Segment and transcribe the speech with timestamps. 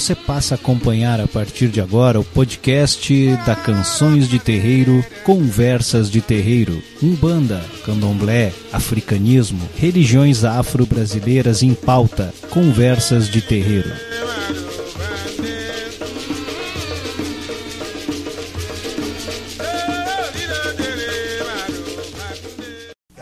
[0.00, 6.10] você passa a acompanhar a partir de agora o podcast da Canções de Terreiro, Conversas
[6.10, 13.90] de Terreiro, Umbanda, Candomblé, Africanismo, religiões afro-brasileiras em pauta, Conversas de Terreiro.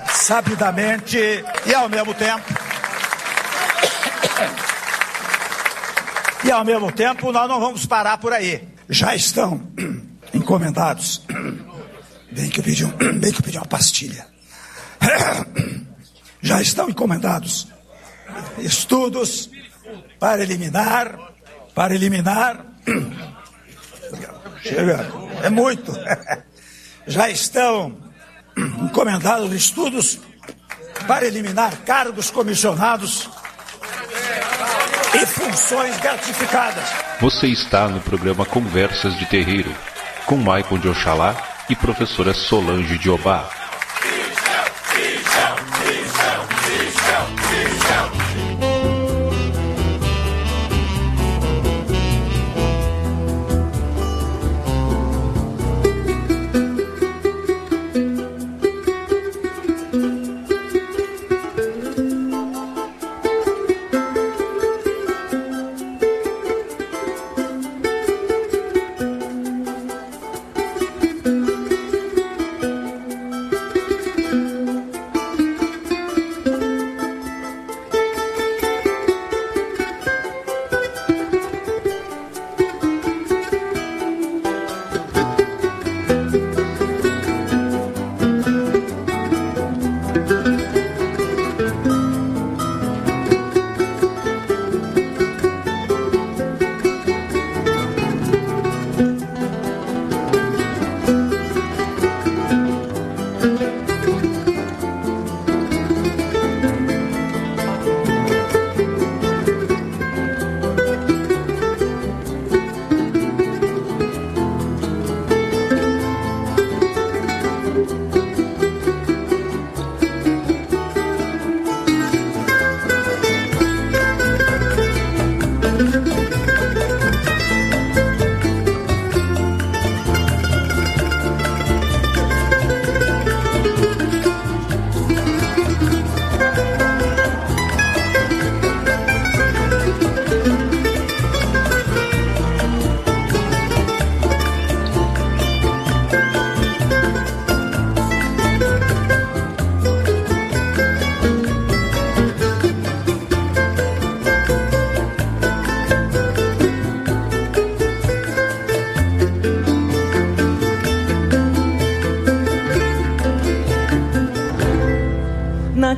[0.06, 1.19] Sabidamente
[1.67, 2.69] e ao mesmo tempo.
[6.48, 8.66] E ao mesmo tempo, nós não vamos parar por aí.
[8.89, 9.61] Já estão
[10.33, 11.20] encomendados.
[12.33, 14.27] Bem que eu pedi, um, bem que eu pedi uma pastilha.
[16.41, 17.69] Já estão encomendados
[18.59, 19.51] estudos
[20.19, 21.19] para eliminar,
[21.75, 22.65] para eliminar.
[24.62, 25.06] Chega,
[25.42, 25.92] é muito.
[27.06, 27.97] Já estão
[28.56, 30.19] encomendados estudos
[31.06, 33.28] para eliminar cargos comissionados
[35.14, 36.84] e funções gratificadas.
[37.20, 39.75] Você está no programa Conversas de Terreiro,
[40.27, 41.34] com Michael de Oxalá
[41.69, 43.58] e professora Solange de Obá.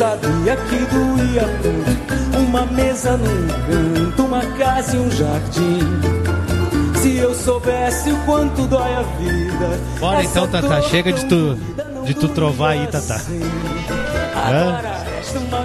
[0.00, 3.46] Sabia que doía tanto uma mesa num
[4.06, 5.80] canto, uma casa e um jardim.
[7.02, 9.78] Se eu soubesse o quanto dói a vida.
[10.00, 11.54] Bora então, Tata, chega de tu,
[12.06, 13.16] de tu trovar aí, Tata.
[13.16, 13.40] assim.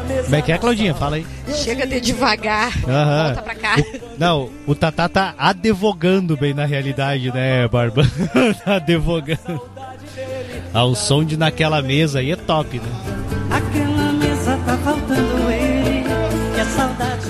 [0.06, 0.94] Mesa Como é que é, Claudinha?
[0.94, 1.26] Fala aí.
[1.54, 2.74] Chega de devagar.
[2.86, 3.24] Aham.
[3.28, 3.76] Volta pra cá.
[3.78, 8.04] O- não, o Tatá tá advogando bem na realidade, né, Barba?
[8.66, 9.62] tá advogando.
[10.74, 13.05] Ah, o som de naquela mesa aí é top, né?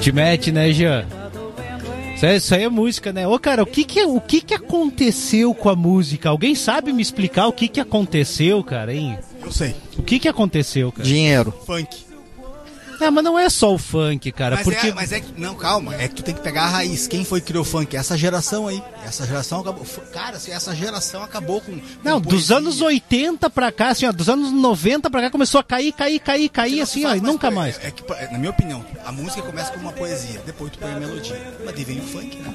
[0.05, 1.03] Te mete, né, Jean?
[2.15, 3.27] Isso aí, isso aí é música, né?
[3.27, 6.29] Ô, cara, o que que, o que que aconteceu com a música?
[6.29, 9.17] Alguém sabe me explicar o que que aconteceu, cara, hein?
[9.43, 9.73] Eu sei.
[9.97, 11.03] O que que aconteceu, cara?
[11.03, 11.51] Dinheiro.
[11.65, 12.04] Funk.
[13.01, 14.87] Ah, mas não é só o funk, cara, Mas, porque...
[14.87, 15.39] é, mas é que.
[15.39, 15.95] Não, calma.
[15.95, 17.07] É que tu tem que pegar a raiz.
[17.07, 17.95] Quem foi que criou funk?
[17.95, 18.81] Essa geração aí.
[19.05, 19.85] Essa geração acabou.
[20.13, 21.73] Cara, assim, essa geração acabou com.
[21.73, 25.59] com Não, dos anos 80 pra cá, assim, ó, dos anos 90 pra cá começou
[25.59, 27.79] a cair, cair, cair, cair, assim, ó, e nunca poe- mais.
[27.83, 30.99] É que, na minha opinião, a música começa com uma poesia, depois tu põe a
[30.99, 31.53] melodia.
[31.65, 32.53] Mas daí vem o funk, né?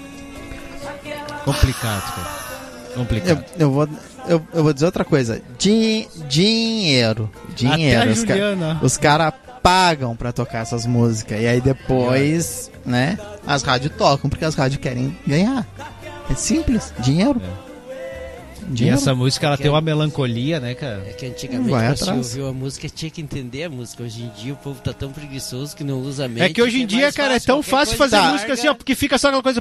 [1.44, 2.50] Complicado, cara.
[2.90, 3.44] Eu, Complicado.
[3.58, 3.88] eu vou,
[4.26, 5.40] eu, eu vou dizer outra coisa.
[5.58, 7.30] Din, dinheiro.
[7.54, 8.10] Dinheiro.
[8.12, 11.40] Até os caras pagam pra tocar essas músicas.
[11.40, 15.66] E aí depois, né, as rádios tocam, porque as rádios querem ganhar.
[16.30, 17.40] É simples, dinheiro.
[18.62, 18.98] E Dinheiro.
[18.98, 21.02] essa música ela tem uma melancolia, né, cara?
[21.08, 22.28] É que antigamente Vai você atrás.
[22.28, 24.04] ouviu a música tinha que entender a música.
[24.04, 26.42] Hoje em dia o povo tá tão preguiçoso que não usa a mente.
[26.42, 28.32] É que hoje em que dia, cara, é tão qualquer fácil coisa fazer larga.
[28.34, 29.60] música assim, ó, porque fica só aquela coisa.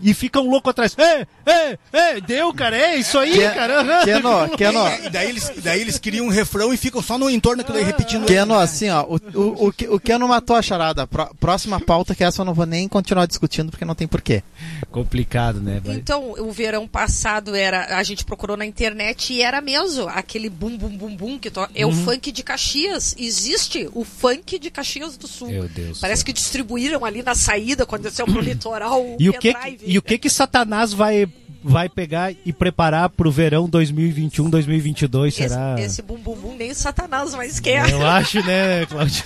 [0.00, 0.96] E fica um louco atrás.
[0.98, 3.80] É, é, é, deu, cara, é isso aí, Que- cara.
[3.80, 4.04] aham.
[4.04, 7.58] Keno, Keno, E daí eles, daí eles criam um refrão e ficam só no entorno
[7.62, 8.26] daquilo aí repetindo.
[8.26, 11.06] Keno, assim, ó, o, o, o, Keno matou a charada.
[11.06, 14.42] Pró- próxima pauta, que essa eu não vou nem continuar discutindo, porque não tem porquê.
[14.90, 15.80] Complicado, né?
[15.86, 17.96] Então, o verão passado era.
[17.96, 21.66] A gente procurou na internet e era mesmo aquele bum bum bum bum que to...
[21.74, 21.92] é Uhum.
[21.92, 23.14] o funk de Caxias.
[23.18, 25.48] Existe o funk de Caxias do Sul.
[25.48, 25.98] Meu Deus.
[26.00, 29.52] Parece que distribuíram ali na saída quando desceu pro litoral o E o que.
[29.92, 31.26] E o que que Satanás vai,
[31.62, 35.74] vai pegar e preparar pro verão 2021, 2022, esse, será?
[35.78, 37.90] esse bum bum bum nem o Satanás mais quer.
[37.90, 39.24] Eu acho, né, Claudio?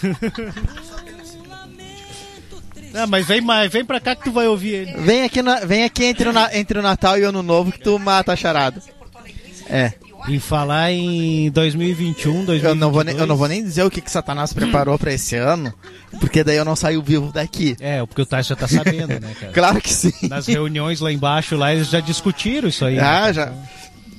[2.93, 4.93] Não, mas vem mais, vem pra cá que tu vai ouvir ele.
[4.99, 7.73] Vem aqui, na- vem aqui entre, o Na- entre o Natal e o Ano Novo
[7.73, 8.81] que tu mata a charada.
[9.69, 9.93] É,
[10.27, 12.65] Em falar em 2021, 2022...
[12.65, 15.13] eu não vou, nem, eu não vou nem dizer o que, que Satanás preparou pra
[15.13, 15.73] esse ano,
[16.19, 17.77] porque daí eu não saio vivo daqui.
[17.79, 19.53] É, porque o Tyson já tá sabendo, né, cara?
[19.53, 20.13] Claro que sim.
[20.29, 22.99] Nas reuniões lá embaixo, lá eles já discutiram isso aí.
[22.99, 23.33] Ah, né?
[23.35, 23.53] já.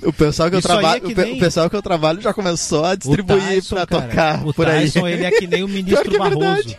[0.03, 1.75] O pessoal que eu Isso aí trabalho, é que o, pe- nem- o pessoal que
[1.75, 4.81] eu trabalho já começou a distribuir cara, tocar o por aí.
[4.81, 6.75] Tyson, ele é que nem o ministro é Barroso.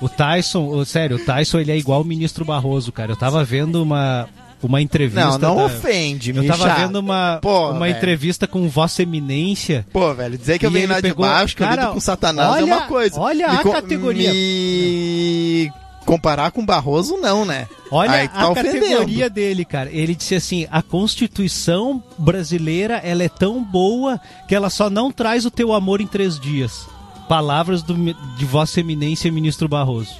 [0.00, 3.12] O Tyson, sério, o Tyson ele é igual o ministro Barroso, cara.
[3.12, 4.28] Eu tava vendo uma,
[4.68, 5.20] uma entrevista.
[5.38, 7.96] Não, não da- ofende, Eu tava vendo uma, Pô, uma velho.
[7.96, 9.86] entrevista com Vossa Eminência.
[9.92, 12.00] Pô, velho, dizer que eu venho lá de pegou- baixo, que eu Cara, lido com
[12.00, 13.20] Satanás é olha- uma coisa.
[13.20, 14.32] olha Me a co- categoria.
[14.32, 15.70] Me
[16.04, 17.68] comparar com Barroso, não, né?
[17.90, 18.80] Olha tá a ofendendo.
[18.80, 19.90] categoria dele, cara.
[19.92, 25.44] Ele disse assim: a Constituição brasileira ela é tão boa que ela só não traz
[25.46, 26.86] o teu amor em três dias.
[27.28, 27.94] Palavras do,
[28.36, 30.16] de Vossa Eminência, ministro Barroso.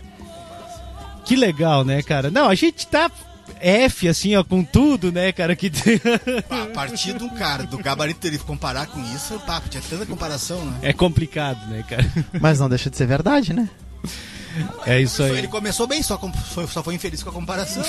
[1.24, 2.30] Que legal, né, cara?
[2.30, 3.10] Não, a gente tá
[3.62, 5.54] F, assim, ó, com tudo, né, cara?
[5.56, 5.70] Que
[6.50, 10.64] A partir de um cara, do gabarito dele comparar com isso, papo, tinha tanta comparação,
[10.64, 10.78] né?
[10.82, 12.04] é complicado, né, cara?
[12.40, 13.68] Mas não deixa de ser verdade, né?
[14.84, 15.38] É isso aí.
[15.38, 17.82] Ele começou bem, só, com- foi, só foi infeliz com a comparação.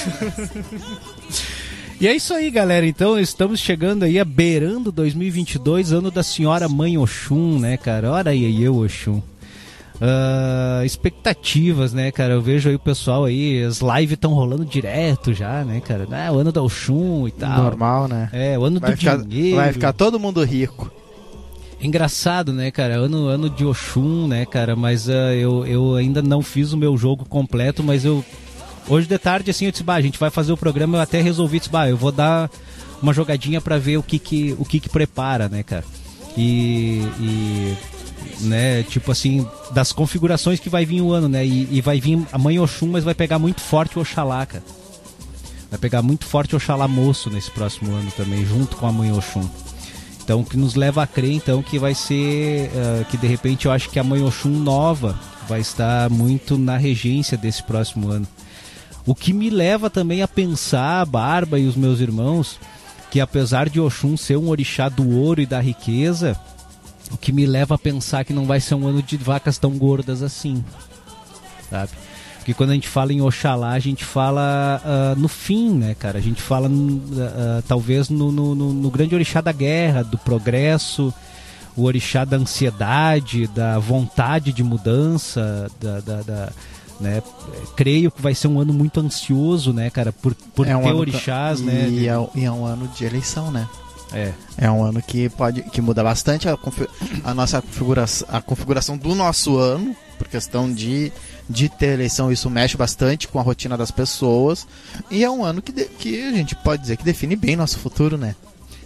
[1.99, 2.85] E é isso aí, galera.
[2.85, 8.11] Então estamos chegando aí a beirando 2022, ano da senhora Mãe Oxum, né, cara?
[8.11, 9.21] Olha aí, eu, Oxum.
[10.01, 12.33] Ah, expectativas, né, cara?
[12.33, 16.07] Eu vejo aí o pessoal aí, as lives estão rolando direto já, né, cara?
[16.11, 17.63] Ah, o ano da Oxum e tal.
[17.63, 18.29] Normal, né?
[18.33, 19.57] É, o ano Vai do ficar, dinheiro.
[19.57, 20.91] vai ficar todo mundo rico.
[21.81, 22.95] Engraçado, né, cara?
[22.95, 24.75] Ano, ano de Oxum, né, cara?
[24.75, 28.23] Mas ah, eu, eu ainda não fiz o meu jogo completo, mas eu.
[28.87, 31.21] Hoje de tarde, assim, eu disse, bah, a gente vai fazer o programa, eu até
[31.21, 32.49] resolvi, disse, bah, eu vou dar
[33.01, 35.85] uma jogadinha pra ver o que que, o que, que prepara, né, cara?
[36.37, 37.77] E, e,
[38.41, 41.45] né, tipo assim, das configurações que vai vir o ano, né?
[41.45, 44.63] E, e vai vir a mãe Oxum, mas vai pegar muito forte o Oxalá, cara.
[45.69, 49.11] Vai pegar muito forte o Oxalá moço nesse próximo ano também, junto com a mãe
[49.11, 49.47] Oxum.
[50.23, 53.65] Então, o que nos leva a crer, então, que vai ser, ah, que de repente
[53.65, 55.19] eu acho que a mãe Oxum nova
[55.49, 58.27] vai estar muito na regência desse próximo ano.
[59.05, 62.57] O que me leva também a pensar, a Barba e os meus irmãos,
[63.11, 66.39] que apesar de Oxum ser um orixá do ouro e da riqueza,
[67.13, 69.71] o que me leva a pensar que não vai ser um ano de vacas tão
[69.77, 70.63] gordas assim,
[71.69, 71.91] sabe?
[72.39, 76.17] Porque quando a gente fala em Oxalá, a gente fala ah, no fim, né, cara?
[76.17, 81.13] A gente fala ah, talvez no, no, no- grande orixá da guerra, do progresso,
[81.75, 86.49] o orixá da ansiedade, da vontade de mudança, da, da- da-
[86.99, 87.23] né?
[87.77, 90.11] Creio que vai ser um ano muito ansioso, né, cara?
[90.11, 91.85] Por, por É um ter orixás, e né?
[91.85, 93.67] É, e é um ano de eleição, né?
[94.13, 94.31] É.
[94.57, 96.57] É um ano que pode que muda bastante a,
[97.23, 101.11] a nossa configuração, a configuração do nosso ano, por questão de,
[101.49, 104.67] de ter eleição, isso mexe bastante com a rotina das pessoas.
[105.09, 107.79] E é um ano que, de- que a gente pode dizer que define bem nosso
[107.79, 108.35] futuro, né?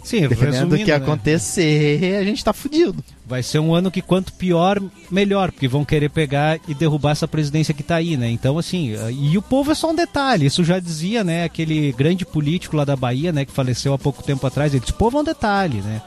[0.08, 0.94] Sim, Dependendo do que né?
[0.94, 3.04] acontecer, a gente tá fudido.
[3.26, 7.28] Vai ser um ano que quanto pior, melhor, porque vão querer pegar e derrubar essa
[7.28, 8.30] presidência que tá aí, né?
[8.30, 12.24] Então, assim, e o povo é só um detalhe, isso já dizia, né, aquele grande
[12.24, 15.18] político lá da Bahia, né, que faleceu há pouco tempo atrás, ele disse, o povo
[15.18, 16.00] é um detalhe, né?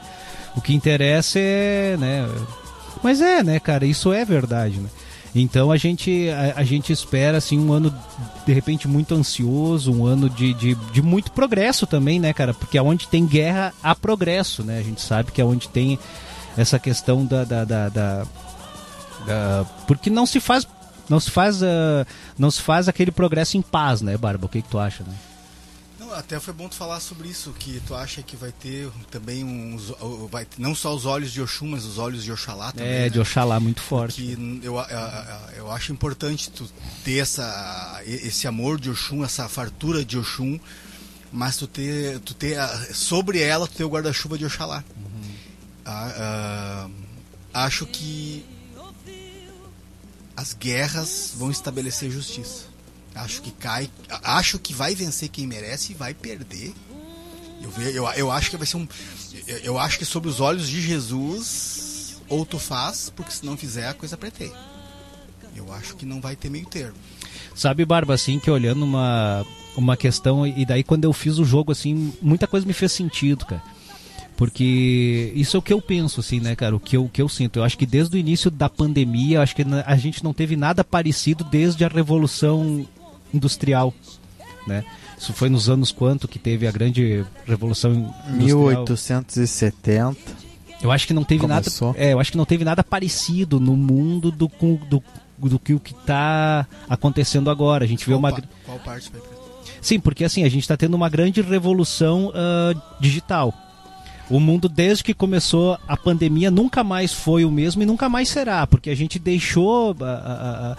[0.56, 2.28] O que interessa é, né,
[3.04, 4.88] mas é, né, cara, isso é verdade, né?
[5.34, 7.94] Então a gente, a, a gente espera assim um ano
[8.46, 12.52] de repente muito ansioso, um ano de, de, de muito progresso também, né, cara?
[12.52, 14.78] Porque aonde tem guerra há progresso, né?
[14.78, 15.98] A gente sabe que aonde tem
[16.56, 18.26] essa questão da, da, da, da-
[19.86, 20.66] porque não se faz
[21.08, 22.06] não se faz ah,
[22.38, 24.46] não se faz aquele progresso em paz, né, Barba?
[24.46, 25.02] O que, que tu acha?
[25.02, 25.14] Né?
[26.14, 29.92] Até foi bom tu falar sobre isso, que tu acha que vai ter também uns.
[30.30, 32.88] Vai, não só os olhos de Oxum, mas os olhos de Oxalá também.
[32.88, 33.08] É, né?
[33.08, 34.22] de Oxalá muito forte.
[34.22, 36.70] Que eu, eu, eu acho importante tu
[37.04, 40.58] ter essa, esse amor de Oxum, essa fartura de Oxum,
[41.32, 42.58] mas tu ter, tu ter
[42.94, 44.84] sobre ela tu ter o guarda-chuva de Oxalá.
[44.96, 45.34] Uhum.
[45.84, 46.88] Ah,
[47.54, 48.44] ah, acho que
[50.36, 52.71] as guerras vão estabelecer justiça.
[53.14, 53.90] Acho que cai,
[54.22, 56.72] acho que vai vencer quem merece e vai perder.
[57.62, 58.88] Eu, eu, eu acho que vai ser um,
[59.46, 63.56] eu, eu acho que sobre os olhos de Jesus ou tu faz, porque se não
[63.56, 64.52] fizer a coisa pretei.
[65.54, 66.96] Eu acho que não vai ter meio termo.
[67.54, 69.44] Sabe, Barba, assim, que olhando uma,
[69.76, 73.44] uma questão, e daí quando eu fiz o jogo, assim, muita coisa me fez sentido,
[73.44, 73.62] cara.
[74.34, 76.74] Porque isso é o que eu penso, assim, né, cara?
[76.74, 77.58] O que eu, o que eu sinto.
[77.58, 80.82] Eu acho que desde o início da pandemia, acho que a gente não teve nada
[80.82, 82.86] parecido desde a Revolução
[83.32, 83.92] Industrial,
[84.66, 84.84] né?
[85.18, 88.38] Isso foi nos anos quanto que teve a grande Revolução Industrial?
[88.38, 90.16] 1870.
[90.82, 91.88] Eu acho que não teve Começou.
[91.88, 92.00] nada.
[92.00, 94.50] É, eu acho que não teve nada parecido no mundo do,
[94.88, 95.02] do,
[95.38, 97.84] do que o que está acontecendo agora.
[97.84, 98.32] A gente qual vê uma.
[98.32, 99.20] Pa, qual parte vai
[99.80, 103.52] Sim, porque assim, a gente está tendo uma grande revolução uh, digital.
[104.30, 108.28] O mundo, desde que começou a pandemia, nunca mais foi o mesmo e nunca mais
[108.28, 109.92] será, porque a gente deixou.
[109.92, 110.76] Uh, uh,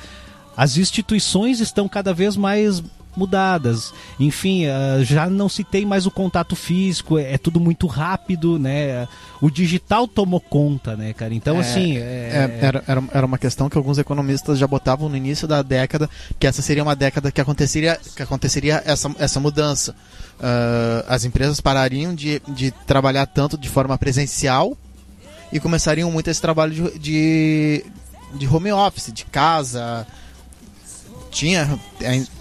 [0.56, 2.84] as instituições estão cada vez mais
[3.16, 3.94] mudadas.
[4.20, 8.58] Enfim, uh, já não se tem mais o contato físico, é, é, tudo muito rápido,
[8.58, 9.08] né?
[9.42, 11.34] O digital tomou conta, né, cara?
[11.34, 11.98] Então, É, assim.
[11.98, 16.10] é, era, era, era uma questão que alguns economistas já botavam no início da década,
[16.40, 19.96] que essa seria uma década que aconteceria, que aconteceria essa, essa mudança.
[20.40, 24.76] Uh, as empresas parariam de, de trabalhar tanto de forma presencial
[25.52, 27.86] e começariam muito esse trabalho de, de,
[28.34, 30.08] de home office, de casa,
[31.34, 31.80] tinha,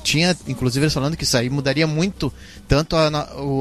[0.05, 2.33] tinha inclusive eles falando que isso aí mudaria muito
[2.69, 3.09] tanto a,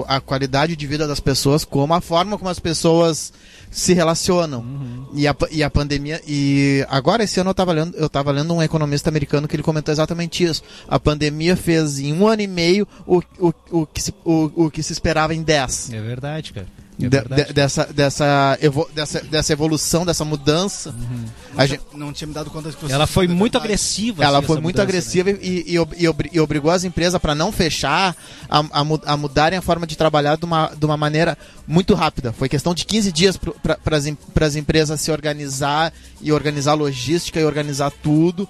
[0.07, 3.31] a qualidade de vida das pessoas como a forma como as pessoas
[3.71, 4.59] se relacionam.
[4.59, 5.07] Uhum.
[5.13, 8.53] e, a, e a pandemia e agora esse ano eu estava lendo eu tava lendo
[8.53, 10.61] um economista americano que ele comentou exatamente isso.
[10.87, 14.71] A pandemia fez em um ano e meio o, o, o, que, se, o, o
[14.71, 15.89] que se esperava em dez.
[15.91, 16.67] É verdade cara
[17.05, 20.89] é de, de, dessa, dessa, evo, dessa, dessa evolução, dessa mudança.
[20.89, 21.25] Uhum.
[21.53, 24.23] Não, gente, tinha, não tinha me dado conta de que Ela foi muito agressiva.
[24.23, 25.39] Ela assim, foi muito mudança, agressiva né?
[25.41, 28.15] e, e, e, e, obrigou as empresas para não fechar,
[28.49, 32.33] a, a, a, mudarem a forma de trabalhar de uma, de uma maneira muito rápida.
[32.33, 33.97] Foi questão de 15 dias para
[34.45, 38.47] as empresas se organizar e organizar a logística e organizar tudo.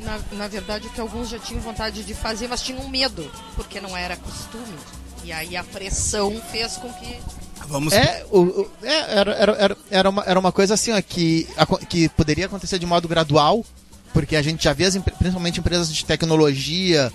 [0.00, 3.80] Na, na verdade, o que alguns já tinham vontade de fazer, mas tinham medo, porque
[3.80, 4.76] não era costume.
[5.26, 7.18] E aí a pressão fez com que.
[7.66, 7.92] Vamos...
[7.92, 11.48] É, o, o, é, era, era, era, uma, era uma coisa assim, ó, que,
[11.88, 13.66] que poderia acontecer de modo gradual,
[14.12, 17.12] porque a gente já vê, as, principalmente empresas de tecnologia,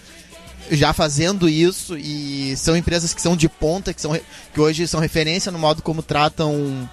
[0.70, 4.20] já fazendo isso, e são empresas que são de ponta, que, são,
[4.54, 6.90] que hoje são referência no modo como tratam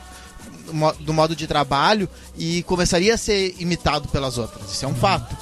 [1.01, 4.71] do modo de trabalho, e começaria a ser imitado pelas outras.
[4.71, 5.37] Isso é um fato.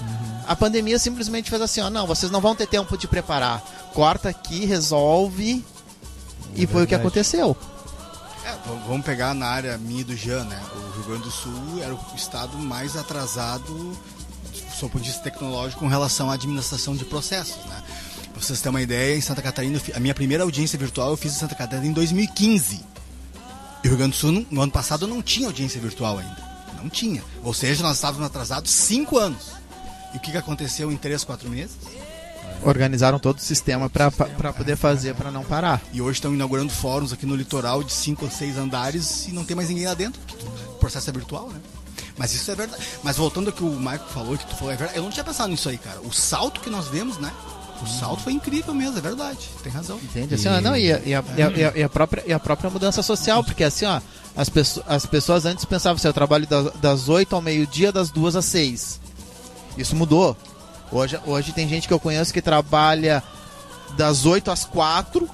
[0.46, 3.60] A pandemia simplesmente fez assim, ó, não, vocês não vão ter tempo de preparar.
[3.92, 5.64] Corta aqui, resolve.
[6.56, 7.56] É e foi o que aconteceu.
[8.44, 8.54] É,
[8.86, 10.62] vamos pegar na área minha do Jean, né?
[10.74, 13.74] O Rio Grande do Sul era o estado mais atrasado
[14.80, 17.82] do ponto de vista tecnológico com relação à administração de processos, né?
[18.32, 21.34] Pra vocês terem uma ideia, em Santa Catarina, a minha primeira audiência virtual eu fiz
[21.34, 22.84] em Santa Catarina em 2015.
[23.82, 26.36] E o Rio Grande do Sul, no ano passado, não tinha audiência virtual ainda.
[26.82, 27.24] Não tinha.
[27.42, 29.52] Ou seja, nós estávamos atrasados cinco anos.
[30.16, 31.76] E o que, que aconteceu em 3, 4 meses?
[32.62, 34.10] Organizaram todo o sistema para
[34.50, 35.82] poder fazer, para não parar.
[35.92, 39.44] E hoje estão inaugurando fóruns aqui no litoral de 5 ou 6 andares e não
[39.44, 40.18] tem mais ninguém lá dentro.
[40.70, 41.60] O processo é virtual, né?
[42.16, 42.82] Mas isso é verdade.
[43.02, 44.98] Mas voltando ao que o Marco falou, que tu falou, é verdade.
[44.98, 46.00] Eu não tinha pensado nisso aí, cara.
[46.00, 47.30] O salto que nós vemos, né?
[47.82, 49.50] O salto foi incrível mesmo, é verdade.
[49.62, 49.98] Tem razão.
[49.98, 50.34] Entende?
[50.34, 52.70] Assim, ó, não, e, a, e, a, e, a, e, a, própria, e a própria
[52.70, 54.00] mudança social, porque assim, ó,
[54.34, 58.10] as, pessoas, as pessoas antes pensavam assim, eu trabalho das, das 8 ao meio-dia, das
[58.10, 59.04] 2 às 6.
[59.76, 60.36] Isso mudou.
[60.90, 63.22] Hoje, hoje tem gente que eu conheço que trabalha
[63.96, 65.28] das 8 às 4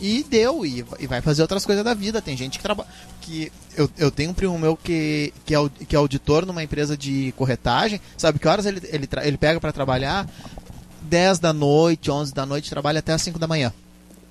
[0.00, 2.22] e deu, e, e vai fazer outras coisas da vida.
[2.22, 2.88] Tem gente que trabalha.
[3.20, 6.96] que eu, eu tenho um primo meu que, que, é, que é auditor numa empresa
[6.96, 8.00] de corretagem.
[8.16, 10.26] Sabe que horas ele, ele, ele pega para trabalhar?
[11.02, 13.72] 10 da noite, 11 da noite, trabalha até as 5 da manhã.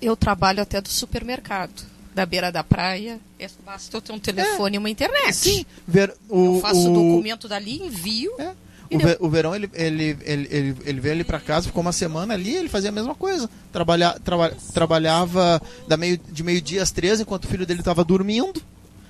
[0.01, 3.17] Eu trabalho até do supermercado da beira da praia.
[3.39, 5.33] É, basta eu ter um telefone é, e uma internet.
[5.33, 5.65] Sim.
[5.87, 8.31] Ver, o, eu faço o documento dali, envio.
[8.37, 8.51] É.
[8.91, 11.91] O, ver, o, verão ele, ele, ele, ele, ele veio ali para casa, ficou uma
[11.93, 13.49] semana ali, ele fazia a mesma coisa.
[13.71, 18.61] Trabalha, traba, trabalhava da meio, de meio-dia às três, enquanto o filho dele estava dormindo.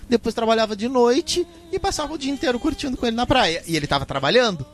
[0.07, 3.63] Depois trabalhava de noite e passava o dia inteiro curtindo com ele na praia.
[3.65, 4.65] E ele estava trabalhando.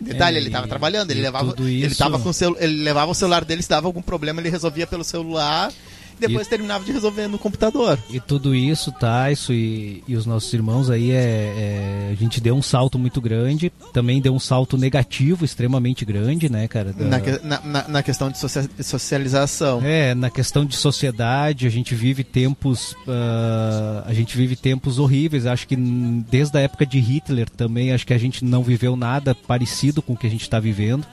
[0.00, 2.56] Detalhe, É, ele tava e- trabalhando, ele levava, tudo ele isso- tava com o celu-
[2.58, 5.72] ele levava o celular dele, se dava algum problema, ele resolvia pelo celular,
[6.16, 7.98] e depois terminava de resolver no computador.
[8.10, 12.54] E tudo isso, Taisso e, e os nossos irmãos aí, é, é, a gente deu
[12.54, 16.92] um salto muito grande, também deu um salto negativo extremamente grande, né, cara?
[16.92, 19.80] da- Na, que- na, na- questão de socia- socialização.
[19.84, 25.46] É, na questão de sociedade, a gente vive tempos, ah, a gente vive tempos horríveis.
[25.46, 29.34] Acho que desde a época de Hitler também, acho que a gente não viveu nada
[29.34, 31.06] parecido com o que a gente está vivendo.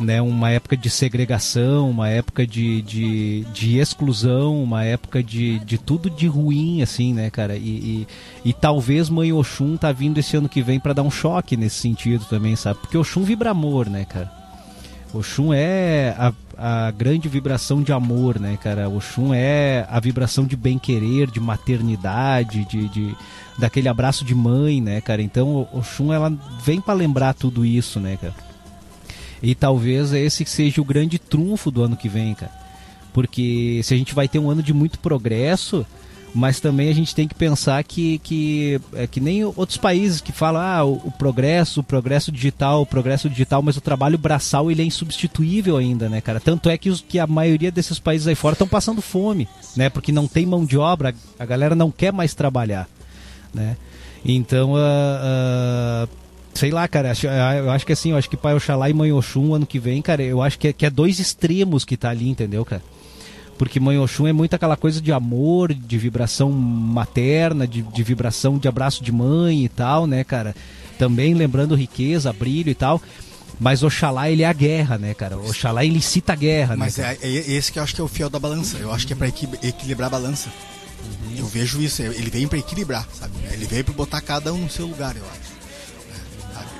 [0.00, 5.76] Né, uma época de segregação, uma época de, de, de exclusão, uma época de, de
[5.76, 7.56] tudo de ruim, assim, né, cara?
[7.56, 8.06] E,
[8.44, 11.56] e, e talvez Mãe Oxum tá vindo esse ano que vem para dar um choque
[11.56, 12.78] nesse sentido também, sabe?
[12.78, 14.30] Porque Oxum vibra amor, né, cara?
[15.12, 18.88] Oxum é a, a grande vibração de amor, né, cara?
[18.88, 23.16] Oxum é a vibração de bem-querer, de maternidade, de, de
[23.58, 25.22] daquele abraço de mãe, né, cara?
[25.22, 28.34] Então, Oxum, ela vem para lembrar tudo isso, né, cara?
[29.42, 32.52] E talvez esse seja o grande trunfo do ano que vem, cara.
[33.12, 35.86] Porque se a gente vai ter um ano de muito progresso,
[36.34, 40.32] mas também a gente tem que pensar que, que é que nem outros países que
[40.32, 44.70] falam ah, o, o progresso, o progresso digital, o progresso digital, mas o trabalho braçal
[44.70, 46.40] ele é insubstituível ainda, né, cara?
[46.40, 49.88] Tanto é que, os, que a maioria desses países aí fora estão passando fome, né?
[49.88, 52.88] Porque não tem mão de obra, a galera não quer mais trabalhar,
[53.52, 53.76] né?
[54.24, 56.08] Então, ah, ah,
[56.58, 58.94] sei lá, cara, acho- ah, eu acho que assim, eu acho que Pai Oxalá e
[58.94, 61.96] Mãe Oxum ano que vem, cara, eu acho que é, que é dois extremos que
[61.96, 62.82] tá ali, entendeu, cara?
[63.56, 68.56] Porque Mãe Oxum é muito aquela coisa de amor, de vibração materna, de, de vibração
[68.58, 70.54] de abraço de mãe e tal, né, cara?
[70.98, 73.00] Também lembrando riqueza, brilho e tal.
[73.60, 75.36] Mas Oxalá, ele é a guerra, né, cara?
[75.36, 77.04] Oxalá, ele incita a guerra, Mas né?
[77.04, 77.18] cara?
[77.22, 78.76] é, é esse que eu acho que é o fiel da balança.
[78.78, 80.48] Eu acho que é pra equi- equilibrar a balança.
[81.04, 81.38] Uhum.
[81.38, 82.00] Eu vejo isso.
[82.02, 83.32] Ele veio pra equilibrar, sabe?
[83.52, 85.57] Ele veio pra botar cada um no seu lugar, eu acho.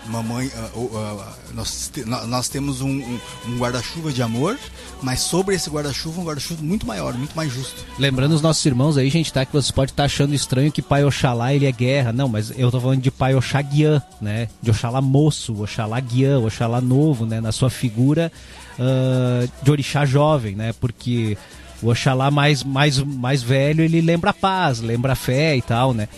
[0.08, 4.58] Mamãe, oh, ah, nós, te- nó- nós temos um, um- guarda-chuva de amor,
[5.02, 7.84] mas sobre esse guarda-chuva, um guarda-chuva muito maior, muito mais justo.
[7.99, 9.44] Lembrando os nossos irmãos aí, gente, tá?
[9.44, 12.12] Que vocês podem estar achando estranho que Pai Oxalá ele é guerra.
[12.12, 14.49] Não, mas eu tô falando de Pai Oxaguian, né?
[14.62, 17.40] De Oxalá moço, Oxalá guiã, Oxalá novo, né?
[17.40, 18.32] Na sua figura
[18.78, 20.73] ah, de orixá jovem, né?
[20.80, 21.36] Porque
[21.82, 25.92] o Oxalá mais, mais, mais velho, ele lembra a paz, lembra a fé e tal,
[25.92, 26.08] né?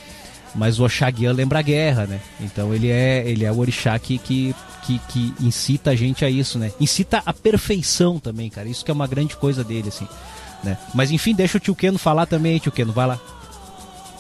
[0.55, 2.21] Mas o Oxaguian lembra a guerra, né?
[2.41, 6.31] Então ele é, ele é o orixá que, que, que, que incita a gente a
[6.31, 6.73] isso, né?
[6.81, 8.69] Incita a perfeição também, cara.
[8.69, 10.09] Isso que é uma grande coisa dele, assim.
[10.65, 10.77] Né?
[10.95, 13.21] Mas enfim, deixa o tio Keno falar também, tio Keno, vai lá.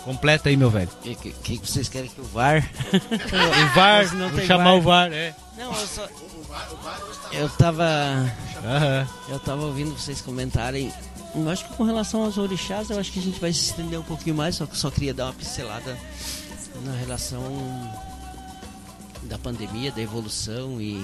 [0.04, 0.88] Completa aí, meu velho.
[0.88, 2.68] O que, que, que vocês querem que o VAR?
[2.92, 5.34] O VAR, não vou tem chamar o VAR, é.
[5.58, 6.08] Não, eu só.
[7.32, 7.84] Eu tava.
[8.64, 9.06] Aham.
[9.28, 10.90] Eu tava ouvindo vocês comentarem.
[11.34, 13.98] Eu acho que com relação aos orixás, eu acho que a gente vai se estender
[13.98, 15.96] um pouquinho mais, só que só queria dar uma pincelada
[16.84, 17.42] na relação
[19.24, 20.96] da pandemia, da evolução e,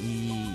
[0.00, 0.54] e,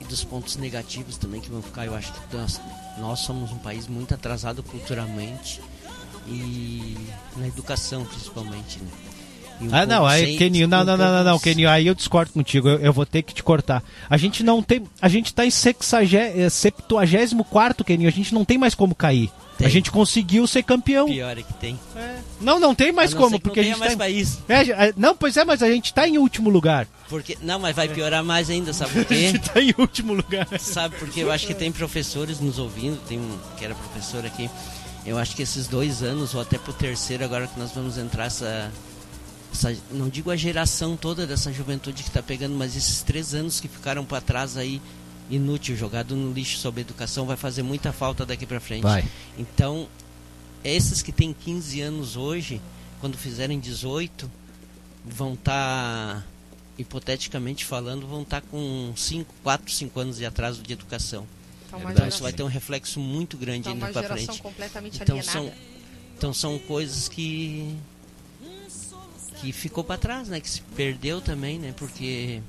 [0.00, 1.86] e dos pontos negativos também que vão ficar.
[1.86, 2.60] Eu acho que nós,
[2.98, 5.60] nós somos um país muito atrasado culturalmente
[6.26, 6.96] e
[7.36, 8.90] na educação principalmente, né?
[9.72, 13.06] Ah, não, aí, Keninho, não, não, não, não, Keninho, aí eu discordo contigo, eu, vou
[13.06, 13.82] ter que te cortar.
[14.10, 18.74] A gente não tem, a gente tá em 74 Keninho, a gente não tem mais
[18.74, 19.30] como cair.
[19.62, 21.06] A gente conseguiu ser campeão.
[21.06, 21.78] Pior é que tem.
[22.40, 24.38] Não, não tem mais A como, porque a gente mais tá país.
[24.48, 26.88] É, é, não, pois é, mas a gente tá em último lugar.
[27.08, 29.30] Porque, não, mas vai piorar mais ainda, sabe por A quê?
[29.30, 30.48] gente tá em último lugar.
[30.58, 34.50] Sabe, porque eu acho que tem professores nos ouvindo, tem um que era professor aqui.
[35.06, 38.24] Eu acho que esses dois anos, ou até pro terceiro, agora que nós vamos entrar
[38.24, 38.72] essa.
[39.54, 43.60] Essa não digo a geração toda dessa juventude que tá pegando, mas esses três anos
[43.60, 44.82] que ficaram para trás aí,
[45.30, 48.82] inútil, jogado no lixo sobre educação, vai fazer muita falta daqui para frente.
[48.82, 49.04] Vai.
[49.38, 49.88] Então,
[50.62, 52.60] esses que têm 15 anos hoje,
[53.00, 54.30] quando fizerem 18,
[55.04, 56.26] vão estar,
[56.76, 61.26] hipoteticamente falando, vão estar com 5, 4, 5 anos de atraso de educação.
[61.66, 64.42] Então, Então geração, isso vai ter um reflexo muito grande então, uma para frente.
[64.42, 65.32] completamente Então alienada.
[65.32, 65.52] são,
[66.16, 67.76] então são coisas que
[69.44, 70.40] que ficou para trás, né?
[70.40, 71.74] Que se perdeu também, né?
[71.76, 72.40] Porque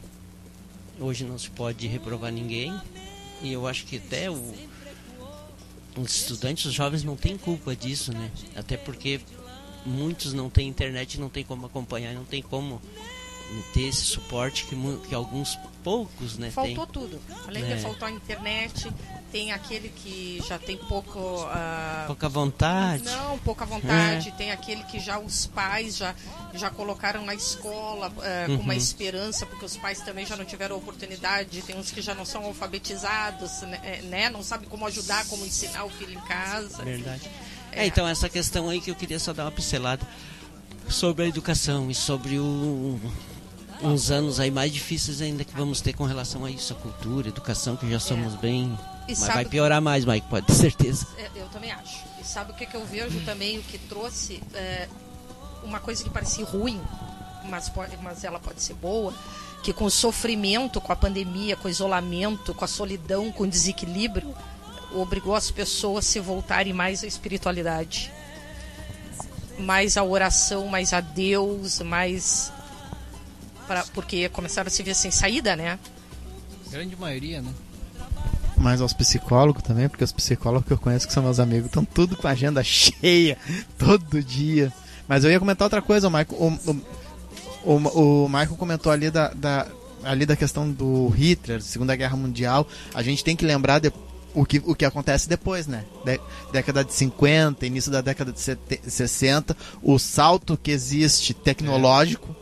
[0.99, 2.73] hoje não se pode reprovar ninguém
[3.41, 4.53] e eu acho que até o,
[5.97, 8.31] os estudantes, os jovens não têm culpa disso, né?
[8.55, 9.19] Até porque
[9.85, 12.81] muitos não têm internet, não tem como acompanhar, não tem como
[13.73, 14.75] ter esse suporte que,
[15.07, 16.47] que alguns poucos, né?
[16.47, 16.75] têm.
[16.75, 17.21] Faltou tudo.
[17.45, 17.75] Além É.
[17.75, 18.87] de faltar a internet,
[19.35, 21.19] tem aquele que já tem pouco.
[21.51, 23.03] ah, Pouca vontade.
[23.03, 24.29] Não, pouca vontade.
[24.29, 24.31] É.
[24.31, 26.15] Tem aquele que já os pais já,
[26.53, 28.59] já colocaram na escola com Uhum.
[28.61, 31.61] uma esperança, porque os pais também já não tiveram oportunidade.
[31.63, 33.77] Tem uns que já não são alfabetizados, né?
[33.83, 34.29] eh, né?
[34.29, 36.81] Não sabem como ajudar, como ensinar o filho em casa.
[36.85, 37.29] Verdade.
[37.73, 37.83] É.
[37.83, 40.07] É, então essa questão aí que eu queria só dar uma pincelada
[40.87, 42.97] sobre a educação e sobre o
[43.81, 47.27] uns anos aí mais difíceis ainda que vamos ter com relação a isso, a cultura,
[47.27, 48.77] a educação, que já somos bem.
[49.07, 51.07] E Mas vai piorar mais, Mike, pode ter certeza.
[51.17, 52.03] É, Eu também acho.
[52.19, 54.87] E sabe o que, que eu vejo também, o que trouxe é,
[55.63, 56.81] uma coisa que parecia ruim,
[57.49, 59.13] mas, pode, mas ela pode ser boa,
[59.61, 63.47] que com o sofrimento, com a pandemia, com o isolamento, com a solidão, com o
[63.47, 64.33] desequilíbrio,
[64.93, 68.11] obrigou as pessoas a se voltarem mais à espiritualidade.
[69.57, 72.51] Mais à oração, mais a Deus, mais.
[73.67, 75.79] Pra, porque começaram a se ver sem saída, né?
[76.69, 77.49] Grande maioria, né?
[78.57, 81.83] Mas aos psicólogos também, porque os psicólogos que eu conheço que são meus amigos estão
[81.83, 83.37] tudo com a agenda cheia,
[83.77, 84.71] todo dia.
[85.07, 86.27] Mas eu ia comentar outra coisa, o Michael.
[86.39, 86.71] O,
[87.65, 89.67] o, o, o Michael comentou ali da, da,
[90.03, 92.67] ali da questão do Hitler, Segunda Guerra Mundial.
[92.93, 93.91] A gente tem que lembrar de,
[94.33, 95.83] o, que, o que acontece depois, né?
[96.03, 96.19] De,
[96.51, 102.35] década de 50, início da década de sete- 60, o salto que existe tecnológico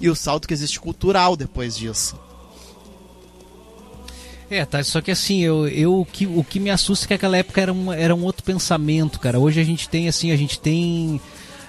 [0.00, 2.18] e o salto que existe cultural depois disso.
[4.48, 7.14] É, tá, só que assim, eu, eu, o, que, o que me assusta é que
[7.14, 9.40] aquela época era um, era um outro pensamento, cara.
[9.40, 11.20] Hoje a gente tem, assim, a gente tem.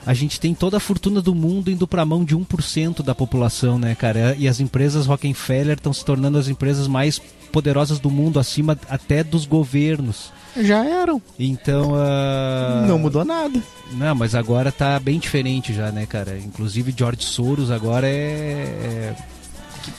[0.06, 3.78] A gente tem toda a fortuna do mundo indo pra mão de 1% da população,
[3.78, 4.34] né, cara?
[4.40, 9.23] E as empresas Rockefeller estão se tornando as empresas mais poderosas do mundo, acima até
[9.23, 10.31] dos governos.
[10.60, 11.21] Já eram.
[11.38, 11.93] Então.
[11.95, 13.62] ah, Não mudou nada.
[13.91, 16.38] Não, mas agora tá bem diferente já, né, cara?
[16.38, 19.15] Inclusive George Soros agora é.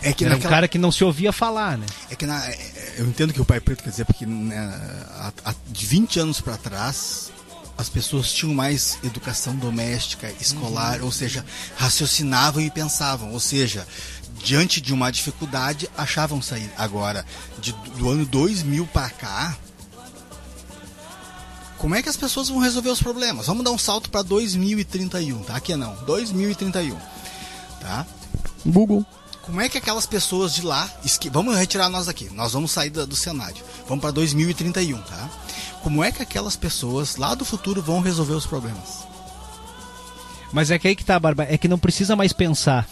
[0.02, 1.87] É que é era um naquela- cara que não se ouvia falar, né?
[2.11, 2.58] É que na- é-
[2.98, 4.56] eu entendo que o pai preto quer dizer porque né,
[5.16, 7.30] há- há- de 20 anos para trás
[7.78, 11.44] as pessoas tinham mais educação doméstica, escolar, ou seja,
[11.76, 13.87] raciocinavam e pensavam, ou seja,
[14.42, 16.70] diante de uma dificuldade achavam sair.
[16.77, 17.24] Agora,
[17.59, 19.57] de- do ano 2000 para cá,
[21.77, 23.46] como é que as pessoas vão resolver os problemas?
[23.46, 25.57] Vamos dar um salto para 2031, tá?
[25.57, 26.96] Aqui não, 2031,
[27.81, 28.05] tá?
[28.66, 29.05] Google.
[29.42, 30.90] Como é que aquelas pessoas de lá.
[31.05, 32.29] esque- Vamos retirar nós daqui.
[32.35, 33.64] Nós vamos sair da- do cenário.
[33.88, 35.31] Vamos para 2031, tá?
[35.83, 39.07] Como é que aquelas pessoas lá do futuro vão resolver os problemas?
[40.53, 41.44] Mas é que aí que tá, Barba.
[41.48, 42.87] É que não precisa mais pensar.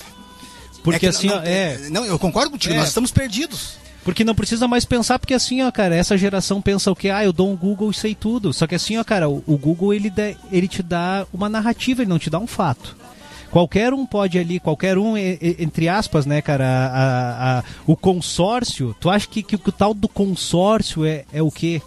[0.87, 1.79] Porque É que assim, não, ó, é.
[1.91, 2.79] Não, eu concordo contigo, É.
[2.79, 3.77] nós estamos perdidos.
[4.05, 7.11] Porque não precisa mais pensar, porque assim, ó, cara, essa geração pensa o quê?
[7.11, 8.53] Ah, eu dou um Google e sei tudo.
[8.53, 12.03] Só que assim, ó, cara, o, o Google ele, dá- ele te dá uma narrativa,
[12.03, 12.97] ele não te dá um fato.
[13.51, 18.95] Qualquer um pode ali, qualquer um, entre aspas, né, cara, a- a- a- o consórcio,
[19.01, 21.83] tu acha que, que o tal do consórcio é, é o quê?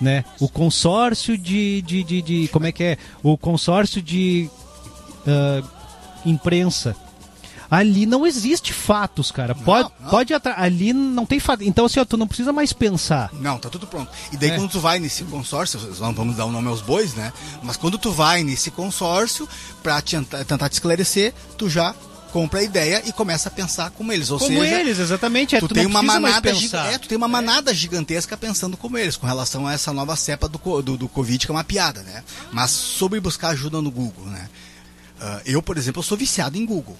[0.00, 0.24] Né?
[0.40, 2.98] O consórcio de, de, de, de- Como é que é?
[3.22, 4.48] O consórcio de
[5.26, 5.62] ah,
[6.24, 6.96] imprensa.
[7.70, 9.54] Ali não existe fatos, cara.
[9.54, 10.10] Pode, não.
[10.10, 11.62] pode ali não tem fato.
[11.62, 13.30] Então assim, ó, tu não precisa mais pensar.
[13.34, 14.10] Não, tá tudo pronto.
[14.32, 14.56] E daí É.
[14.56, 17.32] quando tu vai nesse consórcio, não vamos dar o nome aos bois, né?
[17.62, 19.48] Mas quando tu vai nesse consórcio
[19.82, 21.94] pra te tentar, te esclarecer, tu já
[22.32, 24.30] compra a ideia e começa a pensar como eles.
[24.30, 25.56] Ou Como seja, eles, exatamente.
[25.56, 29.16] É, tu, tu tem uma manada é, tu tem uma manada gigantesca pensando como eles,
[29.16, 32.22] com relação a essa nova cepa do, do, do Covid, que é uma piada, né?
[32.52, 34.48] Mas sobre buscar ajuda no Google, né?
[35.20, 36.96] Ah, eu, por exemplo, eu sou viciado em Google.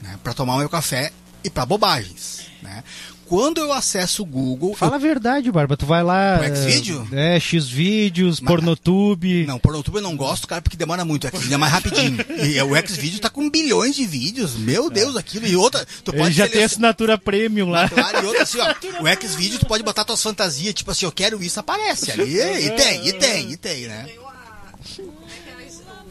[0.00, 0.18] Né?
[0.22, 1.12] Para tomar meu café
[1.44, 2.82] e para bobagens, né?
[3.30, 5.76] Quando eu acesso o Google, Fala a verdade, Barba.
[5.76, 6.40] Tu vai lá.
[6.40, 7.08] O Xvideo?
[7.12, 9.46] É, Xvideos, Mas- Pornotube.
[9.46, 11.28] Não, por YouTube eu não gosto, cara, porque demora muito.
[11.28, 12.18] O Xvideo é mais rapidinho.
[12.44, 14.56] e o Xvideo tá com bilhões de vídeos.
[14.56, 15.46] Meu Deus, aquilo.
[15.46, 17.88] E outra, tu Ele pode já tem assinatura premium lá.
[17.88, 18.66] Claro, e outra assim, ó.
[19.00, 22.36] O Xvideo tu pode botar tuas fantasias, tipo assim, eu quero isso, aparece ali.
[22.36, 24.08] E tem, e tem, e tem, né?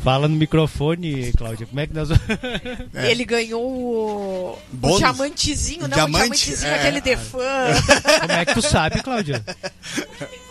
[0.09, 1.67] Fala no microfone, Cláudia.
[1.67, 2.09] Como é que nós.
[3.07, 6.79] Ele ganhou o, o diamantezinho, não, Diamante, o diamantezinho, é.
[6.79, 7.39] aquele de fã.
[8.21, 9.45] Como é que tu sabe, Cláudia?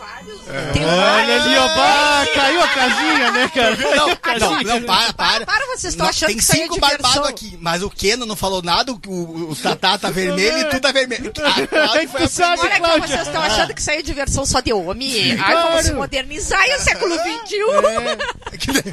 [0.73, 1.45] Tem Olha vários.
[1.45, 2.33] ali, ó.
[2.33, 3.77] caiu a casinha, né, cara?
[3.77, 4.07] Não,
[4.39, 5.45] não, não, para, para.
[5.45, 8.35] Para, vocês estão achando tem que aí é cinco barbados aqui, mas o Keno não
[8.35, 11.31] falou nada, o, o, o Tatá tá vermelho e tu tá vermelho.
[11.37, 13.07] A Cláudia foi a Tu sabe, Olha que Cláudia.
[13.07, 15.31] vocês estão achando que isso aí é diversão só de homem.
[15.39, 15.67] Ai, Claro.
[15.69, 17.57] vamos se modernizar e o século XXI.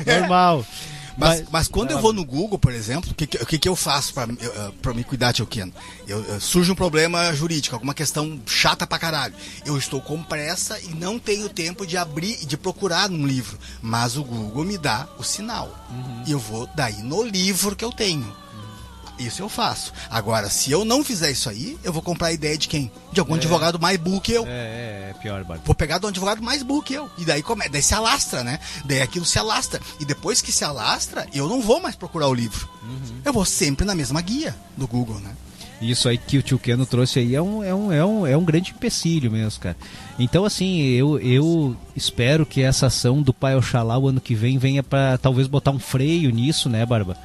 [0.21, 0.65] Normal.
[1.17, 4.13] Mas, mas quando eu vou no Google, por exemplo, o que, que, que eu faço
[4.13, 5.73] pra, eh, me cuidar, tio Keno?
[6.07, 9.35] Eu, eh, surge um problema jurídico, alguma questão chata pra caralho.
[9.65, 13.59] Eu estou com pressa e não tenho tempo de abrir, de procurar num livro.
[13.81, 15.75] Mas o Google me dá o sinal.
[16.27, 18.46] E eu vou daí no livro que eu tenho.
[19.19, 19.93] Isso eu faço.
[20.11, 22.91] Agora, se eu não fizer isso aí, eu vou comprar a ideia de quem?
[23.13, 24.47] De algum advogado mais burro que eu.
[24.47, 25.63] É, é, é pior, Barba.
[25.65, 27.11] Vou pegar do advogado mais burro que eu.
[27.17, 27.69] E daí, come...
[27.69, 28.59] daí se alastra, né?
[28.85, 29.81] Daí aquilo se alastra.
[29.99, 32.69] E depois que se alastra, eu não vou mais procurar o livro.
[33.25, 35.35] Eu vou sempre na mesma guia do Google, né?
[35.81, 38.37] Isso aí que o tio Keno trouxe aí é um, é um, é um, é
[38.37, 39.77] um grande empecilho mesmo, cara.
[40.19, 44.57] Então, assim, eu, eu espero que essa ação do Pai Oxalá o ano que vem
[44.57, 47.17] venha pra talvez botar um freio nisso, né, Barba?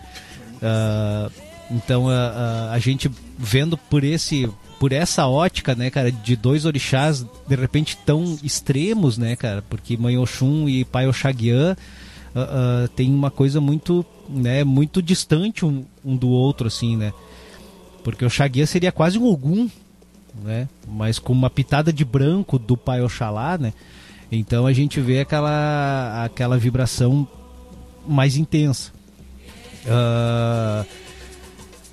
[0.62, 1.30] Ah,
[1.71, 6.65] Então a, a, a gente vendo por esse por essa ótica, né, cara, de dois
[6.65, 11.77] orixás de repente tão extremos, né, cara, porque Mãe Oxum e Pai Oxaguian
[12.34, 17.13] uh, uh, tem uma coisa muito, né, muito distante um, um do outro, assim, né,
[18.03, 19.69] porque Oxaguian seria quase um Ogum,
[20.43, 23.73] né, mas com uma pitada de branco do Pai Oxalá, né,
[24.31, 27.27] então a gente vê aquela, aquela vibração
[28.07, 28.91] mais intensa.
[29.86, 30.86] Uh,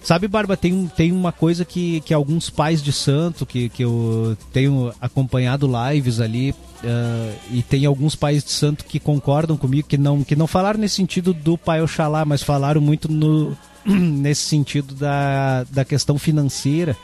[0.09, 4.39] Sabe, Barba, tem, tem uma coisa que, que alguns pais de santo, que, que eu
[4.55, 9.99] tenho acompanhado lives ali, uh, e tem alguns pais de santo que concordam comigo, que
[9.99, 14.95] não, que não falaram nesse sentido do pai Oxalá, mas falaram muito no, nesse sentido
[14.95, 16.97] da, da questão financeira,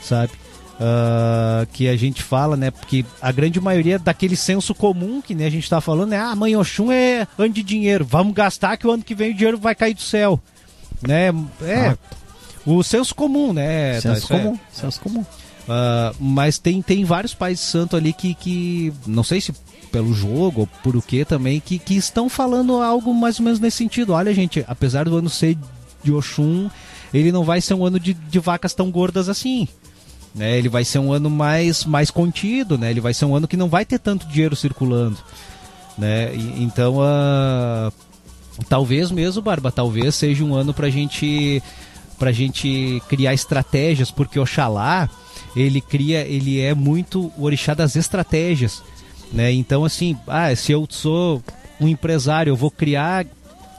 [0.00, 0.32] sabe?
[0.76, 2.70] Uh, que a gente fala, né?
[2.70, 6.34] Porque a grande maioria daquele senso comum que né, a gente está falando é: ah,
[6.34, 9.58] mãe Oxum é ano de dinheiro, vamos gastar que o ano que vem o dinheiro
[9.58, 10.40] vai cair do céu
[11.06, 11.34] né?
[11.62, 11.98] É ah.
[12.66, 14.00] o senso comum, né?
[14.00, 14.80] Senso tá, comum, é.
[14.80, 15.20] senso comum.
[15.20, 19.52] Uh, mas tem, tem vários pais santo ali que, que não sei se
[19.90, 23.60] pelo jogo ou por o que também que, que estão falando algo mais ou menos
[23.60, 24.12] nesse sentido.
[24.12, 25.56] Olha, gente, apesar do ano ser
[26.02, 26.68] de Oxum,
[27.12, 29.68] ele não vai ser um ano de, de vacas tão gordas assim.
[30.34, 30.58] Né?
[30.58, 32.90] Ele vai ser um ano mais, mais contido, né?
[32.90, 35.16] Ele vai ser um ano que não vai ter tanto dinheiro circulando.
[35.96, 36.34] Né?
[36.34, 37.92] E, então, uh,
[38.68, 41.62] Talvez mesmo, Barba, talvez seja um ano pra gente
[42.18, 45.08] pra gente criar estratégias, porque Oxalá,
[45.56, 48.82] ele cria, ele é muito o orixá das estratégias,
[49.32, 49.52] né?
[49.52, 51.42] Então assim, ah, se eu sou
[51.80, 53.26] um empresário, eu vou criar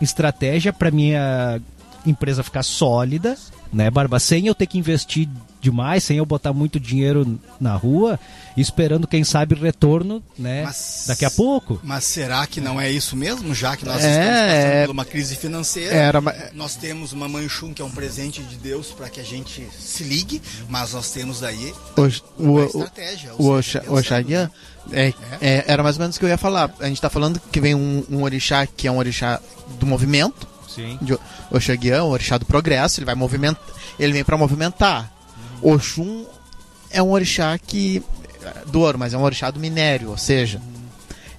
[0.02, 1.62] estratégia para minha
[2.06, 3.38] empresa ficar sólida,
[3.72, 5.28] né, Barba, sem eu ter que investir
[5.66, 8.20] demais, sem eu botar muito dinheiro na rua,
[8.56, 10.64] esperando, quem sabe, retorno, né?
[10.64, 11.80] Mas, daqui a pouco.
[11.84, 13.54] Mas será que não é isso mesmo?
[13.54, 14.86] Já que nós é, estamos passando é.
[14.86, 16.22] por uma crise financeira, era,
[16.54, 20.04] nós temos uma Manchum que é um presente de Deus para que a gente se
[20.04, 23.34] ligue, mas nós temos aí o, uma o, estratégia.
[23.38, 24.52] O, o Oxaguian
[24.92, 25.64] é, é.
[25.68, 26.72] era mais ou menos o que eu ia falar.
[26.80, 29.42] A gente está falando que vem um, um orixá que é um orixá
[29.80, 30.48] do movimento.
[30.68, 31.00] Sim.
[31.02, 31.18] De
[31.50, 33.64] Oxaguian, o orixá do progresso, ele vai movimentar,
[33.98, 35.15] ele vem para movimentar.
[35.74, 36.26] Oxum
[36.90, 38.04] é um orixá que
[38.68, 40.62] do ouro, mas é um orixá do minério, ou seja,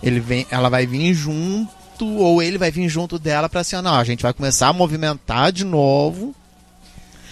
[0.02, 3.94] ele vem, ela vai vir junto ou ele vai vir junto dela para assim, não,
[3.94, 6.34] a gente vai começar a movimentar de novo.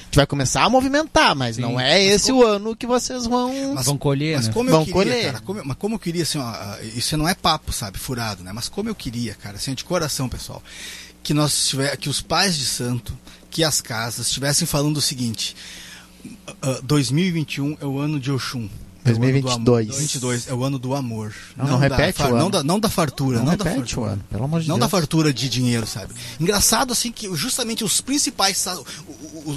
[0.01, 1.63] A gente vai começar a movimentar, mas Sim.
[1.63, 2.45] não é mas esse como...
[2.45, 4.53] o ano que vocês vão mas, vão colher, mas né?
[4.53, 5.25] como vão eu queria, colher.
[5.25, 6.55] Cara, como, mas como eu queria assim, ó,
[6.95, 8.53] isso não é papo, sabe, furado, né?
[8.53, 10.63] Mas como eu queria, cara, assim, de coração, pessoal,
[11.21, 13.19] que nós tiver, que os pais de santo,
[13.51, 15.57] que as casas estivessem falando o seguinte:
[16.25, 18.69] uh, 2021 é o ano de Oxum.
[19.05, 19.87] 2022.
[19.89, 21.35] 2022 é o ano do amor.
[21.57, 22.39] Não, não, não repete da, o ano.
[22.39, 23.39] Não da, não da fartura.
[23.39, 24.01] Não, não repete da fartura.
[24.01, 24.87] o ano, pelo amor de não Deus.
[24.87, 26.15] da fartura de dinheiro, sabe?
[26.41, 28.65] Engraçado assim que justamente os principais,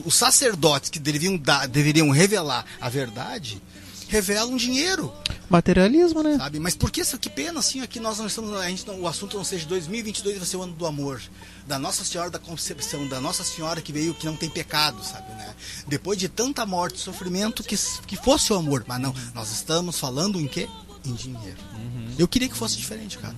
[0.03, 3.62] os sacerdotes que deveriam, dar, deveriam revelar a verdade,
[4.08, 5.13] revelam dinheiro.
[5.50, 6.38] Materialismo, né?
[6.38, 6.60] Sabe?
[6.60, 9.38] Mas por que, que pena assim, aqui nós não estamos, a gente não, o assunto
[9.38, 11.22] não seja 2022 vai ser o ano do amor
[11.65, 15.32] da Nossa Senhora da Concepção, da Nossa Senhora que veio que não tem pecado, sabe,
[15.34, 15.54] né?
[15.88, 18.86] Depois de tanta morte e sofrimento, que, que fosse o amor.
[18.88, 20.67] Mas não, nós estamos falando em quê?
[21.06, 21.58] Em dinheiro.
[21.76, 22.08] Uhum.
[22.17, 23.36] Eu queria que fosse diferente, cara.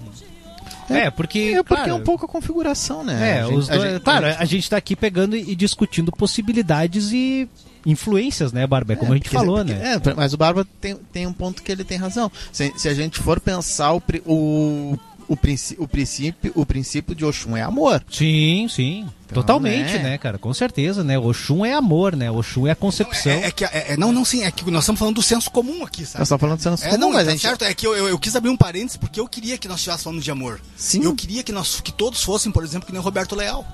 [0.89, 1.55] É, é porque.
[1.57, 3.39] É porque é um pouco a configuração, né?
[3.39, 7.11] É, gente, os dois, a gente, claro, a gente está aqui pegando e discutindo possibilidades
[7.11, 7.47] e
[7.85, 8.93] influências, né, Barba?
[8.93, 10.01] É como é, a gente falou, porque, né?
[10.03, 12.31] É, mas o Barba tem, tem um ponto que ele tem razão.
[12.51, 17.23] Se, se a gente for pensar o, o o, princ o, princípio, o princípio de
[17.23, 18.03] Oxum é amor.
[18.11, 19.07] Sim, sim.
[19.25, 20.03] Então, Totalmente, né?
[20.03, 20.17] né?
[20.17, 20.39] cara?
[20.39, 21.19] Com certeza, né?
[21.19, 22.31] Oxum é amor, né?
[22.31, 23.31] Oxum é a concepção.
[23.31, 24.43] Não, é, é, que, é, é, não, não, sim.
[24.43, 26.17] É que nós estamos falando do senso comum aqui, sabe?
[26.17, 27.41] Nós estamos falando do senso é, comum, não, mas tá gente...
[27.41, 27.63] certo.
[27.63, 30.03] É que eu, eu, eu, quis abrir um parênteses porque eu queria que nós estivéssemos
[30.03, 30.59] falando de amor.
[30.75, 31.03] Sim.
[31.03, 33.65] Eu queria que, nós, que todos fossem, por exemplo, que nem o Roberto Leal.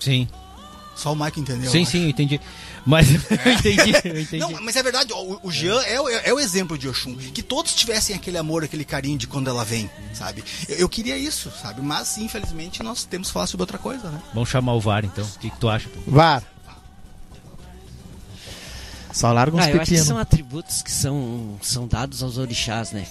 [0.00, 0.26] Sim.
[0.94, 1.70] Só o Mike entendeu.
[1.70, 2.40] Sim, sim, eu entendi.
[2.84, 3.14] Mas é.
[3.46, 4.38] eu entendi, eu entendi.
[4.38, 7.16] Não, mas é verdade, o, o Jean é, é, é, o exemplo de Oxum.
[7.16, 10.44] Que todos tivessem aquele amor, aquele carinho de quando ela vem, sabe?
[10.68, 11.80] Eu, eu queria isso, sabe?
[11.80, 14.20] Mas, infelizmente, nós temos que falar sobre outra coisa, né?
[14.34, 15.24] Vamos chamar o VAR, então.
[15.24, 15.88] O que, que tu acha?
[16.06, 16.42] VAR.
[19.12, 22.92] Só larga uns ah, eu acho que são atributos que são, são dados aos orixás,
[22.92, 23.06] né?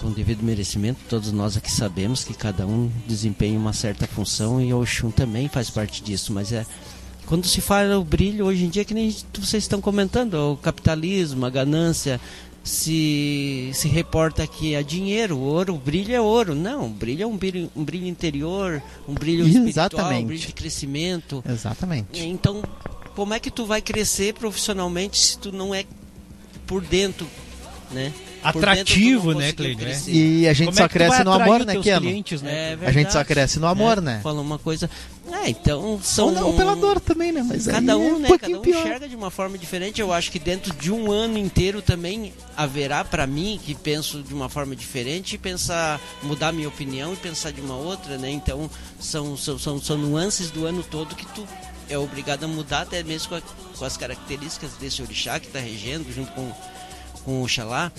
[0.00, 4.72] Com devido merecimento, todos nós aqui sabemos que cada um desempenha uma certa função e
[4.72, 6.64] o Oxum também faz parte disso, mas é
[7.32, 11.46] quando se fala o brilho hoje em dia, que nem vocês estão comentando, o capitalismo,
[11.46, 12.20] a ganância,
[12.62, 16.54] se, se reporta que é dinheiro, ouro, o brilho é ouro.
[16.54, 20.52] Não, o brilho é um brilho, um brilho interior, um brilho espiritual, um brilho de
[20.52, 21.42] crescimento.
[21.48, 22.20] Exatamente.
[22.20, 22.62] Então,
[23.16, 25.86] como é que tu vai crescer profissionalmente se tu não é
[26.66, 27.26] por dentro,
[27.92, 28.12] né?
[28.42, 29.84] Atrativo, né, Cleide?
[30.08, 32.00] E a gente Como só é cresce no amor, né, Keno?
[32.02, 32.78] Clientes, né?
[32.80, 34.20] É a gente só cresce no amor, é, né?
[34.22, 34.88] Fala uma coisa.
[35.32, 36.26] É, então são.
[36.26, 37.42] Ou não, o pelador também, né?
[37.42, 38.38] Mas Cada aí um, é né?
[38.38, 38.80] Cada um pior.
[38.80, 40.00] enxerga de uma forma diferente.
[40.00, 44.34] Eu acho que dentro de um ano inteiro também haverá para mim que penso de
[44.34, 48.30] uma forma diferente, pensar, mudar minha opinião e pensar de uma outra, né?
[48.30, 48.68] Então
[49.00, 51.46] são, são, são, são nuances do ano todo que tu
[51.88, 53.42] é obrigado a mudar até mesmo com, a-
[53.76, 56.50] com as características desse orixá que está regendo junto com,
[57.24, 57.90] com o Oxalá.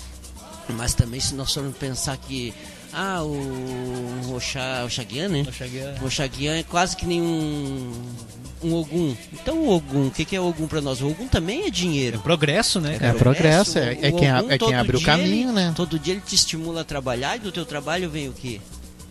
[0.68, 2.52] Mas também se nós formos pensar que
[2.92, 5.44] ah, o Oxá, Oxaguian, né?
[5.46, 5.94] Oxaguian.
[6.02, 7.92] Oxaguian é quase que nem um,
[8.62, 9.14] um Ogum.
[9.32, 11.00] Então o Ogum, o que, que é Ogum para nós?
[11.02, 12.18] O Ogum também é dinheiro.
[12.20, 12.96] Progresso, né?
[13.00, 15.72] É progresso, é, é O quem, a- Ogum, é quem abre o caminho, ele- né?
[15.76, 18.60] Todo dia ele te estimula a trabalhar e do teu trabalho vem o quê?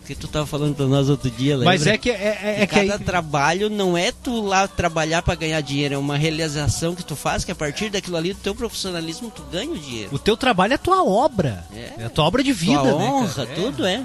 [0.04, 1.72] O que tu tava falando pra nós outro dia, lembra?
[1.72, 5.22] Mas é que é, é, é que cada aí, trabalho não é tu lá trabalhar
[5.22, 8.40] para ganhar dinheiro, é uma realização que tu faz que a partir daquilo ali do
[8.40, 10.10] teu profissionalismo tu ganha o dinheiro.
[10.14, 11.64] o teu trabalho é tua obra.
[11.74, 11.92] É.
[12.02, 13.04] É, a tua obra de vida, Tua né?
[13.06, 13.50] honra, cara?
[13.50, 13.54] É.
[13.54, 14.04] tudo é.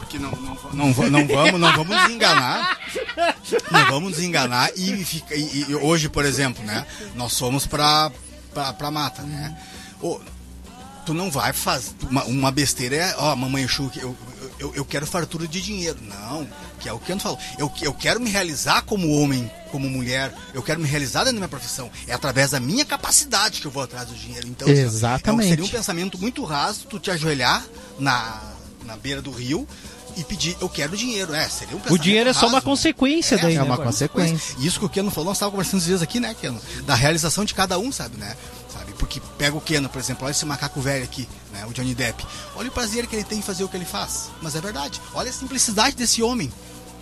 [0.00, 2.76] Porque não, não, não, não vamos, não vamos nos enganar.
[3.70, 6.84] Não vamos nos enganar e, fica, e- e hoje, por exemplo, né?
[7.14, 8.10] Nós fomos pra,
[8.52, 9.56] pra, pra mata, né?
[11.04, 11.92] Tu não vai fazer.
[12.10, 14.16] Uma, uma besteira é, ó, mamãe Chu, eu,
[14.58, 15.98] eu, eu quero fartura de dinheiro.
[16.02, 16.46] Não,
[16.80, 17.38] que é o que eu não falo.
[17.58, 21.40] Eu, eu quero me realizar como homem, como mulher, eu quero me realizar dentro da
[21.40, 21.90] minha profissão.
[22.06, 24.46] É através da minha capacidade que eu vou atrás do dinheiro.
[24.48, 25.42] Então, assim, Exatamente.
[25.42, 27.64] é um- seria um pensamento muito raso tu te ajoelhar
[27.98, 28.40] na,
[28.84, 29.66] na beira do rio
[30.16, 31.34] e pedir, eu quero dinheiro.
[31.34, 32.64] É, seria um O dinheiro é só uma né?
[32.64, 33.62] consequência daí, é né?
[33.62, 33.88] uma agora?
[33.88, 34.56] consequência.
[34.58, 36.60] Isso que o Keno falou, nós estávamos conversando esses dias aqui, né, Keno?
[36.84, 38.36] Da realização de cada um, sabe, né?
[38.72, 38.92] Sabe?
[38.94, 41.66] Porque pega o Keno, por exemplo, olha esse macaco velho aqui, né?
[41.66, 42.26] O Johnny Depp.
[42.56, 44.30] Olha o prazer que ele tem em fazer o que ele faz.
[44.40, 45.00] Mas é verdade.
[45.14, 46.50] Olha a simplicidade desse homem.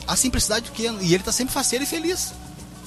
[0.06, 1.02] A simplicidade do Keno.
[1.02, 2.32] E ele tá sempre faceiro e feliz.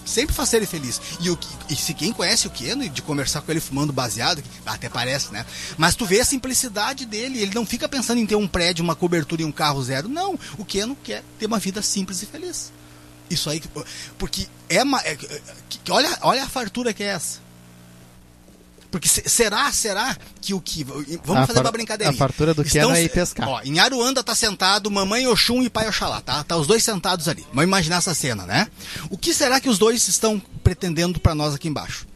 [0.08, 1.02] Sempre faceiro e feliz.
[1.20, 1.38] E, o,
[1.70, 5.34] e se quem conhece o Keno e de conversar com ele fumando baseado, até parece,
[5.34, 5.46] né?
[5.78, 7.40] Mas tu vê a simplicidade dele.
[7.42, 10.08] Ele não fica pensando em ter um prédio, uma cobertura e um carro zero.
[10.08, 10.40] Não.
[10.58, 12.72] O Keno quer ter uma vida simples e feliz.
[13.30, 13.62] Isso aí,
[14.18, 15.18] porque é, uma, é-
[15.90, 17.46] olha, olha a fartura que é essa.
[18.90, 22.14] Porque se- será, será que o que vamos A fazer uma brincadeira.
[22.14, 23.48] a fartura do Keno é ir pescar.
[23.48, 26.44] Ó, em Aruanda tá sentado mamãe Oxum e pai Oxalá, tá?
[26.44, 27.46] Tá os dois sentados ali.
[27.50, 28.68] Vamos imaginar essa cena, né?
[29.10, 32.08] O que será que os dois estão pretendendo para nós aqui embaixo?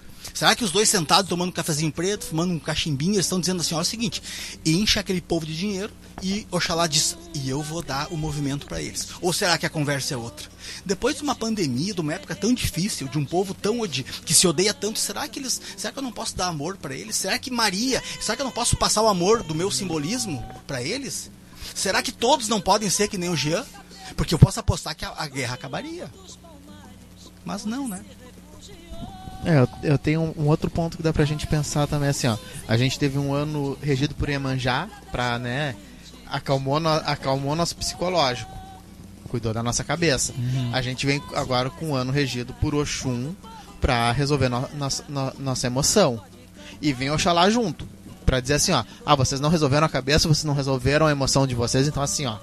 [0.42, 3.62] Será que os dois sentados tomando um cafezinho preto, fumando um cachimbinho, eles estão dizendo
[3.62, 4.24] assim, olha é o seguinte,
[4.66, 8.82] enche aquele povo de dinheiro e Oxalá diz, e eu vou dar o movimento para
[8.82, 9.10] eles.
[9.22, 10.50] Ou será que a conversa é outra?
[10.84, 13.88] Depois de uma pandemia, de uma época tão difícil, de um povo tão
[14.26, 16.96] que se odeia tanto, será que eles, será que eu não posso dar amor para
[16.96, 17.18] eles?
[17.18, 20.82] Será que Maria, será que eu não posso passar o amor do meu simbolismo para
[20.82, 21.30] eles?
[21.76, 23.64] Será que todos não podem ser que nem o Jean?
[24.18, 26.12] Porque eu posso apostar que a, a guerra acabaria.
[27.46, 28.04] Mas não, né?
[29.46, 32.38] É, eu, tenho um, outro ponto que dá pra gente pensar também, assim, ó.
[32.68, 35.76] A gente teve um ano regido por Iemanjá, pra, né,
[36.28, 38.52] acalmou, no, acalmou nosso psicológico,
[39.30, 40.34] cuidou da nossa cabeça.
[40.74, 43.34] A gente vem agora com um ano regido por Oxum
[43.80, 46.22] pra resolver no, nossa- no- nossa emoção.
[46.82, 47.88] E vem Oxalá junto,
[48.26, 51.46] pra dizer assim, ó, ah, vocês não resolveram a cabeça, vocês não resolveram a emoção
[51.48, 52.38] de vocês, então assim, ó,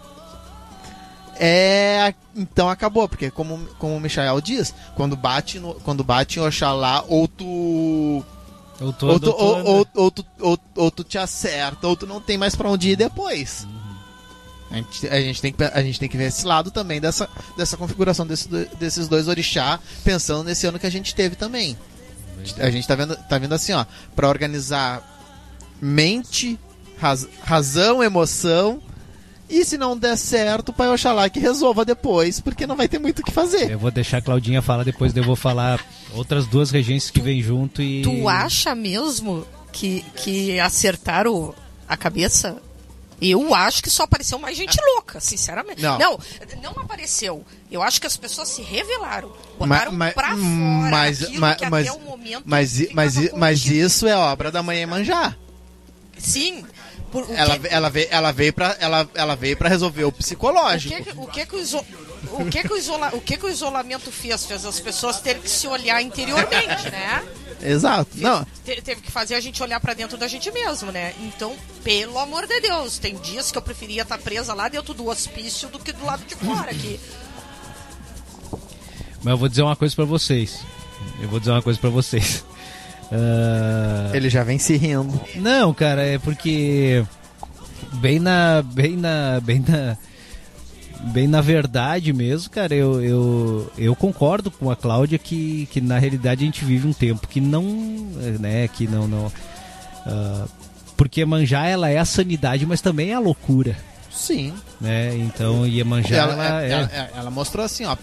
[1.39, 6.43] é, então acabou, porque como, como o Michael diz, quando bate, no, quando bate em
[6.43, 8.25] Oxalá, ou tu.
[8.79, 11.97] Tô, Ou tu, eu tô- ou, ou, ou tu, ou, ou tu te acerta, ou
[11.97, 13.67] tu não tem mais pra onde ir depois.
[14.71, 17.29] A gente, a, gente tem que, a gente tem que ver esse lado também dessa,
[17.57, 18.47] dessa configuração desse,
[18.79, 21.77] desses dois orixá, pensando nesse ano que a gente teve também.
[22.59, 25.03] A gente tá vendo, tá vendo assim, ó, pra organizar
[25.81, 26.59] mente,
[26.99, 28.81] raz- razão, emoção.
[29.49, 32.99] E se não der certo, o Pai Oxalá que resolva depois, porque não vai ter
[32.99, 33.71] muito o que fazer.
[33.71, 35.81] Eu vou deixar a Claudinha falar, depois eu vou falar
[36.15, 38.03] outras duas regências que vêm junto e.
[38.03, 41.55] Tu acha mesmo que, que acertaram
[41.89, 42.59] a cabeça?
[43.21, 45.83] Eu acho que só apareceu mais gente louca, sinceramente.
[45.83, 45.99] Não.
[45.99, 46.19] não,
[46.63, 47.45] não apareceu.
[47.69, 49.33] Eu acho que as pessoas se revelaram.
[49.59, 50.39] Botaram ma- pra fora
[50.91, 54.63] mas, aquilo ma- que mas, até o momento mas, mas, mas isso é obra da
[54.63, 55.35] mãe Emanjá.
[56.17, 56.65] Sim.
[57.11, 60.09] Por, o Ela, que- ela, veio, ela veio para ela, ela veio para resolver o
[60.09, 60.95] O psicológico.
[60.95, 61.85] que, que- o que que o, iso-
[62.33, 64.45] o que que o isola- o que que o isolamento fez?
[64.45, 67.25] Fez as pessoas terem que se olhar interiormente, né?
[67.63, 68.11] Exato.
[68.15, 71.13] Não, Te- teve que fazer a gente olhar pra dentro da gente mesmo, né?
[71.21, 75.09] Então, pelo amor de Deus, tem dias que eu preferia estar presa lá dentro do
[75.09, 77.01] hospício do que do lado de fora aqui.
[79.23, 80.61] Mas eu vou dizer uma coisa pra vocês.
[81.21, 82.45] Eu vou dizer uma coisa pra vocês.
[83.11, 85.19] Ah, ele já vem se rindo.
[85.37, 87.05] Não, cara, é porque
[87.95, 89.97] bem na bem na bem na
[91.13, 95.99] bem na verdade mesmo, cara, eu, eu, eu concordo com a Cláudia que, que na
[95.99, 97.63] realidade a gente vive um tempo que não,
[98.41, 99.33] né, que não não
[100.05, 100.45] ah,
[100.97, 103.77] porque Iemanjá ela é a sanidade, mas também é a loucura,
[104.11, 104.53] Sim.
[104.81, 105.17] né?
[105.17, 107.97] Então Iemanjá Ela, ela, ela, é, ela- ela mostrou assim, ó.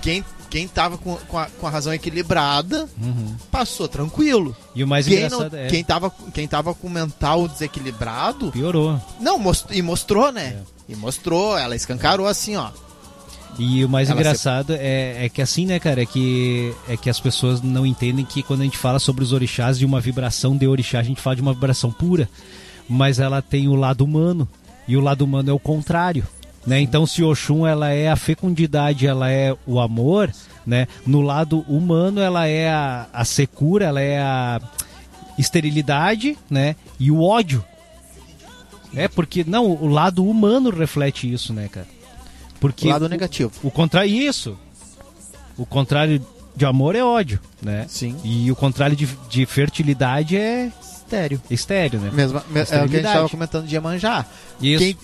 [0.00, 3.34] quem, quem tava com, com, a, com a razão equilibrada Uhum.
[3.50, 4.54] passou tranquilo.
[4.74, 5.66] E o mais Quem, não, engraçado é.
[5.68, 9.00] quem, tava, quem tava com o mental desequilibrado, Piorou.
[9.18, 10.58] não, most, e mostrou, né?
[10.88, 10.92] É.
[10.92, 12.68] E mostrou, ela escancarou assim, ó.
[13.58, 17.08] E o mais Ela engraçado é, é que assim, né, cara, é que, é que
[17.08, 20.54] as pessoas não entendem que quando a gente fala sobre os orixás de uma vibração
[20.54, 22.28] de orixá, a gente fala de uma vibração pura,
[22.86, 24.46] mas ela tem o lado humano,
[24.86, 26.26] e o lado humano é o contrário.
[26.66, 26.80] Né?
[26.80, 30.30] Então, se Oxum ela é a fecundidade, ela é o amor,
[30.64, 30.86] né?
[31.04, 34.60] No lado humano, ela é a, a secura, ela é a
[35.38, 36.76] esterilidade, né?
[37.00, 37.64] E o ódio.
[38.94, 41.86] É porque não, o lado humano reflete isso, né, cara?
[42.60, 43.50] Porque O lado negativo.
[43.62, 44.56] o contrário isso.
[45.56, 47.86] O contrário de amor é ódio, né?
[47.88, 48.14] Sim.
[48.22, 51.40] E o contrário de, de fertilidade é Estéreo.
[51.50, 52.10] estéreo, né?
[52.12, 53.14] Mesma, me- é o que a gente Esterilidade.
[53.16, 54.26] tava comentando de Iemanjá.
[54.60, 54.78] Isso.
[54.84, 54.96] Quem,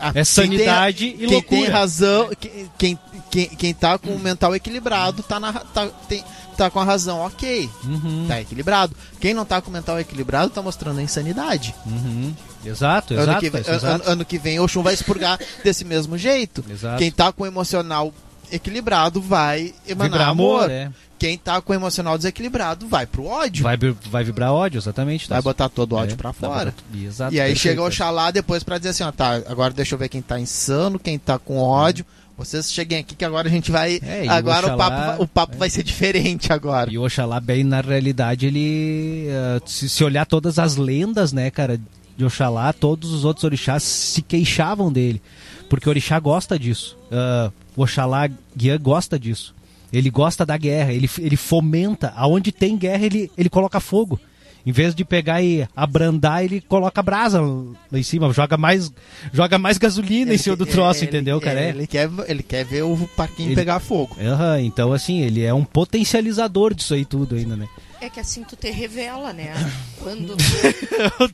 [0.00, 1.60] É quem sanidade tem, e Quem loucura.
[1.62, 2.98] tem razão, quem, quem,
[3.30, 6.22] quem, quem tá com o mental equilibrado tá, na, tá, tem,
[6.56, 7.68] tá com a razão ok.
[7.84, 8.94] Uhum, Tá equilibrado.
[9.20, 11.74] Quem não tá com o mental equilibrado tá mostrando a insanidade.
[11.86, 12.34] uhum.
[12.64, 13.40] Exato, ano, exato.
[13.40, 13.86] que, vem- exato.
[13.86, 16.64] ano- ano que vem o Oxum vai expurgar desse mesmo jeito.
[16.70, 16.98] Exato.
[16.98, 18.12] Quem tá com o emocional
[18.52, 20.58] equilibrado vai emanar Vibrar amor.
[20.64, 20.90] amor, é.
[21.18, 23.62] Quem tá com o emocional desequilibrado vai pro ódio.
[23.62, 25.28] Vai, Vai, vi- vai vibrar ódio, exatamente.
[25.28, 25.40] tá?
[25.40, 26.64] botar todo o ódio É, pra vai fora.
[26.72, 27.88] botar- Exato, E aí perfeito, chega o é.
[27.88, 31.18] Oxalá depois pra dizer assim, ó, tá, agora deixa eu ver quem tá insano, quem
[31.18, 32.04] tá com ódio.
[32.36, 34.00] Vocês cheguem aqui que agora a gente vai.
[34.02, 36.92] É, o agora o, Oxalá- papo, vai- o papo vai ser diferente agora.
[36.92, 39.26] E o Oxalá, bem, na realidade, ele.
[39.28, 41.80] eh, se, se olhar todas as lendas, né, cara,
[42.16, 45.22] de Oxalá, todos os outros orixás se queixavam dele.
[45.70, 46.98] Porque o orixá gosta disso.
[47.10, 49.54] Ah, o Oxalá Guiã gosta disso.
[49.92, 52.12] Ele gosta da guerra, ele, ele fomenta.
[52.16, 54.18] Aonde tem guerra, ele, ele coloca fogo.
[54.66, 58.90] Em vez de pegar e abrandar, ele coloca brasa lá em cima, joga mais,
[59.30, 61.60] joga mais gasolina em cima do troço, Ele- entendeu, cara?
[61.60, 61.68] É.
[61.68, 64.16] Ele quer, ele quer ver o parquinho Ele- pegar fogo.
[64.18, 67.68] Aham, então assim, ele é um potencializador disso aí tudo ainda, né?
[68.00, 69.52] É que assim tu te revela, né?
[70.02, 70.34] Quando,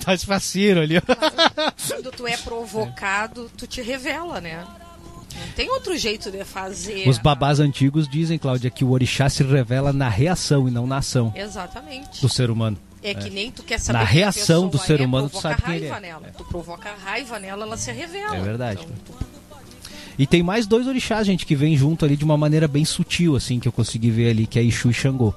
[0.05, 0.99] tá faceiro ali.
[0.99, 1.03] ó.
[1.89, 4.65] quando tu é provocado, tu te revela, né?
[5.41, 7.09] Não tem outro jeito de fazer.
[7.09, 10.99] Os babás antigos dizem, Cláudia, que o orixá se revela na reação e não na
[10.99, 12.21] ação Exatamente.
[12.21, 12.77] do ser humano.
[13.03, 15.63] É que nem tu quer saber Na reação do ser é, humano, tu provoca sabe
[15.63, 16.09] quem ele raiva é.
[16.11, 16.33] nela.
[16.37, 18.37] Tu provoca raiva nela, ela se revela.
[18.37, 18.81] É verdade.
[18.85, 19.25] Então, tu-
[20.19, 23.37] E tem mais dois orixás, gente, que vêm junto ali de uma maneira bem sutil,
[23.37, 25.33] assim, que eu consegui ver ali, que é Exu e Xangô.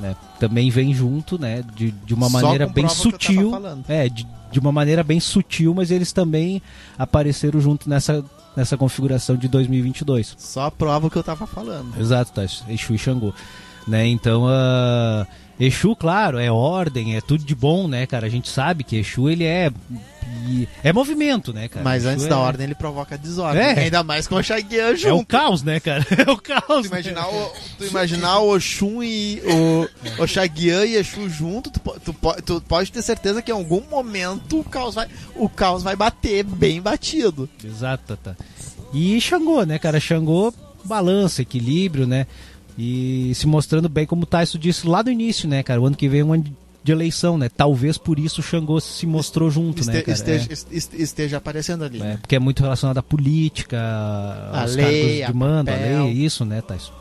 [0.00, 0.16] Né?
[0.40, 3.52] Também vem junto, né, de, de uma Só maneira bem sutil.
[3.86, 6.60] É, de, de uma maneira bem sutil, mas eles também
[6.98, 8.24] apareceram junto nessa,
[8.56, 10.34] nessa configuração de 2022.
[10.38, 11.98] Só prova o que eu tava falando.
[11.98, 13.32] Exato, tá, Exu e Xangô.
[13.86, 14.06] Né?
[14.06, 15.26] Então, ah,
[15.58, 18.26] Exu, claro, é ordem, é tudo de bom, né, cara?
[18.26, 19.70] A gente sabe que Exu, ele é...
[20.82, 21.84] É movimento, né, cara?
[21.84, 23.62] Mas antes é, da ordem ele provoca desordem.
[23.62, 23.78] É.
[23.80, 25.26] Ainda mais com o Xaguian É o junto.
[25.26, 26.04] caos, né, cara?
[26.26, 26.82] É o caos.
[26.82, 31.80] Tu imaginar o, tu imaginar o Oxum e o, o Xaguian e Exu junto, tu,
[32.04, 35.94] tu, tu pode ter certeza que em algum momento o caos vai, o caos vai
[35.94, 37.48] bater bem batido.
[37.62, 38.34] Exato, tá.
[38.92, 40.00] E Xangô, né, cara?
[40.00, 40.52] Xangô,
[40.84, 42.26] balança, equilíbrio, né?
[42.78, 45.80] E se mostrando bem, como o Tyson disse lá do início, né, cara?
[45.80, 46.44] O ano que vem é um ano
[46.82, 47.48] de eleição, né?
[47.48, 50.18] Talvez por isso o Xangô se mostrou junto, né, Este- cara?
[50.18, 50.76] esteja, É.
[50.76, 52.02] este- esteja aparecendo ali.
[52.02, 53.80] É, porque é muito relacionado à política,
[54.52, 54.84] aos lei,
[55.20, 56.04] cargos a de mando, a papel.
[56.04, 56.92] lei, isso, né, Tyson?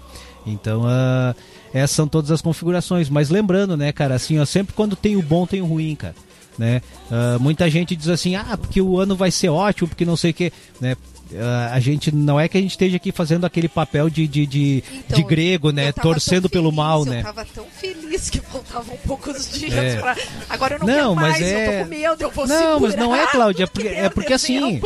[0.46, 1.36] Então, ah,
[1.74, 3.10] essas são todas as configurações.
[3.10, 6.16] Mas lembrando, né, cara, assim, ó, sempre quando tem o bom, tem o ruim, cara.
[6.58, 6.82] Né?
[7.12, 10.32] Ah, muita gente diz assim, ah, porque o ano vai ser ótimo, porque não sei
[10.32, 10.96] o que, né?
[11.40, 14.46] Ah, a gente não é que a gente esteja aqui fazendo aquele papel de, de,
[14.46, 15.90] de, Então, de grego, né?
[15.90, 17.24] eu Torcendo tão pelo feliz, mal, eu né?
[17.24, 19.96] tava tão feliz que faltavam poucos dias É.
[19.98, 20.16] pra.
[20.50, 22.80] Agora eu não, Não, quero mas mais, eu é- tô com medo, eu vou Não,
[22.80, 24.82] mas não é, Cláudia, é que porque- é porque assim.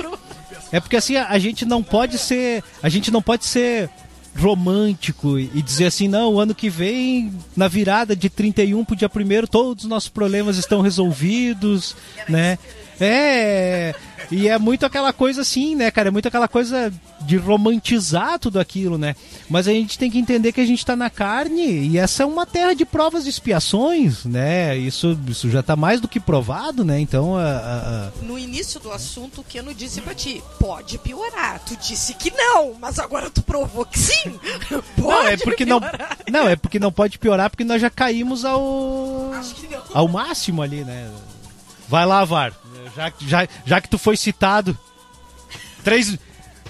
[0.71, 2.63] É porque assim, a gente não pode ser.
[2.83, 3.89] A gente não pode ser
[4.37, 8.95] romântico e e dizer assim, não, o ano que vem, na virada de 31 pro
[8.95, 11.95] dia 1 todos os nossos problemas estão resolvidos,
[12.29, 12.57] né?
[12.99, 13.93] É,
[14.31, 16.07] e é muito aquela coisa assim, né, cara?
[16.09, 16.91] É muito aquela coisa
[17.21, 19.15] de romantizar tudo aquilo, né?
[19.49, 22.25] Mas a gente tem que entender que a gente tá na carne e essa é
[22.25, 24.75] uma terra de provas e expiações, né?
[24.77, 26.99] Isso, isso já tá mais do que provado, né?
[26.99, 31.59] Então, a- a- No início do assunto, o Keno disse pra ti: pode piorar.
[31.65, 34.39] Tu disse que não, mas agora tu provou que sim.
[34.95, 36.17] Pode Não, é porque não, piorar.
[36.29, 39.81] não, é porque não pode piorar porque nós já caímos ao Acho que não.
[39.93, 41.09] ao máximo ali, né?
[41.89, 42.53] Vai lá, VAR.
[42.97, 44.75] Já, já, já que tu foi citado.
[45.83, 46.17] Três,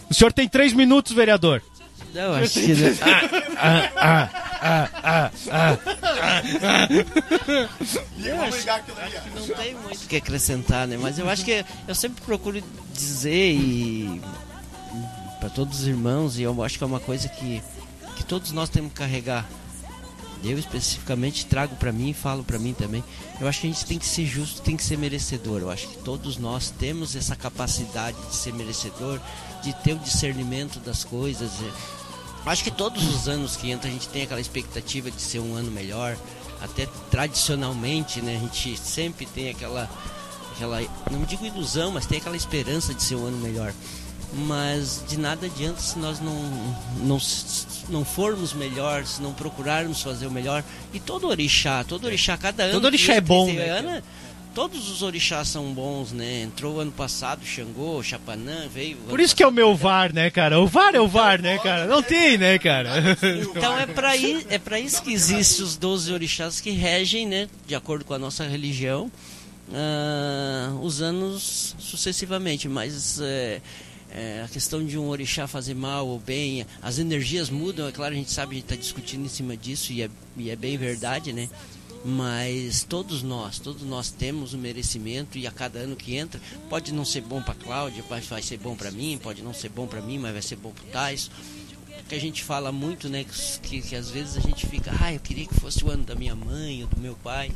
[0.09, 1.61] o senhor tem três minutos, vereador.
[2.13, 2.89] Não, acho que não.
[8.25, 8.91] Eu acho, acho que
[9.39, 10.97] não tem muito o que acrescentar, né?
[10.99, 12.61] Mas eu acho que eu sempre procuro
[12.91, 14.21] dizer e
[15.39, 17.61] para todos os irmãos e eu acho que é uma coisa que,
[18.15, 19.45] que todos nós temos que carregar.
[20.43, 23.03] Eu especificamente trago para mim e falo para mim também.
[23.39, 25.61] Eu acho que a gente tem que ser justo, tem que ser merecedor.
[25.61, 29.19] Eu acho que todos nós temos essa capacidade de ser merecedor,
[29.63, 31.51] de ter o discernimento das coisas.
[32.45, 35.55] Acho que todos os anos que entra a gente tem aquela expectativa de ser um
[35.55, 36.17] ano melhor.
[36.61, 39.89] Até tradicionalmente, né, a gente sempre tem aquela
[40.57, 40.81] aquela,
[41.11, 43.73] não digo ilusão, mas tem aquela esperança de ser um ano melhor.
[44.33, 46.35] Mas de nada adianta se nós não,
[47.01, 47.17] não,
[47.89, 50.63] não formos melhores, se não procurarmos fazer o melhor.
[50.93, 52.73] E todo orixá, todo orixá, cada ano.
[52.73, 53.69] Todo orixá é bom, né?
[53.69, 54.03] Ano,
[54.53, 56.41] todos os orixás são bons, né?
[56.41, 58.97] Entrou ano passado, Xangô, Chapanã, veio.
[59.07, 60.59] Por isso que é o meu VAR, né, cara?
[60.59, 61.85] O VAR é o VAR, né, cara?
[61.85, 63.17] Não tem, né, cara?
[63.21, 64.13] Então é para
[64.49, 67.47] é pra isso que existem os 12 orixás que regem, né?
[67.65, 69.09] De acordo com a nossa religião
[69.69, 73.61] uh, os anos sucessivamente, mas é,
[74.11, 78.13] é, a questão de um orixá fazer mal ou bem, as energias mudam, é claro,
[78.13, 80.77] a gente sabe, a gente está discutindo em cima disso e é, e é bem
[80.77, 81.49] verdade, né?
[82.05, 86.39] mas todos nós, todos nós temos o merecimento e a cada ano que entra,
[86.69, 89.69] pode não ser bom para Cláudia, vai, vai ser bom para mim, pode não ser
[89.69, 91.29] bom para mim, mas vai ser bom para Tais.
[92.07, 93.25] Que a gente fala muito, né,
[93.61, 96.15] que, que às vezes a gente fica, ah, eu queria que fosse o ano da
[96.15, 97.51] minha mãe ou do meu pai.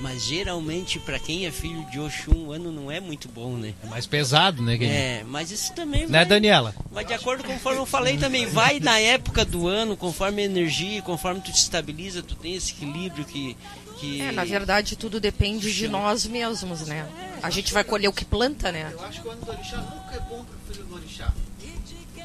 [0.00, 3.74] Mas geralmente, para quem é filho de Oxum, o ano não é muito bom, né?
[3.82, 4.76] É mais pesado, né?
[4.76, 4.90] Quem...
[4.90, 6.10] É, mas isso também vai...
[6.10, 6.74] Né, Daniela?
[6.90, 8.44] Vai de acordo conforme eu falei também.
[8.46, 12.72] Vai na época do ano, conforme a energia, conforme tu te estabiliza, tu tem esse
[12.72, 13.56] equilíbrio que...
[14.00, 14.20] que...
[14.20, 17.06] É, na verdade, tudo depende de nós mesmos, né?
[17.40, 18.90] A gente vai colher o que planta, né?
[18.92, 21.32] Eu acho que o ano do orixá nunca é bom pro filho do orixá.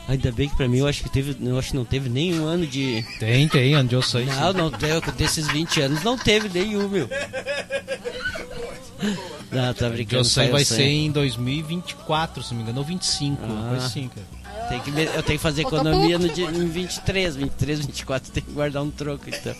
[0.10, 2.47] Ainda bem que pra mim eu acho que teve, eu acho que não teve nenhum
[2.47, 3.05] ano de.
[3.20, 4.26] Tem, tem, ano de Osai.
[4.26, 7.07] Não, não teve, desses 20 anos não teve nenhum, meu.
[9.51, 10.22] Não, tá brincando.
[10.22, 13.76] Osai vai ser em 2024, se não me engano, ou 25, ah.
[13.78, 14.39] assim, cara.
[14.68, 18.51] Tem que, eu tenho que fazer economia no dia, em 23, 23, 24, tem que
[18.51, 19.55] guardar um troco, então.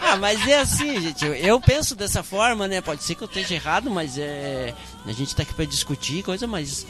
[0.00, 1.24] Ah, mas é assim, gente.
[1.24, 2.80] Eu, eu, penso dessa forma, né?
[2.80, 4.72] Pode ser que eu esteja errado, mas é.
[5.04, 6.86] A gente tá aqui pra discutir coisa, mas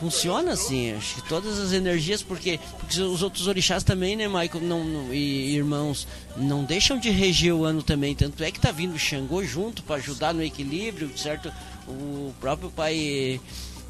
[0.00, 4.62] funciona assim, acho que todas as energias, porque, porque os outros orixás também, né, Michael,
[4.62, 8.72] não, não, e irmãos, não deixam de reger o ano também, tanto é que tá
[8.72, 11.52] vindo o Xangô junto para ajudar no equilíbrio, certo?
[11.86, 13.38] O próprio pai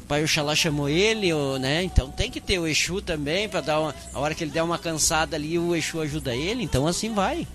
[0.05, 1.29] pai Oxalá chamou ele,
[1.61, 1.83] né?
[1.83, 4.63] Então tem que ter o Exu também para dar uma, a hora que ele der
[4.63, 7.47] uma cansada ali, o Exu ajuda ele, então assim vai.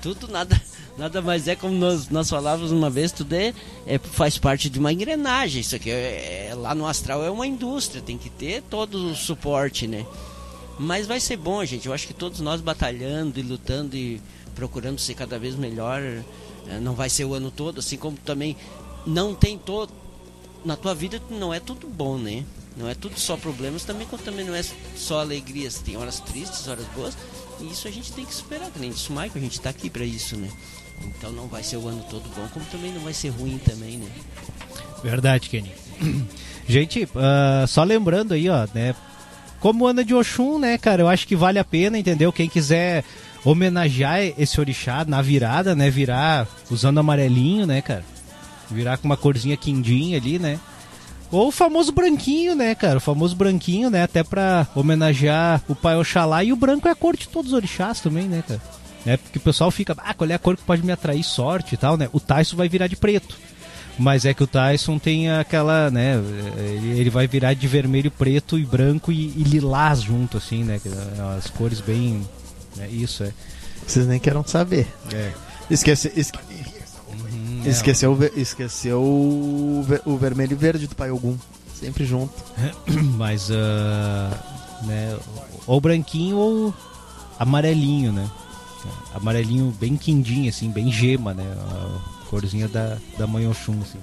[0.00, 0.60] Tudo nada
[0.96, 3.52] nada mais é como nós, nós falávamos uma vez, tudo é,
[3.86, 5.60] é faz parte de uma engrenagem.
[5.60, 9.14] Isso aqui é, é, lá no astral é uma indústria, tem que ter todo o
[9.14, 10.06] suporte, né?
[10.78, 11.86] Mas vai ser bom, gente.
[11.86, 14.20] Eu acho que todos nós batalhando e lutando e
[14.54, 16.00] procurando ser cada vez melhor,
[16.68, 18.56] é, não vai ser o ano todo, assim como também
[19.06, 19.92] não tem todo
[20.64, 22.44] na tua vida não é tudo bom, né?
[22.76, 24.62] Não é tudo só problemas, também também não é
[24.96, 27.16] só alegrias, tem horas tristes, horas boas,
[27.60, 30.04] e isso a gente tem que superar, que nem Michael, a gente está aqui para
[30.04, 30.48] isso, né?
[31.04, 33.98] Então não vai ser o ano todo bom, como também não vai ser ruim também,
[33.98, 34.10] né?
[35.02, 35.72] Verdade, Kenny.
[36.66, 38.94] Gente, uh, só lembrando aí, ó, né?
[39.60, 41.02] Como ano de Oxum, né, cara?
[41.02, 42.32] Eu acho que vale a pena, entendeu?
[42.32, 43.04] Quem quiser
[43.44, 45.90] homenagear esse orixá na virada, né?
[45.90, 48.04] Virar usando amarelinho, né, cara?
[48.70, 50.58] Virar com uma corzinha quindim ali, né?
[51.30, 52.98] Ou o famoso branquinho, né, cara?
[52.98, 54.02] O famoso branquinho, né?
[54.02, 56.44] Até pra homenagear o pai Oxalá.
[56.44, 58.60] E o branco é a cor de todos os orixás também, né, cara?
[59.04, 59.16] né?
[59.16, 61.78] Porque o pessoal fica, ah, qual é a cor que pode me atrair sorte e
[61.78, 62.08] tal, né?
[62.12, 63.36] O Tyson vai virar de preto.
[63.96, 66.14] Mas é que o Tyson tem aquela, né?
[66.96, 70.80] Ele vai virar de vermelho, preto e branco e, e lilás junto, assim, né?
[71.36, 72.26] As cores bem.
[72.76, 72.88] Né?
[72.90, 73.32] Isso é.
[73.86, 74.88] Vocês nem querem saber.
[75.12, 75.30] É.
[75.70, 76.38] Esquece, esque...
[77.64, 77.70] Uhum, é.
[77.70, 81.36] esqueceu, esqueceu o, ver, o vermelho e verde do Pai Ogum.
[81.78, 82.32] Sempre junto.
[83.16, 85.18] Mas, uh, né?
[85.66, 86.74] Ou branquinho ou
[87.38, 88.30] amarelinho, né?
[89.14, 91.44] amarelinho bem quindim, assim, bem gema, né?
[91.44, 93.98] A corzinha da, da mãe Oxum, assim.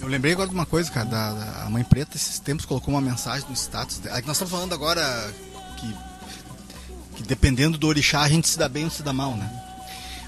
[0.00, 2.92] Eu lembrei agora de uma coisa, cara, da, da, a Mãe Preta esses tempos colocou
[2.92, 4.02] uma mensagem no status.
[4.04, 5.32] Nós estamos falando agora
[5.78, 5.96] que,
[7.16, 9.63] que dependendo do orixá a gente se dá bem ou se dá mal, né?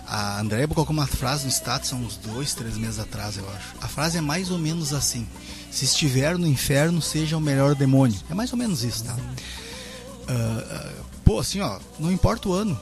[0.06, 3.74] A Andréia colocou uma frase no status há uns dois, três meses atrás, eu acho.
[3.80, 5.26] A frase é mais ou menos assim:
[5.70, 8.18] Se estiver no inferno, seja o melhor demônio.
[8.30, 9.14] É mais ou menos isso, tá?
[9.14, 12.78] Uh, pô, assim, ó, não importa o ano,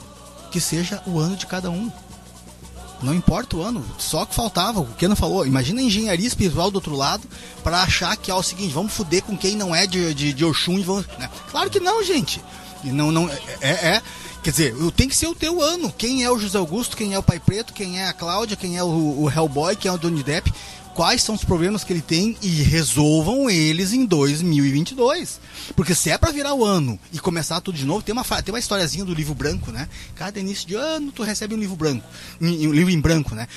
[0.51, 1.91] que seja o ano de cada um.
[3.03, 5.47] Não importa o ano, só que faltava, o que não falou.
[5.47, 7.29] Imagina a engenharia espiritual do outro lado
[7.63, 10.45] para achar que é o seguinte, vamos foder com quem não é de, de, de
[10.45, 11.07] Oxum e vamos.
[11.19, 11.29] Né?
[11.51, 12.43] Claro que não, gente.
[12.83, 13.29] Não, não,
[13.61, 14.03] é, é,
[14.45, 15.91] Quer dizer, tenho que ser o teu ano.
[15.91, 18.77] Quem é o José Augusto, quem é o Pai Preto, quem é a Cláudia, quem
[18.77, 20.53] é o, o Hellboy, quem é o Johnny Depp.
[20.95, 25.41] Quais são os problemas que ele tem e resolvam eles em 2022.
[25.75, 28.53] Porque se é pra virar o ano e começar tudo de novo, tem uma, tem
[28.53, 29.89] uma historiazinha do livro branco, né?
[30.15, 32.07] Cada início de ano tu recebe um livro branco.
[32.39, 33.49] Um, livro em branco, né?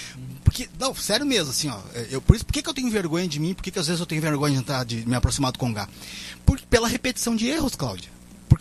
[0.41, 1.77] Porque, não, sério mesmo, assim, ó.
[2.09, 3.53] Eu, por isso, por que, que eu tenho vergonha de mim?
[3.53, 5.89] Por que, que às vezes eu tenho vergonha de entrar, de me aproximar do Congá?
[6.69, 8.16] Pela repetição de erros, Cláudia.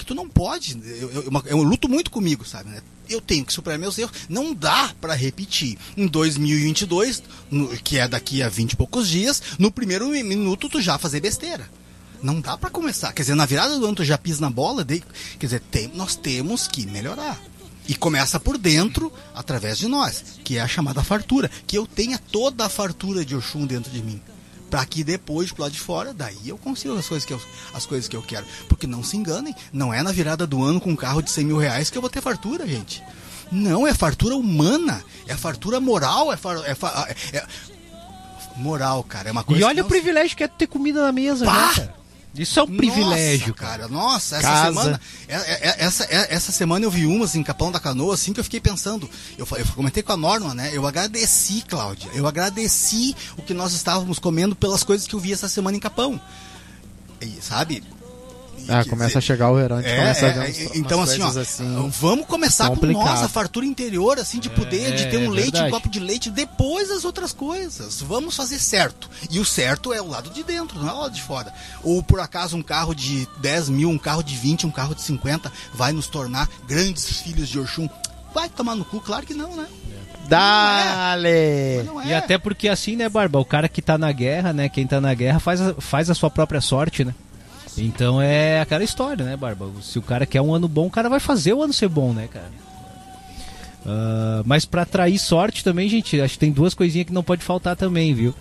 [0.07, 0.80] Tu não pode.
[0.84, 2.70] Eu, eu, eu- luto muito comigo, sabe?
[2.70, 2.80] né?
[3.09, 4.12] Eu tenho que superar meus erros.
[4.28, 5.76] Não dá pra repetir.
[5.96, 10.68] Em 2022, no- que é daqui a 20 e poucos dias, no primeiro mi- minuto
[10.68, 11.68] tu já fazer besteira.
[12.22, 13.12] Não dá pra começar.
[13.12, 14.84] Quer dizer, na virada do ano tu já pisa na bola.
[14.84, 15.02] daí-
[15.38, 17.40] quer dizer, tem- nós temos que melhorar.
[17.88, 21.48] E começa por dentro, através de nós, que é a chamada fartura.
[21.66, 24.20] Que eu tenha toda a fartura de Oxum dentro de mim.
[24.70, 27.40] Pra que depois, pro lado de fora, daí eu consigo as coisas, que eu,
[27.72, 28.44] as coisas que eu quero.
[28.68, 31.44] Porque não se enganem, não é na virada do ano com um carro de 100
[31.44, 33.02] mil reais que eu vou ter fartura, gente.
[33.52, 37.46] Não, é fartura humana, é fartura moral, é, far, é, fa- é- é-
[38.56, 39.28] moral, cara.
[39.28, 41.72] É uma coisa E olha o privilégio que é ter comida na mesa, Pá!
[41.78, 41.88] né?
[42.39, 43.78] Isso é um privilégio, Nossa, cara.
[43.78, 43.89] cara.
[43.89, 44.66] Nossa, essa Casa.
[44.68, 45.01] semana.
[45.28, 48.41] é- é- é- Essa, essa semana eu vi umas em Capão da Canoa, assim, que
[48.41, 49.09] eu fiquei pensando.
[49.39, 50.70] Eu, eu comentei com a Norma, né?
[50.72, 52.11] Eu agradeci, Cláudia.
[52.14, 55.80] Eu agradeci o que nós estávamos comendo pelas coisas que eu vi essa semana em
[55.80, 56.20] Capão.
[57.20, 57.82] E, sabe?
[58.68, 60.66] Ah, começa dizer, a chegar o verão, a gente é, começa a é, ver é,
[60.66, 63.04] uns- então umas assim, ó, assim, vamos começar com complicado.
[63.04, 65.68] nossa fartura interior, assim, de poder, de ter é um leite, verdade.
[65.68, 68.00] um copo de leite, depois as outras coisas.
[68.02, 69.08] Vamos fazer certo.
[69.30, 71.52] E o certo é o lado de dentro, não é o lado de fora.
[71.82, 75.02] Ou por acaso um carro de 10 mil, um carro de 20, um carro de
[75.02, 77.88] 50 vai nos tornar grandes filhos de Oxum?
[78.34, 79.00] Vai tomar no cu?
[79.00, 79.66] Claro que não, né?
[80.28, 81.28] Dale!
[81.28, 81.84] É.
[82.06, 83.38] E até porque assim, né, Barba?
[83.38, 84.68] O cara que tá na guerra, né?
[84.68, 87.14] Quem tá na guerra faz a, faz a sua própria sorte, né?
[87.79, 89.70] Então é aquela história, né, Barba?
[89.83, 92.12] Se o cara quer um ano bom, o cara vai fazer o ano ser bom,
[92.12, 92.51] né, cara?
[93.87, 97.45] Ah, mas pra atrair sorte também, gente, acho que tem duas coisinhas que não pode
[97.45, 98.35] faltar também, viu?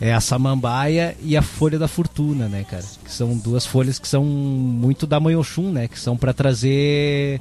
[0.00, 2.84] É a samambaia e a folha da fortuna, né, cara?
[3.04, 5.86] Que são duas folhas que são muito da Oxum, né?
[5.86, 7.40] Que são pra trazer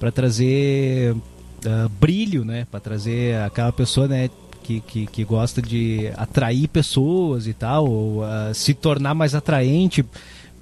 [0.00, 1.14] para trazer
[1.66, 2.66] ah, brilho, né?
[2.70, 4.30] Para trazer aquela pessoa, né?
[4.62, 10.04] Que, que, que gosta de atrair pessoas e tal, ou ah, se tornar mais atraente.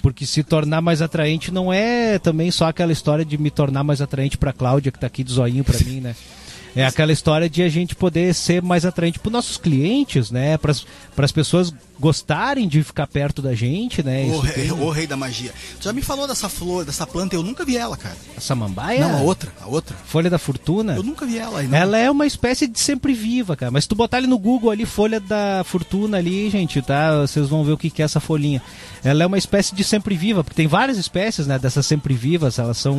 [0.07, 4.01] Porque se tornar mais atraente não é também só aquela história de me tornar mais
[4.01, 6.15] atraente pra Cláudia, que tá aqui de zoinho pra mim, né?
[6.77, 10.59] É aquela história de a gente poder ser mais atraente para nossos clientes, né?
[10.59, 10.73] Para
[11.17, 14.27] as pessoas gostarem de ficar perto da gente, né?
[14.27, 15.55] O rei, o rei da magia.
[15.81, 18.15] Tu já me falou dessa flor, dessa planta, eu nunca vi ela, cara.
[18.37, 19.09] A samambaia?
[19.09, 19.97] Não, a outra, a outra.
[20.05, 20.97] Folha da fortuna?
[20.97, 21.79] Eu nunca vi ela não.
[21.79, 23.71] Ela é uma espécie de sempre viva, cara.
[23.71, 27.23] Mas se tu botar ali no Google ali, folha da fortuna ali, gente, tá?
[27.23, 28.61] Vocês vão ver o que que é essa folhinha.
[29.03, 32.59] Ela é uma espécie de sempre viva, porque tem várias espécies, né, dessas sempre vivas,
[32.59, 32.99] elas são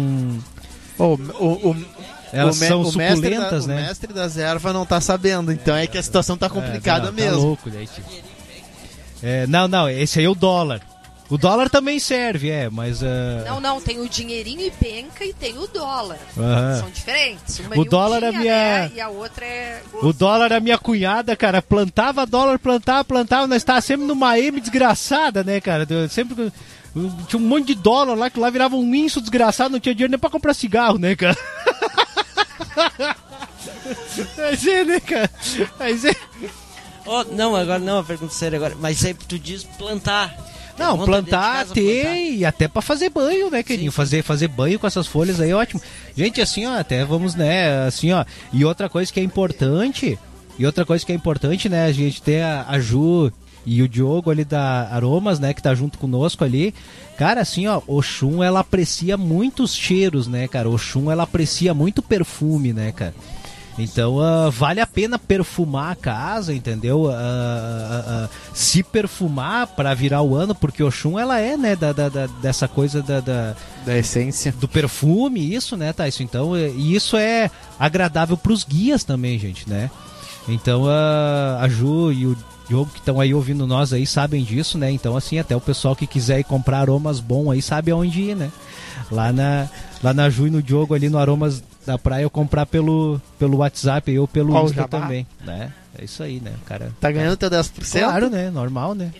[0.99, 1.75] o, o,
[2.33, 3.81] Elas o me- são suculentas, da, né?
[3.83, 7.07] O mestre das ervas não tá sabendo, então é que a situação tá complicada É,
[7.07, 7.39] tá mesmo.
[7.41, 8.09] louco, daí, tipo.
[9.23, 10.81] É, não, não, esse aí é o dólar.
[11.29, 15.33] O dólar também serve, é, mas ah, Não, não, tem o dinheirinho e penca e
[15.33, 16.17] tem o dólar.
[16.37, 16.79] Aham.
[16.79, 17.59] São diferentes.
[17.59, 18.43] Uma O dólar é minha-
[18.87, 19.81] né, E a outra é.
[20.01, 24.61] o dólar a minha cunhada, cara, plantava dólar, plantava, plantava, nós tava sempre numa M
[24.61, 25.85] desgraçada, né, cara?
[25.89, 26.49] Eu Sempre
[27.27, 30.11] tinha um monte de dólar lá que lá virava um inso desgraçado, não tinha dinheiro
[30.11, 31.35] nem pra comprar cigarro, né, cara?
[34.37, 35.29] Mas é, né, cara?
[35.79, 36.15] Mas é.
[37.05, 38.75] Oh, não, agora não, uma pergunta séria agora.
[38.79, 40.35] Mas aí tu diz plantar.
[40.77, 41.73] Não, plantar de plantar.
[41.73, 43.89] tem, e até pra fazer banho, né, sim.
[43.89, 45.81] Fazer, fazer banho com essas folhas aí é ótimo.
[46.15, 48.23] Gente, assim, ó, até vamos, né, assim, ó.
[48.53, 50.19] E outra coisa que é importante,
[50.59, 53.31] e outra coisa que é importante, né, a gente tem a, a Ju
[53.65, 56.75] e o Diogo ali da Aromas, né, que tá junto conosco ali.
[57.17, 60.69] Cara, assim, ó, Oxum, ela aprecia muitos cheiros, né, cara?
[60.69, 63.15] Oxum, ela aprecia muito perfume, né, cara?
[63.79, 67.09] Então ah, vale a pena perfumar a casa, entendeu?
[67.11, 67.15] Ah,
[68.25, 72.25] ah, se perfumar para virar o ano, porque Oxum ela é, né, da, da- da-
[72.41, 73.55] dessa coisa da, da-
[73.85, 74.51] Da essência.
[74.51, 76.23] do perfume, isso, né, Tyson?
[76.23, 79.91] Então, é- e isso é agradável pros guias também, gente, né?
[80.47, 82.37] Então a Ju e o
[82.67, 84.91] Diogo que estão aí ouvindo nós aí sabem disso, né?
[84.91, 88.35] Então, assim, até o pessoal que quiser ir comprar aromas bom aí sabe aonde ir,
[88.35, 88.51] né?
[89.11, 89.67] Lá na,
[90.03, 93.57] lá na Ju e no Diogo ali no Aromas da Praia eu comprar pelo, pelo
[93.57, 94.99] WhatsApp ou pelo Qual Insta jabá?
[94.99, 95.71] também, né?
[95.97, 96.51] É isso aí, né?
[96.65, 97.99] Cara Tá ganhando teu 10%?
[97.99, 98.49] Claro, né?
[98.51, 99.11] Normal, né?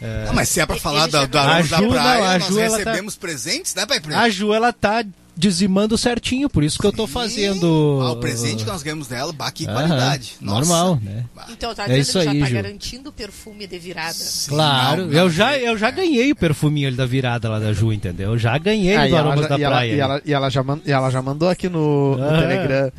[0.00, 2.38] Ah, mas se é pra falar da, já- da, A da Ju, não, praia, a
[2.38, 4.16] nós Ju, tá- recebemos presentes, né, Pai Preto?
[4.16, 5.04] A Ju, ela tá
[5.38, 8.00] dizimando certinho, por isso que eu tô fazendo.
[8.02, 10.32] Ah, o presente que nós ganhamos dela, bah, que Aham, qualidade.
[10.40, 10.58] Nossa.
[10.58, 11.24] Normal, né?
[11.48, 11.98] Então, tá É vendo?
[12.00, 12.54] isso Ele já aí, tá Ju.
[12.54, 14.12] garantindo o perfume de virada.
[14.14, 17.48] Sim, Claro, não, eu não, já, é- eu já ganhei o perfuminho ali da virada
[17.48, 18.32] lá da Ju, entendeu?
[18.32, 19.92] Eu já ganhei Ah, do e, Aromas já, da e, ela, Praia.
[19.94, 22.28] e, ela, e ela já e ela já mandou aqui no, no.
[22.40, 22.90] Telegram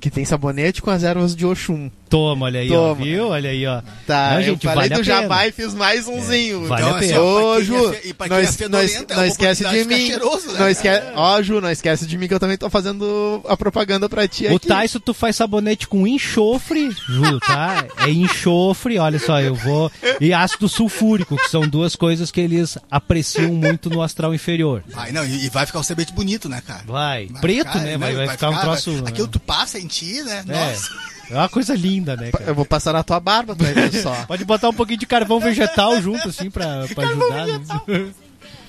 [0.00, 1.90] que tem sabonete com as ervas de Oxum.
[2.08, 2.90] Toma, olha aí, Toma.
[2.90, 2.94] ó.
[2.94, 3.28] Viu?
[3.28, 3.80] Olha aí, ó.
[4.06, 5.02] Tá, Não, eu gente, falei vale a do.
[5.04, 6.66] Jabá e fiz mais umzinho.
[6.66, 7.20] Vale Então, a assim, pena.
[7.22, 9.84] Ô, Ju, é e pra não, quem é es- não, es- é não esquece de
[9.84, 10.06] mim.
[10.06, 10.58] cheiroso, né?
[10.58, 14.08] Não esquece, ó, Ju, não esquece de mim que eu também tô fazendo a propaganda
[14.08, 14.66] pra ti O aqui.
[14.68, 17.84] Tyson, tu faz sabonete com enxofre, Ju, tá?
[18.06, 19.90] É enxofre, olha só, eu vou.
[20.20, 24.82] E ácido sulfúrico, que são duas coisas que eles apreciam muito no astral inferior.
[24.88, 26.82] Vai, não, e, vai ficar um sabete bonito, né, cara?
[26.86, 27.92] Vai, Vai preto, ficar, né?
[27.92, 28.92] não, Vai, vai ficar um troço.
[29.02, 30.44] vai- Aquilo tu passa em ti, né?
[30.48, 30.88] É, Nossa.
[31.30, 32.44] É uma coisa linda, né, cara?
[32.46, 34.14] Eu vou passar na tua barba, tu vai ver só.
[34.26, 37.46] Pode botar um pouquinho de carvão vegetal junto, assim, pra, pra ajudar.
[37.46, 38.12] Né?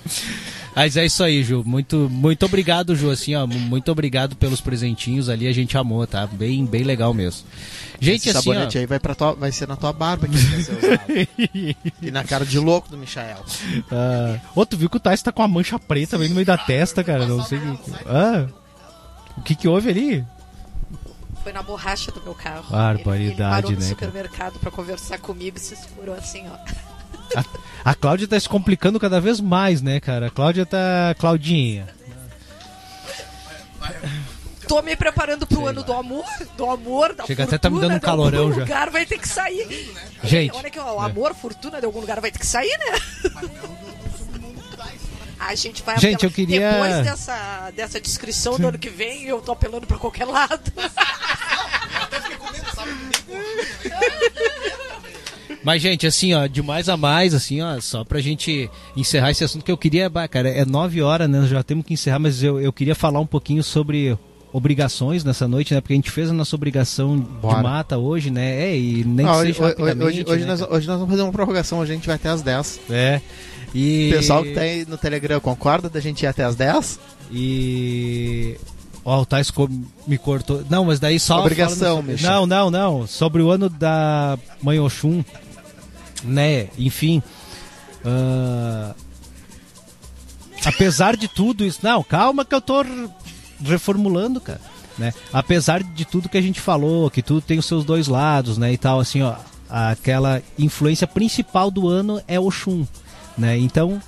[0.76, 1.64] Mas é isso aí, Ju.
[1.66, 3.10] Muito, muito obrigado, Ju.
[3.10, 5.48] Assim, ó, muito obrigado pelos presentinhos ali.
[5.48, 6.26] A gente amou, tá?
[6.28, 7.46] Bem, bem legal mesmo.
[8.00, 10.38] Gente, Esse assim, ó, sabonete aí vai, pra tua, vai ser na tua barba que
[10.38, 11.76] vai ser usado.
[12.02, 13.44] e na cara de louco do Michael.
[13.92, 16.46] Ah, Ô, tu viu que o Tyson tá com a mancha preta bem no meio
[16.46, 17.26] da testa, cara?
[17.26, 17.92] Não sei o que.
[18.06, 18.48] Ah,
[19.36, 20.26] o que que houve ali?
[21.44, 22.70] Foi na borracha do meu carro.
[22.70, 27.44] Barbaridade, ele, ele parou no né, supermercado pra conversar comigo e se segurou assim, ó.
[27.86, 30.28] A Cláudia tá se complicando cada vez mais, né, cara?
[30.28, 31.16] A Cláudia tá.
[31.18, 31.88] Claudinha.
[34.68, 36.26] Tô me preparando pro ano do amor,
[36.56, 37.46] do amor, da Chega fortuna.
[37.46, 38.60] até tá me dando um calorão algum já.
[38.62, 39.92] lugar vai ter que sair.
[40.24, 41.06] Gente, Olha ó, o é.
[41.10, 43.00] amor, fortuna de algum lugar vai ter que sair, né?
[45.40, 49.24] A gente vai Gente, apelar- eu queria- Depois dessa, dessa descrição do ano que vem,
[49.24, 50.72] eu tô apelando pra qualquer lado.
[55.64, 59.44] Mas, gente, assim, ó, de mais a mais, assim, ó, só pra gente encerrar esse
[59.44, 61.46] assunto que eu queria, bah, cara, é nove horas, né?
[61.48, 64.18] Já temos que encerrar, mas eu, eu queria falar um pouquinho sobre
[64.52, 65.82] obrigações nessa noite, né?
[65.82, 67.58] Porque a gente fez a nossa obrigação Bora.
[67.58, 68.70] de mata hoje, né?
[68.70, 71.32] É, e nem Ah, hoje, seja hoje, hoje, né, nós, hoje nós vamos fazer uma
[71.32, 72.80] prorrogação, hoje a gente vai até as 10.
[72.90, 73.22] É.
[73.74, 74.10] E...
[74.12, 77.00] O pessoal que tá aí no Telegram concorda da gente ir até as 10?
[77.32, 78.56] E.
[79.06, 79.52] Ó, o Tais
[80.08, 80.64] me cortou.
[80.70, 81.40] Não, mas daí só.
[81.40, 82.30] Obrigação, falando Misha.
[82.30, 83.08] Não, não, não.
[83.08, 85.24] Sobre o ano da Mãe Oxum,
[86.24, 86.68] né?
[86.78, 87.24] Enfim.
[88.06, 88.94] ah,
[90.66, 91.80] Apesar de tudo isso.
[91.82, 93.10] Não, calma que eu tô re-
[93.64, 94.60] reformulando, cara.
[94.98, 95.14] Né?
[95.32, 98.74] Apesar de tudo que a gente falou, que tudo tem os seus dois lados, né?
[98.74, 99.36] E tal, assim, ó.
[99.70, 102.86] Aquela influência principal do ano é Oxum,
[103.38, 103.58] né?
[103.58, 104.02] Então,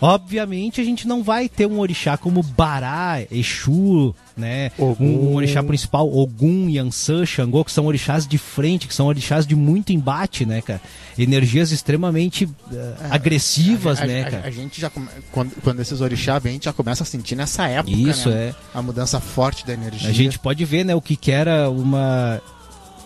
[0.00, 4.70] obviamente, a gente não vai ter um orixá como Bará, Exu, né?
[4.78, 5.04] Ogum.
[5.04, 9.46] Um, um orixá principal, Ogum, Yansan, Xangô, que são orixás de frente, que são orixás
[9.46, 10.80] de muito embate, né, cara?
[11.18, 14.46] Energias extremamente eh, agressivas, a, né, a- cara?
[14.46, 17.34] A, gente já come- quando, quando esses orixá vêm, a gente já começa a sentir
[17.34, 17.96] nessa época.
[17.96, 18.48] Isso, né?
[18.50, 18.54] é.
[18.72, 20.08] A mudança forte da energia.
[20.08, 22.40] A gente pode ver, né, o que que era uma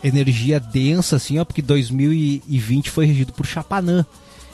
[0.05, 4.05] energia densa, assim, ó, porque 2020 foi regido por Chapanã.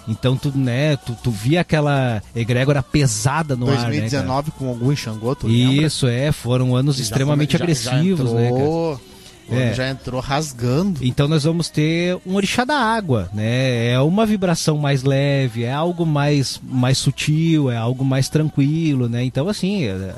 [0.08, 4.94] Então, tu, né, tu, tu via aquela egrégora pesada no ar, né, 2019 com algum
[4.96, 5.52] Xangô, tu cara?
[5.52, 5.86] lembra?
[5.86, 9.00] Isso, é, foram anos Já extremamente já- agressivos, já né, entrou, ano
[9.50, 9.72] É.
[9.74, 11.00] Já entrou rasgando.
[11.02, 13.92] Então nós vamos ter um orixá da água, né?
[13.92, 19.24] É uma vibração mais leve, é algo mais, mais sutil, é algo mais tranquilo, né?
[19.24, 20.14] Então assim, é,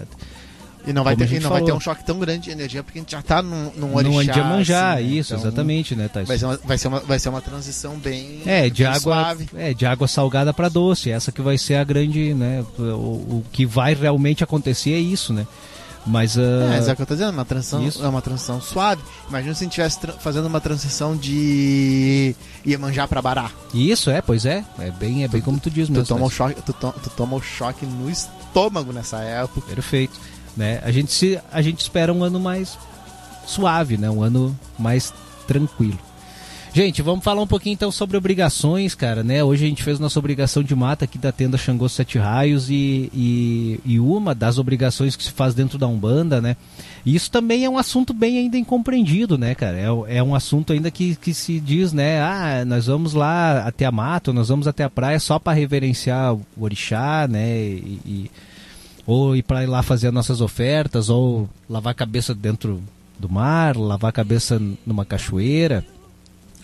[0.86, 2.98] E não vai, Como ter, não vai ter um choque tão grande de energia, porque
[2.98, 4.12] a gente já tá num, num orixá.
[4.12, 5.10] não Andiamanjá, assim, né?
[5.10, 6.26] isso, Então, exatamente, né, Thais?
[6.26, 8.98] Vai ser, uma, vai, ser uma, vai ser uma transição bem, É, de bem água,
[9.00, 9.48] suave.
[9.56, 11.10] é, de água salgada para doce.
[11.10, 12.64] Essa que vai ser a grande, né?
[12.78, 15.46] O, o que vai realmente acontecer é isso, né?
[16.06, 18.02] Mas É, ah, mas é o que eu tô dizendo, uma transição, Isso.
[18.02, 19.02] é uma transição suave.
[19.28, 22.34] Imagina se a gente estivesse fazendo uma transição de
[22.66, 23.50] Iemanjá pra Bará.
[23.74, 26.06] isso é, pois é, é bem, é bem como tu diz Tu mesmo.
[26.06, 29.66] toma, o choque, tu, to- tu toma o choque no estômago nessa época.
[29.74, 30.18] Perfeito,
[30.56, 30.80] né?
[30.84, 32.78] A gente se, a gente espera um ano mais
[33.46, 34.10] suave, né?
[34.10, 35.12] Um ano mais
[35.46, 35.98] tranquilo.
[36.72, 39.42] Gente, vamos falar um pouquinho então sobre obrigações, cara, né?
[39.42, 43.10] Hoje a gente fez nossa obrigação de mata aqui da tenda Xangô Sete Raios e,
[43.12, 46.56] e, e uma das obrigações que se faz dentro da Umbanda, né?
[47.04, 49.76] E isso também é um assunto bem ainda incompreendido, né, cara?
[49.78, 52.20] É, é um assunto ainda que, que se diz, né?
[52.22, 56.34] Ah, nós vamos lá até a mata, nós vamos até a praia só para reverenciar
[56.34, 57.48] o orixá, né?
[57.58, 58.30] E, e-
[59.10, 62.80] ou ir para ir lá fazer as nossas ofertas, ou lavar a cabeça dentro
[63.18, 65.84] do mar, lavar a cabeça numa cachoeira.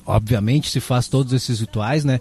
[0.05, 2.21] Obviamente se faz todos esses rituais, né?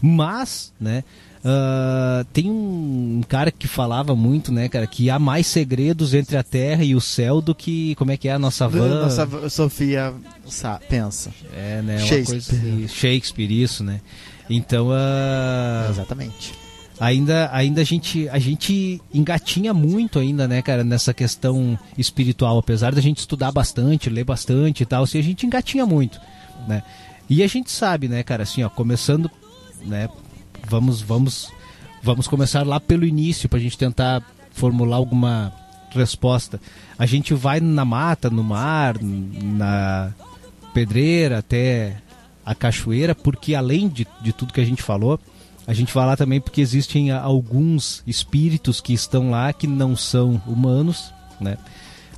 [0.00, 1.02] Mas, né?
[1.44, 6.42] ah, tem um cara que falava muito, né, cara, que há mais segredos entre a
[6.42, 9.02] terra e o céu do que como é que é a nossa van.
[9.04, 10.14] Nossa Sofia
[10.46, 11.30] sa- pensa.
[11.54, 11.98] É, né?
[11.98, 12.60] Uma Shakespeare.
[12.60, 14.00] coisa Shakespeare, isso, né?
[14.48, 16.54] Então, ah, Exatamente.
[17.04, 22.58] Ainda ainda a gente a gente engatinha muito ainda né cara nessa questão espiritual.
[22.58, 26.18] Apesar da gente estudar bastante ler bastante e tal assim, a gente engatinha muito
[26.66, 26.82] né?
[27.28, 29.30] E a gente sabe né cara assim ó começando
[29.84, 30.08] né
[30.66, 31.52] vamos vamos
[32.02, 35.52] vamos começar lá pelo início para a gente tentar formular alguma
[35.90, 36.60] resposta.
[36.98, 40.12] A gente vai na mata no mar na
[40.72, 41.98] pedreira até
[42.44, 45.20] a cachoeira porque além de, de tudo que a gente falou
[45.66, 50.40] a gente vai lá também porque existem alguns espíritos que estão lá que não são
[50.46, 51.56] humanos, né?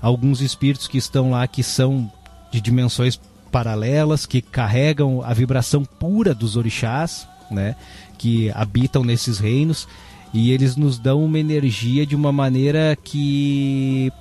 [0.01, 2.11] Alguns espíritos que estão lá que são
[2.51, 3.21] de dimensões
[3.51, 7.77] paralelas, que carregam a vibração pura dos orixás, né?
[8.19, 9.87] Que habitam nesses reinos
[10.35, 14.13] e eles nos dão uma energia de uma maneira que,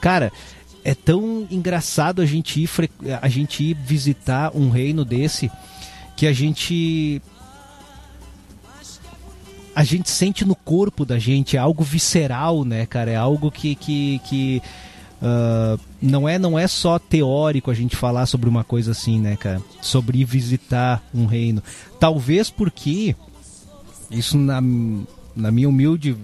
[0.00, 0.32] cara,
[0.84, 2.70] é tão engraçado a gente ir,
[3.20, 5.50] a gente ir visitar um reino desse
[6.16, 7.20] que a gente
[9.74, 13.10] a gente sente no corpo da gente, é algo visceral, né, cara?
[13.10, 14.62] É algo que, que, que
[15.22, 19.36] uh, não, é, não é só teórico a gente falar sobre uma coisa assim, né,
[19.36, 19.62] cara?
[19.80, 21.62] Sobre visitar um reino.
[21.98, 23.16] Talvez porque,
[24.10, 24.60] isso na,
[25.34, 26.16] na minha humilde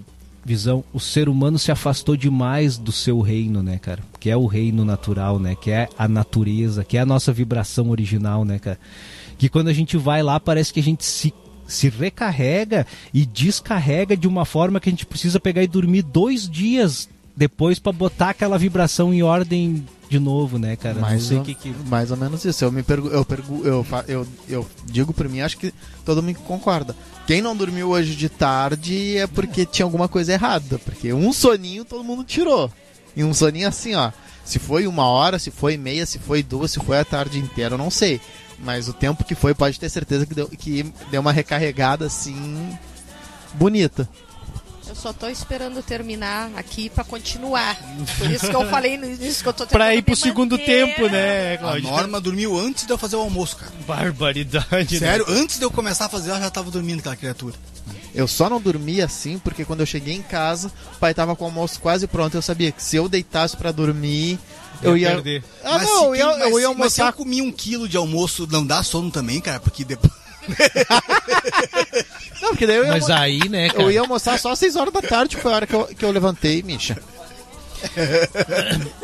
[0.45, 4.01] visão, o ser humano se afastou demais do seu reino, né, cara?
[4.19, 5.55] Que é o reino natural, né?
[5.55, 8.79] Que é a natureza, que é a nossa vibração original, né, cara?
[9.37, 11.33] Que quando a gente vai lá, parece que a gente se
[11.69, 16.49] se recarrega e descarrega de uma forma que a gente precisa pegar e dormir dois
[16.49, 20.99] dias depois para botar aquela vibração em ordem de novo, né, cara?
[20.99, 21.69] Mais, ou, que que...
[21.87, 22.65] mais ou menos isso.
[22.65, 25.71] Eu me pergu eu, pergu eu, eu, eu digo por mim, acho que
[26.03, 26.95] todo mundo concorda.
[27.27, 31.85] Quem não dormiu hoje de tarde é porque tinha alguma coisa errada, porque um soninho
[31.85, 32.71] todo mundo tirou.
[33.15, 34.11] E um soninho assim, ó.
[34.43, 37.75] Se foi uma hora, se foi meia, se foi duas, se foi a tarde inteira,
[37.75, 38.19] eu não sei.
[38.61, 42.77] Mas o tempo que foi, pode ter certeza que deu, que deu uma recarregada assim.
[43.53, 44.07] bonita.
[44.89, 47.77] Eu só tô esperando terminar aqui para continuar.
[48.17, 51.57] Por isso que eu falei início que eu tô Pra ir pro segundo tempo, né?
[51.57, 53.71] A Norma dormiu antes de eu fazer o almoço, cara.
[53.85, 54.99] Barbaridade.
[54.99, 55.07] Né?
[55.07, 55.39] Sério, né?
[55.39, 57.55] antes de eu começar a fazer, ela já tava dormindo, aquela criatura.
[58.15, 61.43] Eu só não dormi assim porque quando eu cheguei em casa, o pai tava com
[61.43, 62.35] o almoço quase pronto.
[62.35, 64.39] Eu sabia que se eu deitasse para dormir,
[64.81, 65.11] eu ia.
[65.11, 65.43] Perder.
[65.63, 66.85] Ah, mas não, eu, ia, mas, eu ia almoçar.
[66.85, 69.59] Mas se eu comi um quilo de almoço, não dá sono também, cara?
[69.59, 70.11] Porque depois.
[72.41, 73.83] não, porque daí eu ia, Mas aí, né, cara?
[73.83, 76.03] Eu ia almoçar só às 6 horas da tarde, foi a hora que eu, que
[76.03, 76.97] eu levantei, Misha.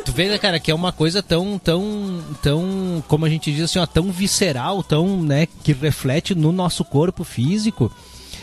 [0.04, 3.64] tu vê, né, cara, que é uma coisa tão, tão, tão, como a gente diz
[3.64, 7.90] assim, ó, tão visceral, tão, né, que reflete no nosso corpo físico,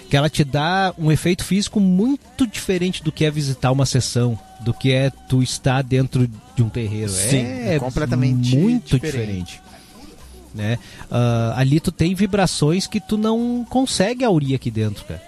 [0.10, 4.38] que ela te dá um efeito físico muito diferente do que é visitar uma sessão,
[4.64, 7.12] do que é tu estar dentro de um terreiro.
[7.12, 9.60] Sim, é, é completamente muito diferente.
[9.60, 9.62] diferente.
[10.54, 10.78] Né?
[11.10, 15.22] Uh, ali tu tem vibrações que tu não consegue aurir aqui dentro, cara.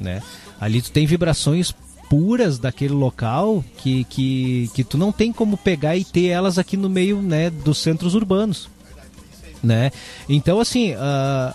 [0.00, 0.22] Né?
[0.60, 1.74] Ali tu tem vibrações
[2.08, 6.76] puras daquele local que, que, que tu não tem como pegar e ter elas aqui
[6.76, 8.68] no meio né, dos centros urbanos.
[9.62, 9.90] Né?
[10.28, 11.54] Então, assim, uh,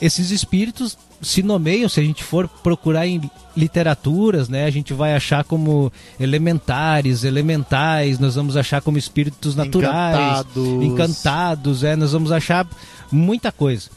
[0.00, 5.14] esses espíritos se nomeiam, se a gente for procurar em literaturas, né, a gente vai
[5.14, 12.32] achar como elementares, elementais, nós vamos achar como espíritos naturais, encantados, encantados é, nós vamos
[12.32, 12.66] achar
[13.10, 13.88] muita coisa.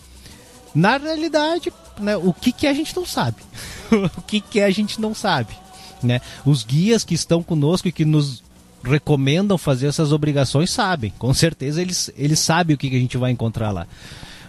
[0.74, 3.38] Na realidade, né, o que, que a gente não sabe?
[4.18, 5.56] o que, que a gente não sabe?
[6.04, 6.22] Né?
[6.46, 8.44] Os guias que estão conosco e que nos
[8.84, 13.18] recomendam fazer essas obrigações sabem, com certeza eles, eles sabem o que, que a gente
[13.18, 13.88] vai encontrar lá.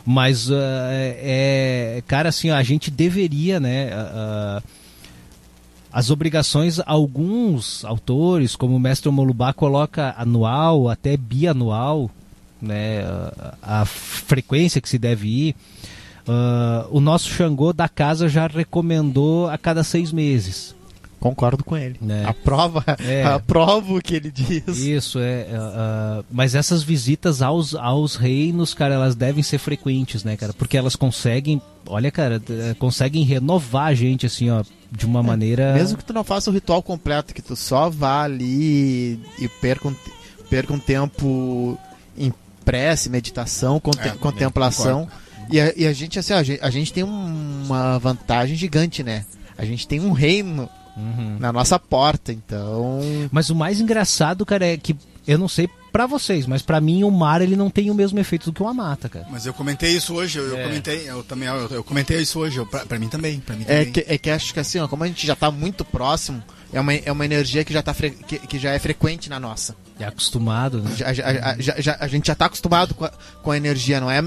[0.07, 3.91] Mas, uh, é, cara, assim, a gente deveria, né?
[3.91, 4.63] Uh,
[5.93, 12.09] as obrigações, alguns autores, como o mestre Molubá, coloca anual, até bianual,
[12.63, 13.03] né?
[13.61, 15.57] A, a frequência que se deve ir.
[16.29, 20.76] Uh, o nosso Xangô da casa já recomendou a cada seis meses.
[21.19, 21.97] Concordo com ele.
[22.01, 22.25] Né?
[22.27, 23.25] A prova, é.
[23.27, 24.79] aprovo o que ele diz.
[24.79, 25.47] Isso, é.
[25.51, 30.53] Uh, mas essas visitas aos, aos reinos, cara, elas devem ser frequentes, né, cara?
[30.53, 32.41] Porque elas conseguem, olha, cara,
[32.79, 35.75] conseguem renovar a gente, assim, ó, de uma é, maneira.
[35.75, 39.89] Mesmo que tu não faça o ritual completo, que tu só vá ali e perca
[39.89, 39.97] um,
[40.51, 41.79] perca um tempo
[42.17, 42.33] em
[42.65, 45.09] prece, meditação, contem é, contemplação.
[45.51, 49.25] E a, e a, gente, assim, a gente, a gente tem uma vantagem gigante, né?
[49.57, 51.37] A gente tem um reino uhum.
[51.39, 53.01] na nossa porta, então.
[53.31, 57.05] Mas o mais engraçado, cara, é que eu não sei pra vocês, mas pra mim
[57.05, 59.27] o mar ele não tem o mesmo efeito do que uma mata, cara.
[59.31, 60.63] Mas eu comentei isso hoje, eu, eu É.
[60.65, 63.65] comentei, eu também, eu, eu comentei isso hoje, eu, pra, pra mim também, pra mim
[63.67, 63.93] É também.
[63.93, 66.43] que, é que acho que assim, ó, como a gente já tá muito próximo,
[66.73, 69.41] é uma, é uma energia que já, tá fre- que, que já é frequente na
[69.41, 69.75] nossa.
[69.99, 70.91] É acostumado, né?
[70.95, 73.11] Já, já- já- a gente já tá acostumado com a,
[73.43, 74.19] com a energia, não é?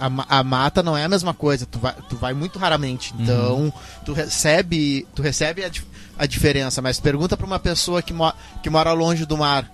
[0.00, 3.12] A, a mata não é a mesma coisa, tu vai, tu vai muito raramente.
[3.18, 3.70] Então,
[4.06, 5.70] tu recebe, tu recebe a,
[6.18, 9.70] a diferença, mas pergunta pra uma pessoa que, mo que mora longe do mar,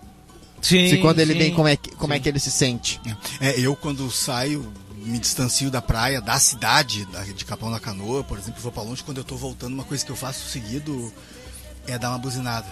[0.61, 0.89] Sim.
[0.89, 1.39] se quando ele sim.
[1.39, 3.01] vem, como é que, como é que ele se sente.
[3.41, 8.23] É, eu quando saio, me distancio da praia, da cidade, da- de Capão da Canoa,
[8.25, 11.13] por exemplo, vou pra longe, quando eu tô voltando, uma coisa que eu faço seguido
[11.87, 12.67] é dar uma buzinada.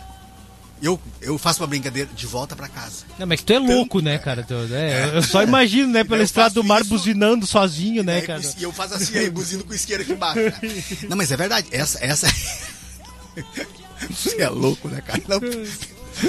[0.82, 3.04] Eu, eu faço uma brincadeira de volta pra casa.
[3.16, 4.42] Não, mas que tu é louco, né, cara?
[4.42, 8.22] Tu- é, Eu só imagino, né, pela estrada do mar isso- buzinando sozinho, né, Aí,
[8.22, 8.42] cara?
[8.58, 10.40] E eu faço assim, aí buzino com o isqueiro aqui embaixo.
[10.40, 10.54] né?
[11.08, 12.04] Não, mas é verdade, essa.
[12.04, 12.26] essa...
[14.10, 15.22] Você é louco, né, cara?
[15.28, 15.40] Não...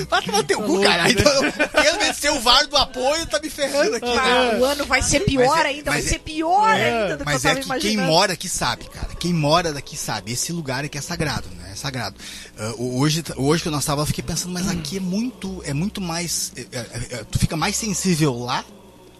[0.09, 1.11] Vai tomar teu cu, cara.
[1.11, 1.43] Então,
[1.83, 4.17] eu, de ser o VAR do apoio, tá me ferrando aqui.
[4.17, 7.31] Ah, o ano vai ser pior é- ainda, vai é- ser pior ainda do que
[7.31, 7.79] eu tava é que imaginando.
[7.81, 9.09] quem mora aqui sabe, cara.
[9.19, 10.31] Quem mora daqui sabe.
[10.31, 11.71] Esse lugar aqui é sagrado, né?
[11.73, 12.15] É sagrado.
[12.57, 15.73] Ah, hoje, hoje que eu nós tava, eu fiquei pensando, mas aqui é muito, é
[15.73, 16.53] muito mais.
[16.55, 18.63] é, é, é, tu fica mais sensível lá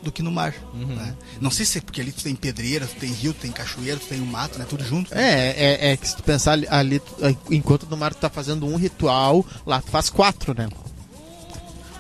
[0.03, 0.53] do que no mar.
[0.73, 1.15] né?
[1.41, 3.97] Não sei se é porque ali tu tem pedreira, tu tem rio, tu tem cachoeira,
[3.99, 4.65] tu tem o mato, né?
[4.69, 5.13] Tudo junto.
[5.15, 5.21] né?
[5.23, 5.55] É,
[5.89, 7.01] é, é que se tu pensar ali, ali,
[7.49, 10.67] enquanto no mar tu tá fazendo um ritual, lá tu faz quatro, né?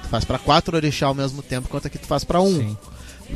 [0.03, 2.59] Tu faz pra quatro orixá ao mesmo tempo, enquanto aqui tu faz pra um.
[2.59, 2.77] Sim.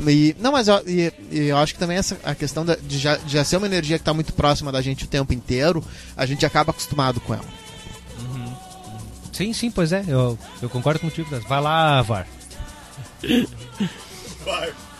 [0.06, 2.98] E, não, mas eu, e- e eu acho que também essa a questão da- de,
[2.98, 5.82] já, de já ser uma energia que tá muito próxima da gente o tempo inteiro,
[6.16, 7.44] a gente acaba acostumado com ela.
[9.32, 10.04] Sim, sim, pois é.
[10.06, 11.28] Eu, eu concordo contigo.
[11.48, 12.26] Vai lá, VAR.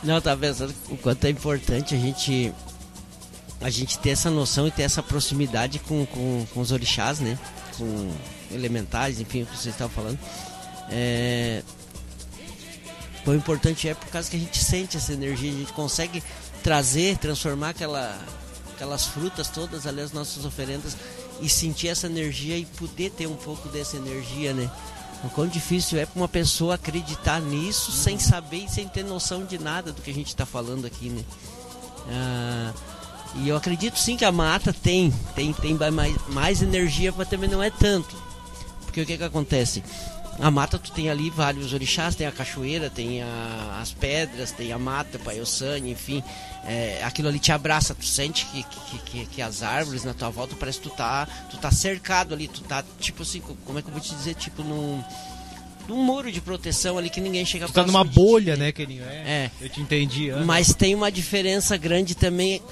[0.03, 2.53] Não, eu tava pensando o quanto é importante a gente
[3.61, 7.37] a gente ter essa noção e ter essa proximidade com, com, com os orixás, né?
[7.77, 8.11] Com
[8.53, 10.19] elementares, enfim, o que vocês estavam falando.
[10.91, 11.63] É...
[13.27, 16.23] O importante é por causa que a gente sente essa energia, a gente consegue
[16.63, 18.19] trazer, transformar aquela,
[18.75, 20.97] aquelas frutas todas ali, as nossas oferendas,
[21.41, 24.71] e sentir essa energia e poder ter um pouco dessa energia, né?
[25.25, 29.45] O quão difícil é para uma pessoa acreditar nisso sem saber e sem ter noção
[29.45, 31.25] de nada do que a gente está falando aqui, né?
[32.09, 32.73] Ah,
[33.35, 37.49] e eu acredito sim que a mata tem, tem, tem mais, mais energia, mas também
[37.49, 38.17] não é tanto.
[38.85, 39.83] Porque o que que acontece?
[40.41, 44.73] A mata tu tem ali vários orixás, tem a cachoeira, tem a- as pedras, tem
[44.73, 46.23] a mata, Paiosane, enfim.
[46.65, 50.31] É, aquilo ali te abraça, tu sente que, que, que, que as árvores na tua
[50.31, 53.79] volta parece que tu tá, tu tá cercado ali, tu tá tipo assim, co- como
[53.79, 55.03] é que eu vou te dizer, tipo num,
[55.89, 58.71] muro de proteção ali que ninguém chega Tu tá numa bolha, né?
[58.71, 59.03] Keninho?
[59.05, 59.17] É.
[59.17, 59.51] É.
[59.61, 60.31] Eu te entendi.
[60.31, 60.43] ah.
[60.45, 62.63] Mas tem uma diferença grande também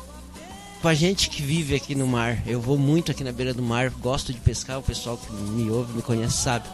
[0.83, 2.43] com a gente que vive aqui no mar.
[2.47, 5.69] Eu vou muito aqui na beira do mar, gosto de pescar, o pessoal que me
[5.71, 6.69] ouve, me conhece sabe.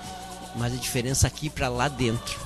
[0.57, 2.38] Mas a diferença aqui pra lá dentro.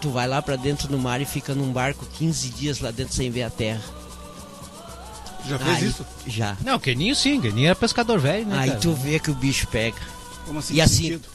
[0.00, 3.14] Tu vai lá pra dentro do mar e fica num barco 15 dias lá dentro
[3.14, 3.80] sem ver a terra.
[5.46, 6.06] Já fez Aí- isso?
[6.26, 6.56] Já.
[6.64, 8.80] Não, Keninho sim, Keninho é pescador velho, né, Aí cara?
[8.80, 9.96] tu vê que o bicho pega.
[10.46, 10.72] Como assim?
[10.72, 11.28] E que assim- sentido?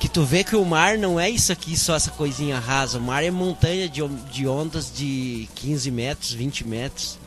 [0.00, 2.98] Que tu vê que o mar não é isso aqui, só essa coisinha rasa.
[2.98, 7.18] O mar é montanha de, de ondas de 15 metros, 20 metros.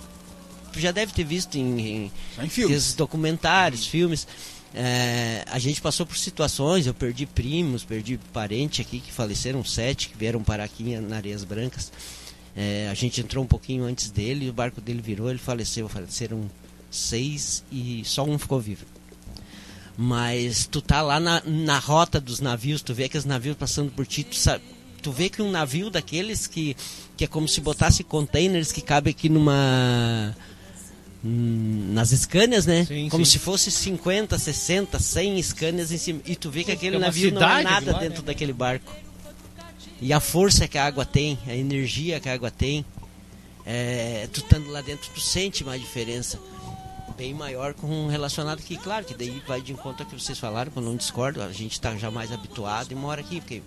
[0.71, 2.93] Tu já deve ter visto em, em em filmes.
[2.93, 4.27] documentários, filmes.
[4.73, 10.09] É, a gente passou por situações, eu perdi primos, perdi parente aqui que faleceram, sete
[10.09, 11.91] que vieram parar aqui na Areias Brancas.
[12.55, 15.87] É, a gente entrou um pouquinho antes dele, o barco dele virou, ele faleceu.
[15.87, 16.49] Faleceram
[16.89, 18.85] seis e só um ficou vivo.
[19.95, 24.05] Mas tu tá lá na, na rota dos navios, tu vê aqueles navios passando por
[24.05, 24.63] ti, tu, sabe,
[25.01, 26.75] tu vê que um navio daqueles que,
[27.15, 30.35] que é como se botasse containers que cabe aqui numa.
[31.23, 32.85] Hum, nas Scanias, né?
[32.85, 33.33] Sim, como sim.
[33.33, 36.21] se fosse 50, 60, 100 Scanias em cima.
[36.25, 38.27] E tu vê que aquele é uma navio não é cidade nada lá, dentro né?
[38.27, 38.91] daquele barco.
[40.01, 42.85] E a força que a água tem, a energia que a água tem,
[43.65, 46.39] é, tu estando lá dentro, tu sente mais diferença.
[47.17, 50.71] Bem maior com relacionado aqui, claro, que daí vai de encontro ao que vocês falaram,
[50.71, 53.63] que eu não discordo, a gente está já mais habituado e mora aqui, porque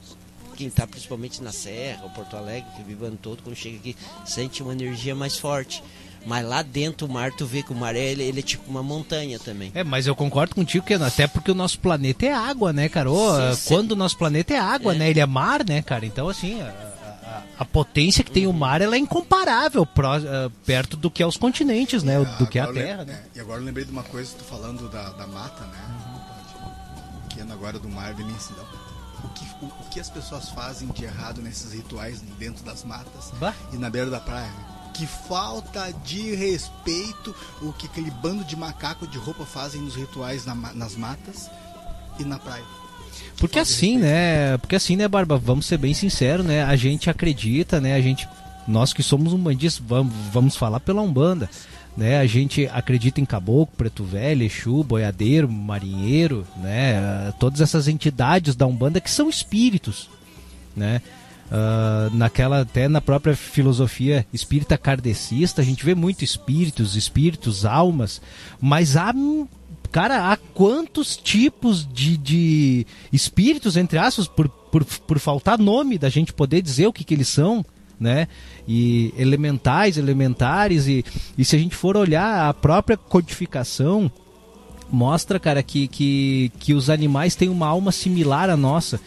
[0.56, 3.76] quem está principalmente na Serra, ou Porto Alegre, que vive o ano todo, quando chega
[3.76, 5.82] aqui, sente uma energia mais forte.
[6.26, 8.82] Mas lá dentro o mar, tu vê que o mar ele, ele é tipo uma
[8.82, 9.72] montanha também.
[9.74, 13.10] É, mas eu concordo contigo que até porque o nosso planeta é água, né, cara?
[13.10, 13.68] Ô, Sim, ah, sim.
[13.74, 14.98] Quando o nosso planeta é água, É.
[14.98, 15.10] né?
[15.10, 16.04] Ele é mar, né, cara?
[16.04, 20.50] Então, assim, a, a- a potência que tem o mar, ela é incomparável pró- ah,
[20.66, 22.22] perto do que é os continentes, né?
[22.38, 23.22] Do que é a Terra, né?
[23.34, 25.78] é, e agora eu lembrei de uma coisa, tu falando da, da mata, né?
[27.28, 28.64] Pequeno agora do mar da imensidão.
[29.24, 33.30] O que, o, o que as pessoas fazem de errado nesses rituais dentro das matas
[33.38, 33.54] Bah.
[33.72, 34.46] e na beira da praia?
[34.46, 34.64] né?
[35.00, 40.44] Que falta de respeito o que aquele bando de macaco de roupa fazem nos rituais
[40.44, 41.50] na nas matas
[42.18, 42.62] e na praia.
[43.38, 44.58] Porque assim, né?
[44.58, 45.38] Porque assim, né, Barba?
[45.38, 46.62] Vamos ser bem sinceros, né?
[46.64, 47.94] A gente acredita, né?
[47.94, 48.28] A gente,
[48.68, 51.48] nós que somos umbandistas, vamos, vamos falar pela Umbanda,
[51.96, 52.18] né?
[52.18, 57.32] A gente acredita em caboclo, preto velho, exu, boiadeiro, marinheiro, né?
[57.40, 60.10] Todas essas entidades da Umbanda que são espíritos,
[60.76, 61.00] né?
[61.50, 68.22] Uh, naquela até na própria filosofia espírita kardecista a gente vê muito espíritos espíritos almas
[68.60, 69.12] mas há
[69.90, 76.08] cara há quantos tipos de, de espíritos entre aspas por, por, por faltar nome da
[76.08, 77.66] gente poder dizer o que, que eles são
[78.00, 78.28] né?
[78.66, 81.04] E elementais elementares e,
[81.36, 84.10] e se a gente for olhar a própria codificação
[84.90, 88.98] mostra cara que, que, que os animais têm uma alma similar à nossa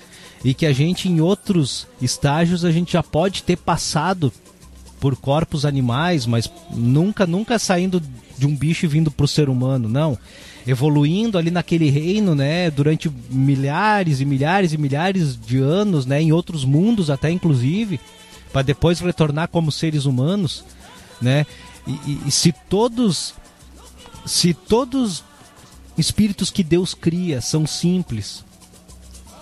[0.44, 4.32] e que a gente em outros estágios a gente já pode ter passado
[5.00, 8.02] por corpos animais, mas nunca nunca saindo
[8.38, 10.18] de um bicho e vindo para o ser humano, não.
[10.66, 16.32] Evoluindo ali naquele reino, né, durante milhares e milhares e milhares de anos, né, em
[16.32, 18.00] outros mundos até inclusive,
[18.52, 20.64] para depois retornar como seres humanos,
[21.22, 21.46] né?
[21.86, 23.34] E, e, e se todos
[24.26, 25.24] se todos
[25.98, 28.44] espíritos que Deus cria são simples,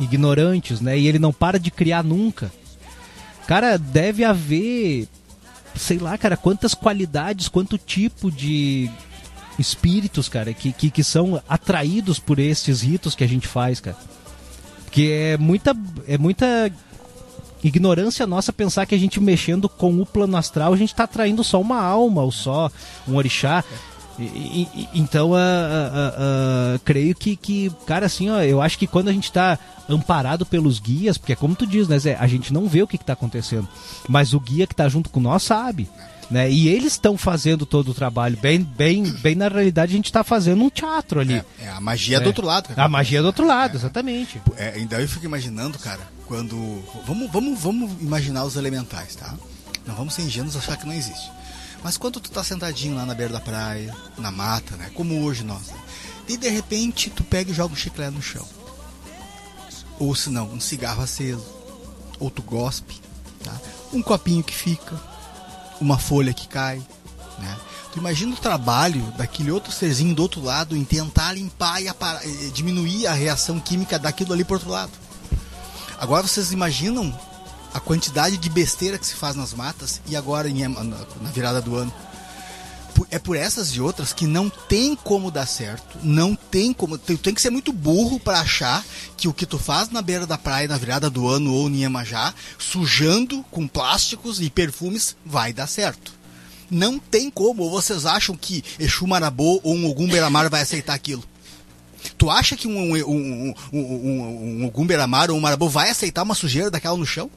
[0.01, 0.97] ignorantes, né?
[0.97, 2.51] E ele não para de criar nunca.
[3.47, 5.07] Cara, deve haver,
[5.75, 8.89] sei lá, cara, quantas qualidades, quanto tipo de
[9.59, 13.97] espíritos, cara, que, que, que são atraídos por esses ritos que a gente faz, cara.
[14.85, 15.75] Porque é muita,
[16.07, 16.71] é muita
[17.63, 21.43] ignorância nossa pensar que a gente mexendo com o plano astral, a gente está atraindo
[21.43, 22.71] só uma alma ou só
[23.07, 23.63] um orixá.
[24.21, 28.85] E, e, então, uh, uh, uh, creio que, que, cara, assim, ó, eu acho que
[28.85, 29.57] quando a gente está
[29.89, 32.87] amparado pelos guias, porque é como tu diz, né, Zé, a gente não vê o
[32.87, 33.67] que está acontecendo,
[34.07, 35.89] mas o guia que está junto com nós sabe.
[36.29, 36.49] Né?
[36.49, 38.37] E eles estão fazendo todo o trabalho.
[38.37, 41.43] Bem, bem, bem na realidade, a gente está fazendo um teatro ali.
[41.59, 42.19] É, é a magia é.
[42.21, 42.69] do outro lado.
[42.69, 42.85] Cara.
[42.85, 43.75] A magia do outro lado, é.
[43.75, 44.41] exatamente.
[44.55, 46.55] É, ainda eu fico imaginando, cara, quando.
[47.05, 49.35] Vamos, vamos, vamos imaginar os elementais, tá?
[49.85, 51.29] Não vamos ser ingênuos achar que não existe.
[51.83, 54.91] Mas quando tu tá sentadinho lá na beira da praia, na mata, né?
[54.93, 55.79] Como hoje nós, né?
[56.27, 58.47] E de repente tu pega e joga um chiclete no chão.
[59.99, 61.45] Ou se não, um cigarro aceso.
[62.19, 63.01] Ou tu gospe,
[63.43, 63.53] tá?
[63.91, 64.99] Um copinho que fica.
[65.79, 66.81] Uma folha que cai,
[67.39, 67.57] né?
[67.91, 72.21] Tu imagina o trabalho daquele outro serzinho do outro lado em tentar limpar e apara-
[72.53, 74.91] diminuir a reação química daquilo ali pro outro lado.
[75.99, 77.13] Agora vocês imaginam
[77.73, 81.75] a quantidade de besteira que se faz nas matas e agora em, na virada do
[81.75, 81.93] ano.
[83.09, 86.97] É por essas e outras que não tem como dar certo, não tem como.
[86.97, 88.85] Tu tem que ser muito burro para achar
[89.17, 91.81] que o que tu faz na beira da praia na virada do ano ou em
[91.81, 96.13] Iemanjá, sujando com plásticos e perfumes, vai dar certo.
[96.69, 97.63] Não tem como.
[97.63, 101.23] Ou vocês acham que Exu Marabô ou um Ogum Beramar vai aceitar aquilo?
[102.17, 106.35] Tu acha que um, um, um, um, um, um ou um Marabô vai aceitar uma
[106.35, 107.31] sujeira daquela no chão?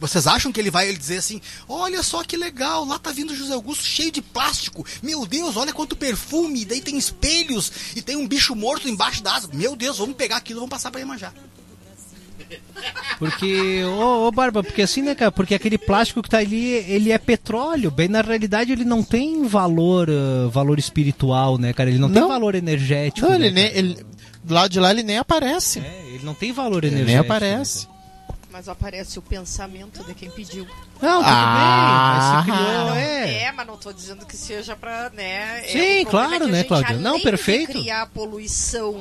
[0.00, 3.34] Vocês acham que ele vai ele dizer assim: olha só que legal, lá tá vindo
[3.34, 4.84] José Augusto cheio de plástico.
[5.02, 9.22] Meu Deus, olha quanto perfume, e daí tem espelhos e tem um bicho morto embaixo
[9.22, 9.48] da asa.
[9.52, 11.32] Meu Deus, vamos pegar aquilo e vamos passar para Iemanjá.
[13.18, 15.32] Porque, ô, ô, Barba, porque assim, né, cara?
[15.32, 17.90] Porque aquele plástico que tá ali, ele é petróleo.
[17.90, 21.90] Bem, na realidade, ele não tem valor uh, valor espiritual, né, cara?
[21.90, 22.20] Ele não, não.
[22.20, 23.26] tem valor energético.
[23.26, 23.66] Não, né, ele nem.
[23.66, 24.06] Ele,
[24.42, 25.78] do lado de lá ele nem aparece.
[25.78, 27.22] É, ele não tem valor ele energético.
[27.22, 27.86] Nem aparece.
[27.86, 27.93] Né,
[28.54, 30.64] mas aparece o pensamento de quem pediu.
[31.02, 33.42] Não, tudo Ah, bem, mas se criou, Não, é.
[33.42, 35.60] é, mas não estou dizendo que seja para, né?
[35.64, 36.96] Sim, é, claro, é que a né, Cláudia?
[36.98, 37.72] Não, perfeito.
[37.72, 38.94] De criar poluição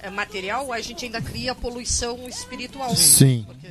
[0.00, 2.94] eh, material, a gente ainda cria poluição espiritual.
[2.94, 3.44] Sim.
[3.44, 3.66] Porque,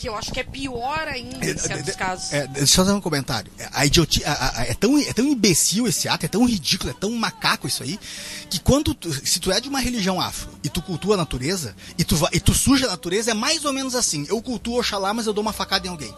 [0.00, 2.32] que eu acho que é pior ainda em certos casos.
[2.32, 3.52] É, deixa eu fazer um comentário.
[3.70, 6.94] A idiotia, a- a- é, tão, é tão imbecil esse ato, é tão ridículo, é
[6.94, 8.00] tão macaco isso aí,
[8.48, 11.76] que quando tu- se tu é de uma religião afro e tu cultua a natureza
[11.98, 14.24] e tu, e tu suja a natureza, é mais ou menos assim.
[14.28, 16.14] Eu cultuo Oxalá, mas eu dou uma facada em alguém.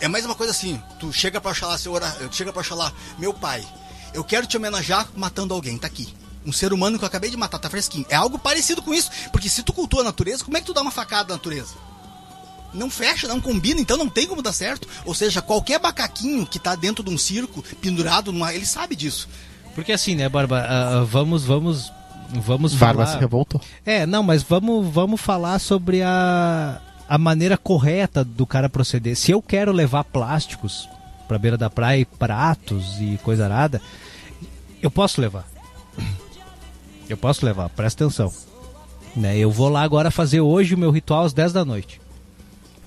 [0.00, 2.92] É mais uma coisa assim, tu chega pra Oxalá, seu ora, tu chega pra Oxalá,
[3.16, 3.64] meu pai,
[4.12, 6.12] eu quero te homenagear matando alguém, tá aqui.
[6.44, 8.06] Um ser humano que eu acabei de matar, tá fresquinho.
[8.08, 10.72] É algo parecido com isso, porque se tu cultua a natureza, como é que tu
[10.74, 11.74] dá uma facada na natureza?
[12.72, 14.88] Não fecha, não combina, então não tem como dar certo.
[15.04, 18.52] Ou seja, qualquer macaquinho que tá dentro de um circo, pendurado numa.
[18.52, 19.28] Ele sabe disso.
[19.74, 20.60] Porque assim, né, Barba?
[20.68, 21.92] ah, vamos, vamos,
[22.30, 23.14] vamos Barba falar.
[23.14, 23.60] se revoltou.
[23.86, 29.16] É, não, mas vamos, vamos falar sobre a, a maneira correta do cara proceder.
[29.16, 30.88] Se eu quero levar plásticos
[31.26, 33.80] pra beira da praia, e pratos e coisa arada,
[34.82, 35.46] eu posso levar.
[37.08, 38.32] Eu posso levar, presta atenção.
[39.16, 42.00] Né, eu vou lá agora fazer hoje o meu ritual às 10 da noite.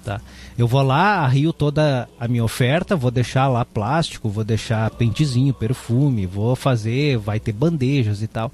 [0.04, 0.20] Tá?
[0.58, 5.54] Eu vou lá, arrio toda a minha oferta, vou deixar lá plástico, vou deixar pentezinho,
[5.54, 8.52] perfume, vou fazer, vai ter bandejas e tal.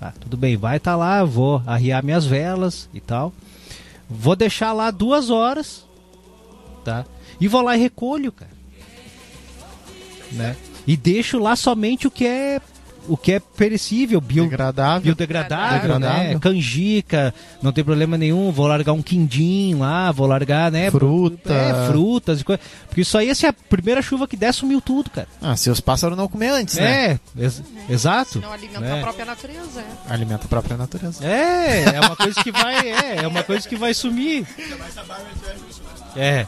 [0.00, 3.32] Ah, tudo bem, vai estar tá lá, vou arriar minhas velas e tal.
[4.10, 5.86] Vou deixar lá duas horas,
[6.84, 7.06] tá?
[7.40, 8.50] E vou lá e recolho, cara.
[10.32, 10.56] Né?
[10.86, 12.60] E deixo lá somente o que é
[13.08, 15.00] o que é perecível, bio, Degradável.
[15.02, 16.32] biodegradável, Degradável.
[16.34, 16.38] né?
[16.40, 18.50] Canjica, não tem problema nenhum.
[18.52, 20.90] Vou largar um quindim lá, vou largar, né?
[20.90, 21.52] Fruta.
[21.52, 22.60] É, frutas e coisa.
[22.88, 25.28] Porque isso aí, se é a primeira chuva que der, sumiu tudo, cara.
[25.40, 27.12] Ah, se os pássaros não comer antes, né?
[27.12, 28.40] É, ex- exato.
[28.40, 28.98] Não alimenta né?
[28.98, 29.80] a própria natureza.
[29.80, 30.12] é.
[30.12, 31.24] Alimenta a própria natureza.
[31.26, 34.46] É, é uma coisa que vai, é, é uma coisa que vai sumir.
[36.16, 36.46] É.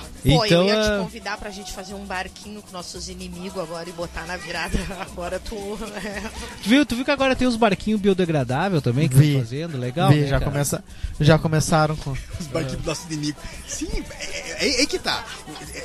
[0.00, 3.62] Pô, Então, eu ia te ah, convidar pra gente fazer um barquinho com nossos inimigos
[3.62, 4.78] agora e botar na virada.
[5.00, 5.54] Agora tu.
[6.02, 6.20] é.
[6.62, 10.10] tu viu, tu viu que agora tem os barquinhos biodegradável também que estão fazendo, legal,
[10.10, 10.50] Vi, né, já, cara?
[10.50, 10.84] começa,
[11.20, 12.12] já começaram com.
[12.40, 13.38] Os barquinhos do nosso inimigo.
[13.68, 13.88] Sim,
[14.20, 15.24] é, é, é que tá.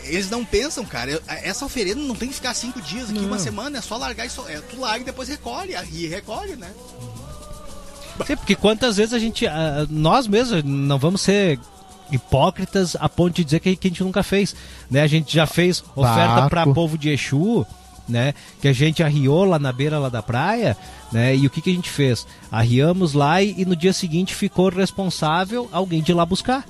[0.05, 1.21] Eles não pensam, cara.
[1.27, 3.27] Essa oferenda não tem que ficar cinco dias aqui, Não.
[3.27, 3.77] uma semana.
[3.79, 4.47] É só largar e só.
[4.49, 5.75] É, tu larga e depois recolhe.
[5.91, 6.71] E recolhe, né?
[8.25, 9.45] Sim, porque quantas vezes a gente,
[9.89, 11.57] nós mesmos, não vamos ser
[12.11, 14.55] hipócritas a ponto de dizer que, que a gente nunca fez,
[14.89, 15.01] né?
[15.01, 17.65] A gente já fez oferta para povo de Exu,
[18.07, 18.33] né?
[18.61, 20.75] Que a gente arriou lá na beira lá da praia,
[21.11, 21.35] né?
[21.35, 22.25] E o que, que a gente fez?
[22.51, 26.65] Arriamos lá e, e no dia seguinte ficou responsável alguém de ir lá buscar.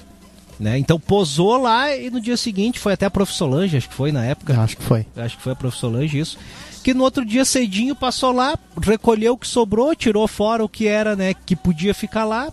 [0.59, 0.77] Né?
[0.77, 3.31] Então posou lá e no dia seguinte foi até a Prof.
[3.31, 4.59] Solange, acho que foi na época.
[4.59, 5.05] Acho que foi.
[5.15, 5.77] Acho que foi a Prof.
[5.77, 6.37] Solange isso.
[6.83, 10.85] Que no outro dia cedinho passou lá, recolheu o que sobrou, tirou fora o que
[10.87, 11.33] era, né?
[11.33, 12.51] Que podia ficar lá.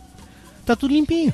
[0.64, 1.32] Tá tudo limpinho,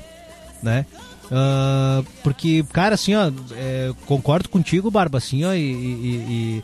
[0.63, 0.87] né?
[1.35, 6.63] Ah, porque, cara, assim, ó, é, concordo contigo, Barba, assim, ó, e, e-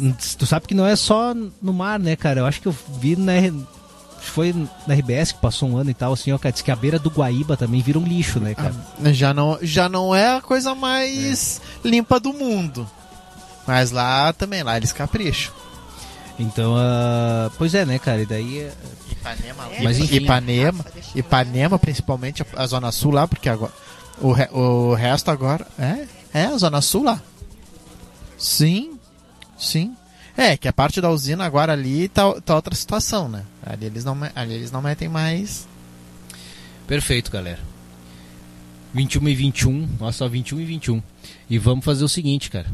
[0.00, 2.40] e- tu sabe que não é só no mar, né, cara?
[2.40, 3.32] Eu acho que eu vi na
[4.20, 4.52] foi
[4.86, 6.98] na RBS que passou um ano e tal, assim, ó, cara, disse que a beira
[6.98, 8.74] do Guaíba também vira um lixo, né, cara?
[9.12, 12.86] Já não, já não é a coisa mais limpa do mundo.
[13.66, 15.54] Mas lá também, lá eles capricham.
[16.38, 18.58] Então, ah, pois é, né, cara, e daí...
[18.60, 18.72] é-
[19.10, 20.16] Ipanema, É, Mas enfim.
[20.16, 23.72] Ipanema, Rafa, deixa eu- Ipanema, principalmente a, a Zona Sul lá, porque agora.
[24.20, 25.66] O, re- o resto agora.
[25.78, 27.20] É, é a Zona Sul lá.
[28.38, 28.98] Sim,
[29.58, 29.94] sim.
[30.36, 33.42] É, que a parte da usina agora ali tá, tá outra situação, né?
[33.64, 35.66] Ali eles não, ali eles não metem mais.
[36.86, 37.58] Perfeito, galera.
[38.92, 41.02] 21 e 21, nossa, só 21 e 21.
[41.50, 42.66] E vamos fazer o seguinte, cara.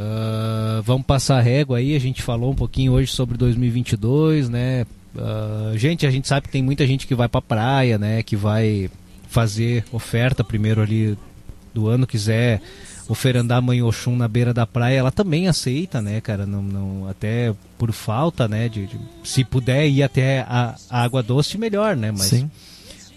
[0.00, 4.86] Ah, vamos passar a régua aí, a gente falou um pouquinho hoje sobre 2022, né?
[5.18, 8.22] Ah, gente, a gente sabe que tem muita gente que vai pra praia, né?
[8.22, 8.88] Que vai
[9.28, 11.18] fazer oferta primeiro ali
[11.74, 12.62] do ano, quiser
[13.08, 16.46] oferandar a mãe Oxum na beira da praia, ela também aceita, né, cara?
[16.46, 18.68] Não, não, até por falta, né?
[18.68, 22.12] De, de- se puder ir até a, a água doce, melhor, né?
[22.12, 22.50] Mas, Sim.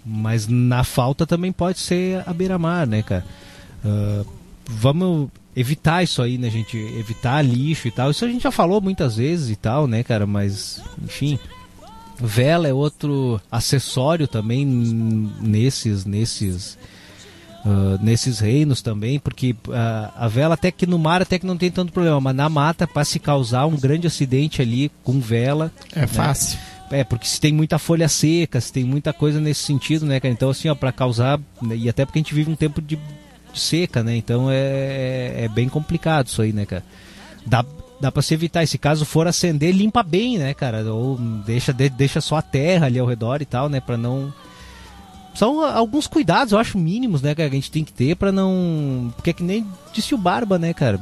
[0.05, 3.25] mas na falta também pode ser a beira-mar, né, cara?
[3.85, 4.23] Ah,
[4.67, 6.77] vamos evitar isso aí, né, gente?
[6.77, 8.11] Evitar lixo e tal.
[8.11, 10.25] Isso a gente já falou muitas vezes e tal, né, cara?
[10.27, 11.37] Mas, enfim.
[12.23, 14.63] Vela é outro acessório também
[15.41, 16.77] nesses, nesses,
[17.65, 21.57] ah, nesses reinos também, porque ah, a vela até que no mar até que não
[21.57, 25.71] tem tanto problema, mas na mata para se causar um grande acidente ali com vela,
[25.95, 26.59] É fácil.
[26.91, 30.31] é, porque se tem muita folha seca, se tem muita coisa nesse sentido, né, cara?
[30.31, 31.39] Então, assim, ó, pra causar.
[31.59, 32.99] né, E até porque a gente vive um tempo de
[33.53, 34.15] seca, né?
[34.15, 36.83] Então é, é bem complicado isso aí, né, cara?
[37.45, 37.65] Dá,
[37.99, 38.63] dá pra se evitar.
[38.63, 40.83] E se caso for acender, limpa bem, né, cara?
[40.93, 43.79] Ou deixa, de- deixa só a terra ali ao redor e tal, né?
[43.79, 44.33] Pra não.
[45.33, 49.13] São alguns cuidados, eu acho, mínimos, né, que a gente tem que ter pra não.
[49.15, 50.99] Porque é que nem disse o Barba, né, cara?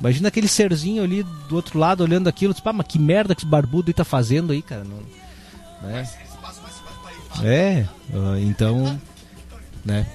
[0.00, 3.40] Imagina aquele serzinho ali do outro lado olhando aquilo, tipo, ah, mas que merda que
[3.40, 4.84] esse barbudo aí tá fazendo aí, cara?
[4.84, 4.98] Não,
[5.88, 6.08] né?
[7.42, 7.84] É,
[8.42, 8.98] então,
[9.84, 10.06] né?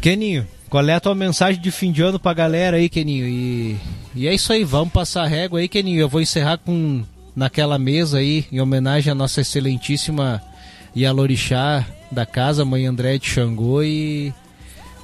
[0.00, 3.28] Keninho, qual é a tua mensagem de fim de ano pra galera aí, Keninho?
[3.28, 3.76] E,
[4.12, 6.00] e é isso aí, vamos passar a régua aí, Keninho.
[6.00, 7.04] Eu vou encerrar com
[7.36, 10.42] naquela mesa aí, em homenagem à nossa excelentíssima
[10.96, 14.34] Yalorixá da casa, mãe André de Xangô e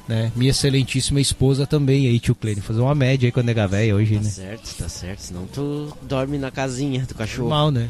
[0.08, 2.64] né, minha excelentíssima esposa também aí, tio Clênio.
[2.64, 4.28] Fazer uma média aí com a nega véia hoje, Tá né?
[4.28, 5.20] certo, tá certo.
[5.20, 7.48] Senão tu dorme na casinha do cachorro.
[7.48, 7.88] Normal, né?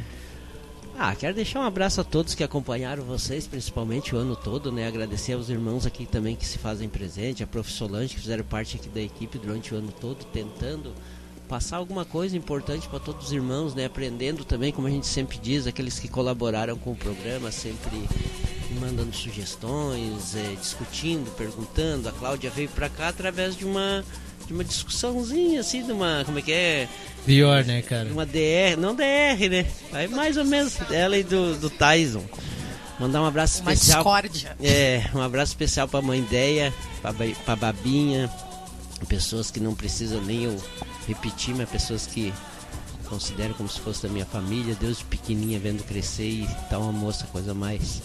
[1.02, 4.86] Ah, quero deixar um abraço a todos que acompanharam vocês, principalmente o ano todo, né?
[4.86, 7.72] Agradecer aos irmãos aqui também que se fazem presente, a Prof.
[7.72, 10.92] Solange, que fizeram parte aqui da equipe durante o ano todo, tentando
[11.48, 13.86] passar alguma coisa importante para todos os irmãos, né?
[13.86, 18.06] Aprendendo também, como a gente sempre diz, aqueles que colaboraram com o programa, sempre
[18.78, 22.10] mandando sugestões, eh, discutindo, perguntando.
[22.10, 24.04] A Cláudia veio para cá através de uma
[24.50, 26.88] de uma discussãozinha assim, de uma, como é que é?
[27.24, 28.08] Pior, né, cara?
[28.10, 29.64] Uma DR, não DR, né?
[29.92, 32.24] Aí mais ou menos ela e do, do Tyson.
[32.98, 33.98] Mandar um abraço Uma especial.
[33.98, 34.56] discórdia.
[34.60, 37.14] É, um abraço especial pra mãe Deia, pra,
[37.44, 38.28] pra Babinha,
[39.08, 40.60] pessoas que não precisam nem eu
[41.06, 42.34] repetir, mas pessoas que
[43.08, 47.24] considero como se fosse da minha família, desde pequenininha vendo crescer e tá uma moça,
[47.30, 48.02] coisa mais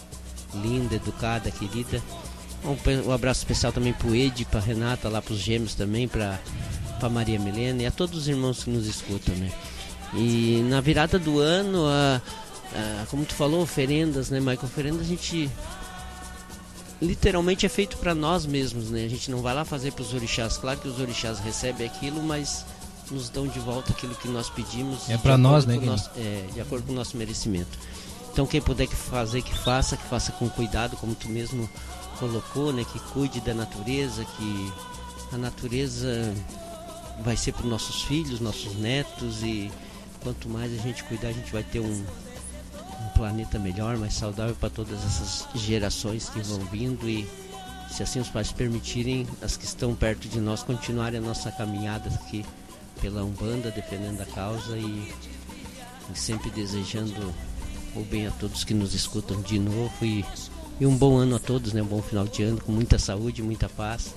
[0.54, 2.00] linda, educada, querida.
[2.66, 6.38] Um, um abraço especial também pro Ed, pra Renata, lá pros gêmeos também, pra,
[6.98, 9.50] pra Maria Milena e a todos os irmãos que nos escutam, né?
[10.14, 12.20] E na virada do ano, a,
[12.74, 14.64] a, como tu falou, oferendas, né, Michael?
[14.64, 15.50] Oferendas a gente
[17.00, 19.04] literalmente é feito para nós mesmos, né?
[19.04, 20.56] A gente não vai lá fazer para os orixás.
[20.56, 22.64] Claro que os orixás recebem aquilo, mas
[23.10, 25.08] nos dão de volta aquilo que nós pedimos.
[25.08, 25.76] É para nós, né?
[25.76, 27.78] Nosso, é, de acordo com o nosso merecimento.
[28.32, 31.68] Então quem puder que fazer, que faça, que faça com cuidado, como tu mesmo
[32.18, 32.84] colocou, né?
[32.84, 34.72] Que cuide da natureza, que
[35.32, 36.34] a natureza
[37.20, 39.70] vai ser para nossos filhos, nossos netos e
[40.22, 44.54] quanto mais a gente cuidar, a gente vai ter um, um planeta melhor, mais saudável
[44.54, 47.26] para todas essas gerações que vão vindo e
[47.90, 52.08] se assim os pais permitirem, as que estão perto de nós continuarem a nossa caminhada
[52.10, 52.44] aqui
[53.00, 55.12] pela Umbanda, defendendo a causa e,
[56.12, 57.32] e sempre desejando
[57.94, 60.24] o bem a todos que nos escutam de novo e,
[60.80, 61.82] e um bom ano a todos, né?
[61.82, 64.14] Um bom final de ano com muita saúde, muita paz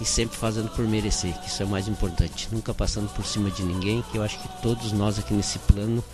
[0.00, 2.48] e sempre fazendo por merecer, que isso é o mais importante.
[2.52, 6.04] Nunca passando por cima de ninguém, que eu acho que todos nós aqui nesse plano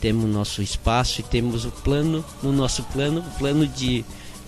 [0.00, 4.04] temos nosso espaço e temos o plano, no nosso plano, o plano de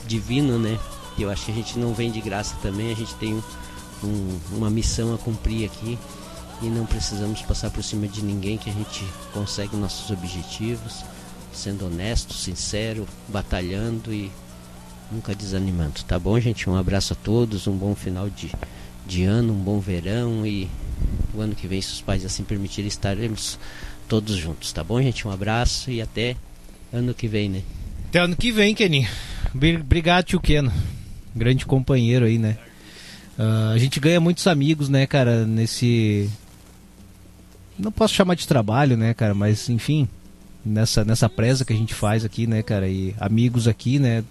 [0.06, 0.78] divino, né?
[1.18, 3.34] Eu acho que a gente não vem de graça também, a gente tem
[4.02, 5.98] um, uma missão a cumprir aqui
[6.62, 11.04] e não precisamos passar por cima de ninguém que a gente consegue nossos objetivos,
[11.52, 14.30] sendo honesto, sincero, batalhando e
[15.10, 16.02] nunca desanimando.
[16.06, 16.68] Tá bom, gente?
[16.68, 18.50] Um abraço a todos, um bom final de,
[19.06, 20.68] de ano, um bom verão e
[21.34, 23.58] o ano que vem, se os pais assim permitirem, estaremos
[24.08, 25.26] todos juntos, tá bom, gente?
[25.26, 26.36] Um abraço e até
[26.92, 27.62] ano que vem, né?
[28.08, 29.06] Até ano que vem, Kenin.
[29.54, 30.72] Obrigado, tio Keno.
[31.34, 32.56] Grande companheiro aí, né?
[33.38, 36.30] Uh, a gente ganha muitos amigos, né, cara, nesse.
[37.78, 40.08] Não posso chamar de trabalho, né, cara, mas enfim,
[40.64, 44.24] nessa, nessa presa que a gente faz aqui, né, cara, e amigos aqui, né,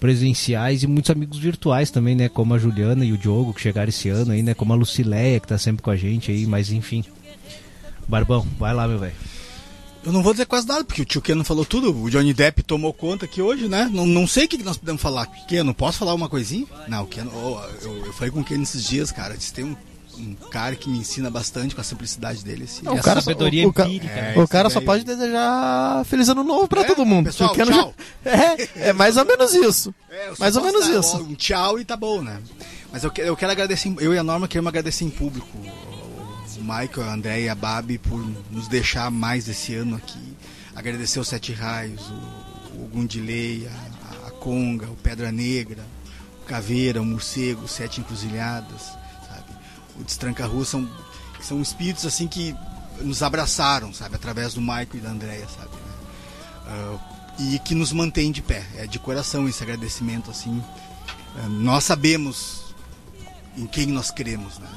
[0.00, 3.90] presenciais e muitos amigos virtuais também, né, como a Juliana e o Diogo que chegaram
[3.90, 6.72] esse ano aí, né, como a Lucileia que tá sempre com a gente aí, mas
[6.72, 7.04] enfim.
[8.08, 9.14] Barbão, vai lá, meu velho.
[10.02, 11.94] Eu não vou dizer quase nada, porque o tio Keno falou tudo.
[11.94, 13.88] O Johnny Depp tomou conta aqui hoje, né?
[13.92, 15.26] Não, não sei o que nós podemos falar.
[15.46, 16.66] Keno, posso falar uma coisinha?
[16.88, 19.36] Não, Keno, oh, eu, eu falei com o Keno esses dias, cara.
[19.36, 19.76] Disse, tem um,
[20.20, 22.64] um cara que me ensina bastante com a simplicidade dele.
[22.64, 22.82] Assim.
[22.82, 24.12] Não, o cara, sabedoria o, empírica.
[24.12, 27.26] É, o cara só pode desejar feliz ano novo pra é, todo mundo.
[27.26, 27.66] Pessoal, tchau.
[27.66, 27.90] Já...
[28.30, 29.94] É, é mais ou menos isso.
[30.10, 31.16] É, mais ou menos isso.
[31.18, 32.38] Um tchau e tá bom, né?
[32.92, 35.48] Mas eu, eu quero agradecer, eu e a Norma queremos agradecer em público
[36.60, 40.36] o Michael, a André e a Babi por nos deixar mais esse ano aqui.
[40.76, 45.82] Agradecer os Sete Raios, o, o Gundilei, a, a, Conga, o Pedra Negra,
[46.42, 48.99] o Caveira, o Morcego, os Sete Encruzilhadas?
[50.00, 50.88] O Destranca-Rua são,
[51.40, 52.54] são espíritos assim que
[53.00, 54.16] nos abraçaram, sabe?
[54.16, 55.70] Através do Michael e da Andréia, sabe?
[56.66, 57.00] Uh,
[57.38, 58.66] e que nos mantém de pé.
[58.76, 60.62] É de coração esse agradecimento, assim.
[61.36, 62.74] Uh, nós sabemos
[63.56, 64.68] em quem nós cremos, né?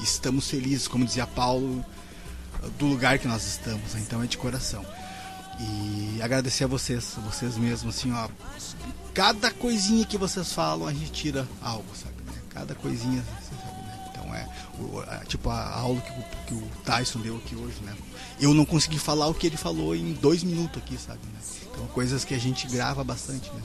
[0.00, 1.84] E estamos felizes, como dizia Paulo,
[2.78, 3.94] do lugar que nós estamos.
[3.94, 4.02] Né?
[4.06, 4.84] Então é de coração.
[5.60, 8.28] E agradecer a vocês, vocês mesmos, assim, ó.
[9.14, 12.16] Cada coisinha que vocês falam, a gente tira algo, sabe?
[12.26, 12.40] Né?
[12.50, 13.22] Cada coisinha,
[15.26, 17.94] tipo a aula que o, que o Tyson deu aqui hoje, né?
[18.40, 21.20] Eu não consegui falar o que ele falou em dois minutos aqui, sabe?
[21.26, 21.40] Né?
[21.70, 23.62] Então coisas que a gente grava bastante, né?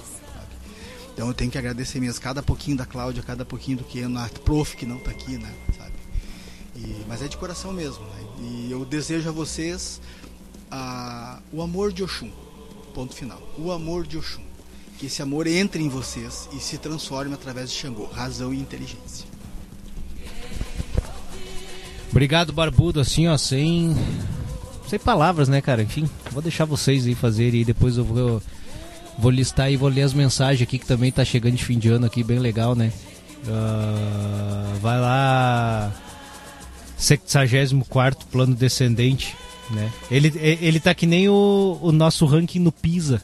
[1.18, 4.30] Então eu tenho que agradecer mesmo cada pouquinho da Cláudia, cada pouquinho do que a
[4.44, 5.52] prof que não está aqui, né?
[5.76, 5.94] Sabe?
[6.76, 8.04] E, mas é de coração mesmo.
[8.06, 8.28] Né?
[8.42, 10.00] E eu desejo a vocês
[10.70, 12.32] a, o amor de Oxum.
[12.94, 13.42] Ponto final.
[13.58, 14.44] O amor de Oxum.
[15.00, 19.26] Que esse amor entre em vocês e se transforme através de Xangô, razão e inteligência.
[22.12, 23.96] Obrigado, Barbudo, assim, ó, sem.
[24.88, 25.84] Sem palavras, né, cara?
[25.84, 28.42] Enfim, vou deixar vocês aí fazerem e depois eu vou
[29.18, 31.90] Vou listar e vou ler as mensagens aqui que também tá chegando de fim de
[31.90, 32.92] ano aqui, bem legal, né?
[33.48, 35.92] Uh, vai lá.
[36.98, 39.36] 74 plano descendente,
[39.72, 39.92] né?
[40.12, 43.22] Ele, ele tá que nem o, o nosso ranking no PISA,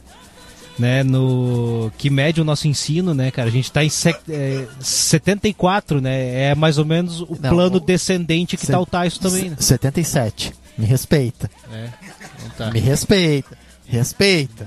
[0.78, 1.02] né?
[1.02, 3.48] No, que mede o nosso ensino, né, cara?
[3.48, 6.50] A gente tá em se, é, 74, né?
[6.50, 9.56] É mais ou menos o Não, plano o, descendente que tá o Tyson também, né?
[9.58, 10.52] 77.
[10.76, 11.50] Me respeita.
[11.72, 11.88] É,
[12.36, 12.70] então tá.
[12.70, 13.56] Me respeita.
[13.86, 14.66] Respeita.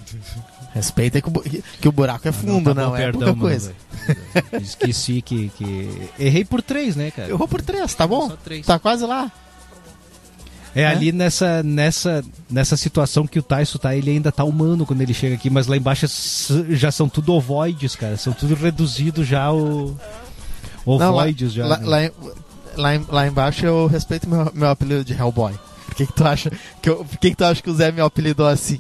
[0.74, 1.44] Respeita que o,
[1.82, 3.74] que o buraco é fundo, não, não é perdão, pouca coisa.
[4.52, 6.10] Mano, Esqueci que, que.
[6.20, 7.30] Errei por três, né, cara?
[7.30, 8.32] Errou por três, tá bom?
[8.66, 9.32] Tá quase lá.
[10.78, 14.86] É, é, ali nessa, nessa, nessa situação que o Tyson tá, ele ainda tá humano
[14.86, 16.06] quando ele chega aqui, mas lá embaixo
[16.70, 18.16] já são tudo ovoides, cara.
[18.16, 19.98] São tudo reduzido já o.
[20.86, 21.66] Ovoides já.
[21.66, 21.86] Lá, né?
[21.88, 22.12] lá,
[22.76, 25.54] lá, lá, embaixo eu respeito meu, meu apelido de Hellboy.
[25.96, 28.00] que, que tu acha que eu, por que, que tu acha que o Zé me
[28.00, 28.80] apelidou assim?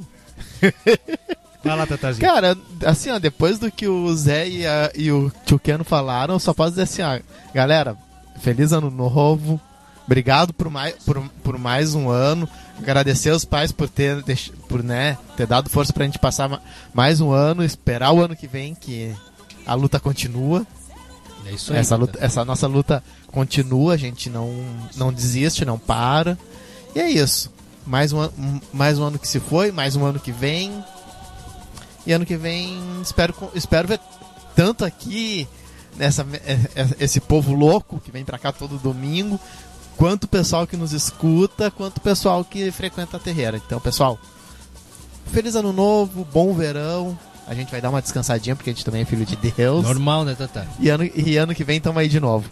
[1.65, 2.26] Vai lá, Tatazinho.
[2.26, 2.56] Cara,
[2.86, 6.40] assim, ó, depois do que o Zé e, a, e o tio Keno falaram, eu
[6.40, 7.19] só posso dizer assim, ó,
[7.53, 7.98] galera,
[8.40, 9.60] feliz ano novo.
[10.08, 12.50] Obrigado por mais, por, por mais um ano.
[12.80, 14.24] Agradecer aos pais por ter,
[14.68, 16.62] por, né, ter dado força pra gente passar ma-
[16.94, 19.14] mais um ano, esperar o ano que vem, que
[19.66, 20.66] a luta continua.
[21.46, 21.80] É isso aí.
[21.80, 24.54] Essa, luta, essa nossa luta continua, a gente não,
[24.96, 26.38] não desiste, não para.
[26.96, 27.52] E é isso.
[27.86, 28.30] Mais um,
[28.72, 30.72] mais um ano que se foi, mais um ano que vem.
[32.06, 34.00] E ano que vem espero, espero ver
[34.56, 35.48] tanto aqui
[35.98, 39.40] nessa, é- é- esse povo louco que vem pra cá todo domingo,
[39.98, 43.57] quanto o pessoal que nos escuta, quanto o pessoal que frequenta a terreira.
[43.57, 44.18] Então, pessoal,
[45.32, 47.18] feliz ano novo, bom verão.
[47.48, 49.84] A gente vai dar uma descansadinha porque a gente também é filho de Deus.
[49.84, 50.68] Normal, né, Tata?
[50.80, 52.49] E ano, e ano que vem tamo aí de novo.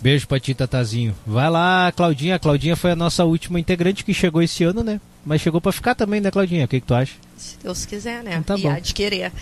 [0.00, 1.14] Beijo pra ti, Tatazinho.
[1.26, 2.34] Vai lá, Claudinha.
[2.34, 5.00] A Claudinha foi a nossa última integrante que chegou esse ano, né?
[5.24, 6.66] Mas chegou pra ficar também, né, Claudinha?
[6.66, 7.14] O que, que tu acha?
[7.38, 8.36] Se Deus quiser, né?
[8.38, 8.70] Então tá e bom.
[8.70, 9.32] há de querer.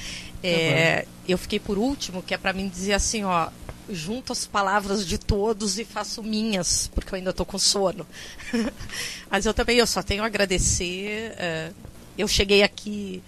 [0.40, 3.48] É, eu fiquei por último, que é pra mim dizer assim, ó,
[3.94, 8.06] junto as palavras de todos e faço minhas, porque eu ainda tô com sono.
[9.31, 11.35] Mas eu também, eu só tenho a agradecer.
[11.36, 11.70] é,
[12.16, 13.23] eu cheguei aqui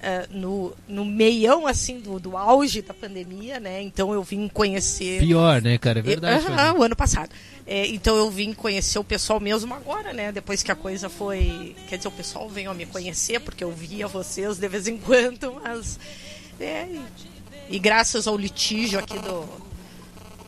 [0.00, 3.80] é, no, no meião, assim, do, do auge da pandemia, né?
[3.80, 5.20] Então eu vim conhecer...
[5.20, 6.00] Pior, né, cara?
[6.00, 6.44] É verdade.
[6.76, 7.30] O ano passado.
[7.66, 10.30] É, então eu vim conhecer o pessoal mesmo agora, né?
[10.30, 11.74] Depois que a coisa foi.
[11.88, 14.98] Quer dizer, o pessoal veio a me conhecer, porque eu via vocês de vez em
[14.98, 15.98] quando, mas.
[16.60, 16.86] É,
[17.70, 19.48] e graças ao litígio aqui do,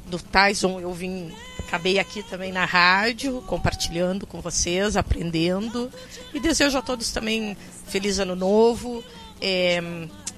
[0.06, 1.32] do Tyson, eu vim.
[1.58, 5.90] Acabei aqui também na rádio, compartilhando com vocês, aprendendo.
[6.32, 7.56] E desejo a todos também
[7.88, 9.02] feliz ano novo.
[9.40, 9.82] É,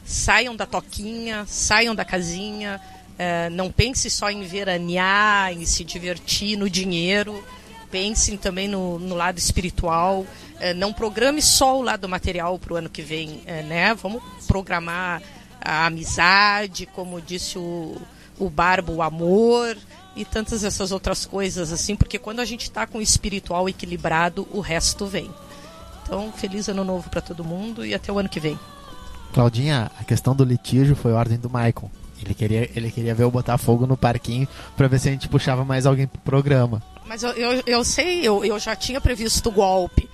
[0.04, 2.80] saiam da toquinha, saiam da casinha.
[3.18, 7.44] é, não pense só em veranear, em se divertir no dinheiro.
[7.90, 10.26] Pensem também no, no lado espiritual.
[10.60, 13.94] é, não programe só o lado material para o ano que vem, é, né?
[13.94, 15.22] Vamos programar
[15.60, 18.00] a amizade, como disse o,
[18.38, 19.76] o Barbo, o amor
[20.16, 24.46] e tantas essas outras coisas assim, porque quando a gente está com o espiritual equilibrado,
[24.50, 25.30] o resto vem.
[26.02, 28.58] Então, feliz ano novo para todo mundo e até o ano que vem.
[29.32, 31.90] Claudinha, a questão do litígio foi ordem do Maicon.
[32.20, 35.28] Ele queria, ele queria ver eu botar fogo no parquinho pra ver se a gente
[35.28, 36.82] puxava mais alguém pro programa.
[37.06, 40.08] Mas eu, eu, eu sei, eu, eu já tinha previsto o golpe.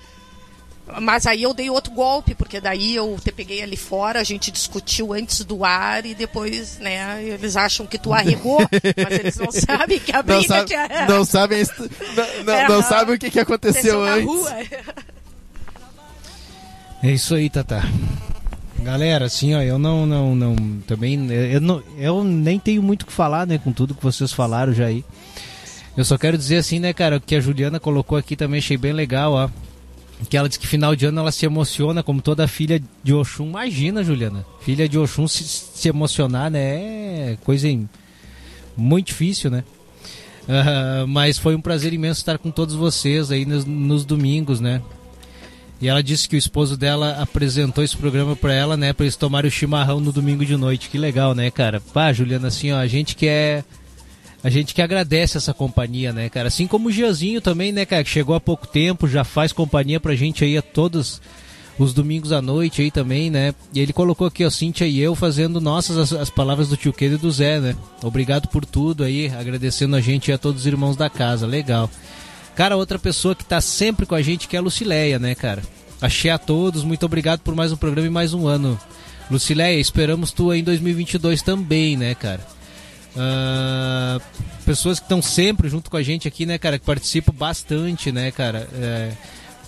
[1.01, 4.51] Mas aí eu dei outro golpe, porque daí eu te peguei ali fora, a gente
[4.51, 8.61] discutiu antes do ar e depois, né, eles acham que tu arregou,
[9.03, 11.07] mas eles não sabem que a briga Não, sabe, tinha...
[11.09, 11.65] não sabem
[12.15, 14.47] não, não, É, não sabem o que, que aconteceu na antes.
[17.03, 17.83] É isso aí, Tata.
[18.81, 20.55] Galera, assim, ó, eu não, não, não,
[20.87, 24.33] também, eu, não, eu nem tenho muito o que falar, né, com tudo que vocês
[24.33, 25.03] falaram já aí.
[25.97, 28.77] Eu só quero dizer assim, né, cara, o que a Juliana colocou aqui também achei
[28.77, 29.49] bem legal, ó.
[30.31, 33.49] Que ela diz que final de ano ela se emociona como toda filha de Oxum.
[33.49, 37.89] Imagina, Juliana, filha de Oxum se, se emocionar, né, é coisa em-
[38.77, 39.65] muito difícil, né.
[40.49, 44.81] Ah, mas foi um prazer imenso estar com todos vocês aí nos, nos domingos, né.
[45.81, 49.17] E ela disse que o esposo dela apresentou esse programa pra ela, né, pra eles
[49.17, 50.89] tomarem o chimarrão no domingo de noite.
[50.89, 51.81] Que legal, né, cara?
[51.93, 53.65] Pá, Juliana, assim, ó, a gente quer
[54.45, 56.49] a gente que agradece essa companhia, né, cara?
[56.49, 59.99] Assim como o Giazinho também, né, cara, que chegou há pouco tempo, já faz companhia
[59.99, 61.19] pra gente aí a todos
[61.79, 63.55] os domingos à noite aí também, né?
[63.73, 66.93] E ele colocou aqui, ó, Cíntia e eu fazendo nossas as, as palavras do tio
[66.93, 67.75] Quedo e do Zé, né?
[68.03, 71.91] Obrigado por tudo aí, agradecendo a gente e a todos os irmãos da casa, legal.
[72.55, 75.63] Cara, outra pessoa que tá sempre com a gente que é a Lucileia, né, cara?
[76.03, 78.79] Achei a todos, muito obrigado por mais um programa e mais um ano.
[79.31, 82.47] Lucileia, esperamos tu aí em 2022 também, né, cara?
[83.17, 84.21] Ah,
[84.65, 88.31] pessoas que estão sempre junto com a gente aqui, né, cara, que participam bastante, né,
[88.31, 88.69] cara?
[88.75, 89.13] É,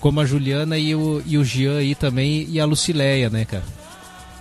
[0.01, 3.65] como a Juliana e o, e o Jean aí também, e a Lucileia, né, cara?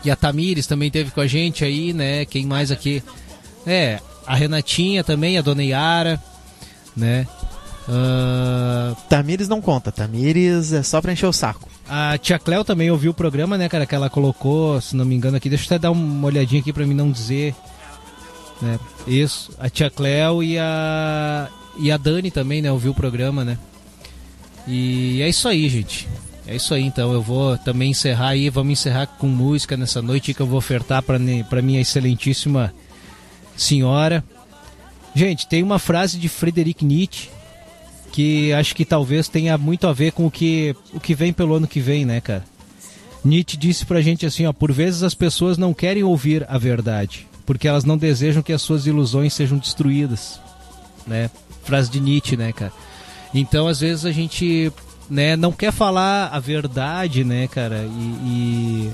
[0.04, 2.26] E a Tamires também teve com a gente aí, né?
[2.26, 3.04] Quem mais aqui?
[3.66, 6.22] É, a Renatinha também, a Dona Yara,
[6.96, 7.28] né?
[7.88, 11.70] Ah, Tamires não conta, Tamires é só pra encher o saco.
[11.88, 13.86] a Tia Cléo também ouviu o programa, né, cara?
[13.86, 15.50] Que ela colocou, se não me engano aqui.
[15.50, 17.56] Deixa eu até dar uma olhadinha aqui pra mim não dizer.
[18.62, 18.80] Né?
[19.08, 21.50] Isso, a Tia Cléo e a.
[21.78, 22.72] E a Dani também, né?
[22.72, 23.58] Ouviu o programa, né?
[24.68, 26.08] E é isso aí, gente.
[26.48, 27.12] É isso aí, então.
[27.12, 28.50] Eu vou também encerrar aí.
[28.50, 32.74] Vamos encerrar com música nessa noite que eu vou ofertar pra minha excelentíssima
[33.58, 34.24] senhora.
[35.14, 37.30] Gente, tem uma frase de Friedrich Nietzsche
[38.12, 41.54] que acho que talvez tenha muito a ver com o que, o que vem pelo
[41.56, 42.46] ano que vem, né, cara?
[43.26, 47.28] Nietzsche disse pra gente assim, ó, por vezes as pessoas não querem ouvir a verdade,
[47.46, 50.40] porque elas não desejam que as suas ilusões sejam destruídas,
[51.06, 51.30] né?
[51.64, 52.74] Frase de Nietzsche, né, cara?
[53.34, 54.72] Então, às vezes a gente
[55.10, 58.92] né, não quer falar a verdade, né, cara, e, e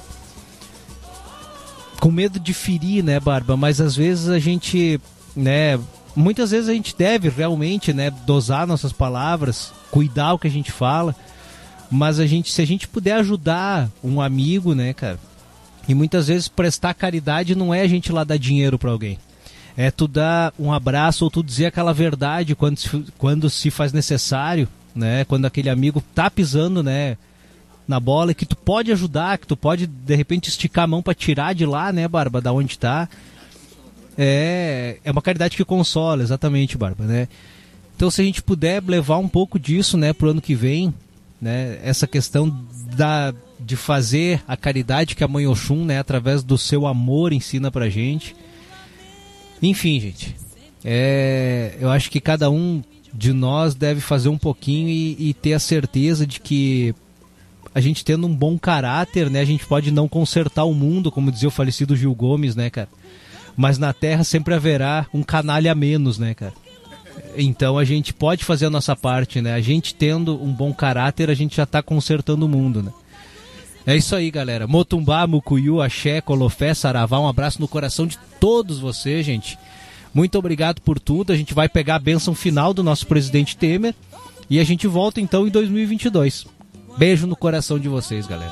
[1.99, 3.55] com medo de ferir, né, Barba?
[3.55, 4.99] Mas às vezes a gente,
[5.35, 5.79] né,
[6.15, 10.71] muitas vezes a gente deve realmente, né, dosar nossas palavras, cuidar o que a gente
[10.71, 11.15] fala.
[11.89, 15.19] Mas a gente, se a gente puder ajudar um amigo, né, cara?
[15.87, 19.17] E muitas vezes prestar caridade não é a gente lá dar dinheiro para alguém.
[19.75, 23.93] É tu dar um abraço ou tu dizer aquela verdade quando se, quando se faz
[23.93, 25.25] necessário, né?
[25.25, 27.17] Quando aquele amigo tá pisando, né?
[27.87, 31.13] na bola que tu pode ajudar, que tu pode de repente esticar a mão para
[31.13, 33.09] tirar de lá, né, Barba, da onde tá.
[34.17, 37.27] É, é uma caridade que consola, exatamente, Barba, né?
[37.95, 40.93] Então se a gente puder levar um pouco disso, né, pro ano que vem,
[41.41, 42.49] né, essa questão
[42.95, 43.33] da
[43.63, 47.89] de fazer a caridade que a mãe Oxum, né, através do seu amor ensina pra
[47.89, 48.35] gente.
[49.61, 50.35] Enfim, gente.
[50.83, 52.81] É, eu acho que cada um
[53.13, 56.95] de nós deve fazer um pouquinho e, e ter a certeza de que
[57.73, 61.31] a gente tendo um bom caráter, né, a gente pode não consertar o mundo, como
[61.31, 62.89] dizia o falecido Gil Gomes, né, cara?
[63.55, 66.53] Mas na Terra sempre haverá um canalha menos, né, cara?
[67.37, 69.53] Então a gente pode fazer a nossa parte, né?
[69.53, 72.91] A gente tendo um bom caráter, a gente já está consertando o mundo, né?
[73.85, 74.67] É isso aí, galera.
[74.67, 79.57] Motumbá, Mucuyu, Axé, Colofé, Saravá, um abraço no coração de todos vocês, gente.
[80.13, 81.33] Muito obrigado por tudo.
[81.33, 83.95] A gente vai pegar a bênção final do nosso presidente Temer
[84.49, 86.45] e a gente volta então em 2022.
[86.97, 88.51] Beijo no coração de vocês, galera.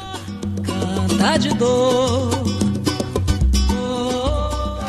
[0.65, 2.31] Canta de dor.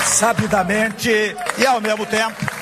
[0.02, 1.10] Sabidamente
[1.58, 2.36] e ao mesmo tempo.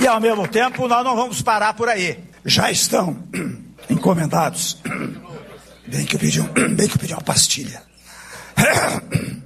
[0.00, 2.18] E ao mesmo tempo, nós não vamos parar por aí.
[2.44, 3.16] Já estão
[3.88, 4.78] encomendados.
[5.86, 7.82] Bem que eu pedi, um, bem que eu pedi uma pastilha.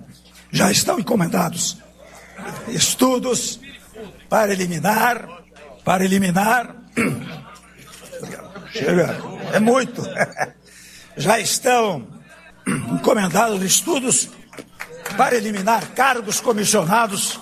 [0.50, 1.76] Já estão encomendados
[2.68, 3.60] estudos
[4.28, 5.28] para eliminar,
[5.84, 6.74] para eliminar
[8.72, 9.16] Chega,
[9.52, 10.02] é muito.
[11.16, 12.06] Já estão
[12.66, 14.28] encomendados estudos
[15.16, 17.40] para eliminar cargos comissionados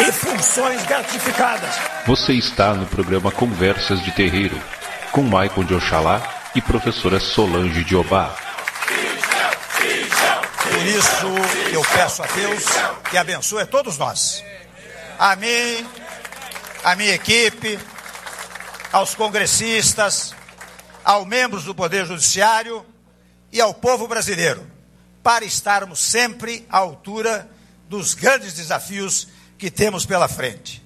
[0.00, 1.74] e funções gratificadas.
[2.06, 4.58] Você está no programa Conversas de Terreiro,
[5.14, 8.36] com Maicon de Oxalá e professora Solange de Obá.
[10.60, 11.26] Por isso
[11.72, 12.64] eu peço a Deus
[13.08, 14.42] que abençoe todos nós.
[15.16, 15.86] A mim,
[16.82, 17.78] a minha equipe,
[18.92, 20.34] aos congressistas,
[21.04, 22.84] aos membros do Poder Judiciário
[23.52, 24.66] e ao povo brasileiro,
[25.22, 27.48] para estarmos sempre à altura
[27.88, 30.84] dos grandes desafios que temos pela frente.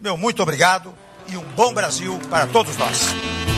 [0.00, 0.94] Meu muito obrigado
[1.26, 3.53] e um bom Brasil para todos nós.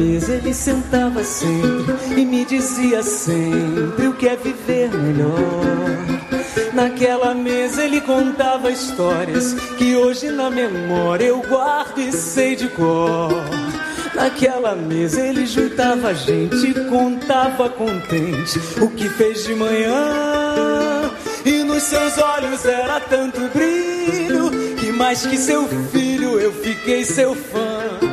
[0.00, 5.30] Mesa ele sentava sempre e me dizia sempre o que é viver melhor.
[6.72, 13.30] Naquela mesa ele contava histórias que hoje na memória eu guardo e sei de cor.
[14.14, 21.10] Naquela mesa ele juntava gente e contava contente o que fez de manhã.
[21.44, 27.34] E nos seus olhos era tanto brilho que mais que seu filho eu fiquei seu
[27.34, 28.09] fã.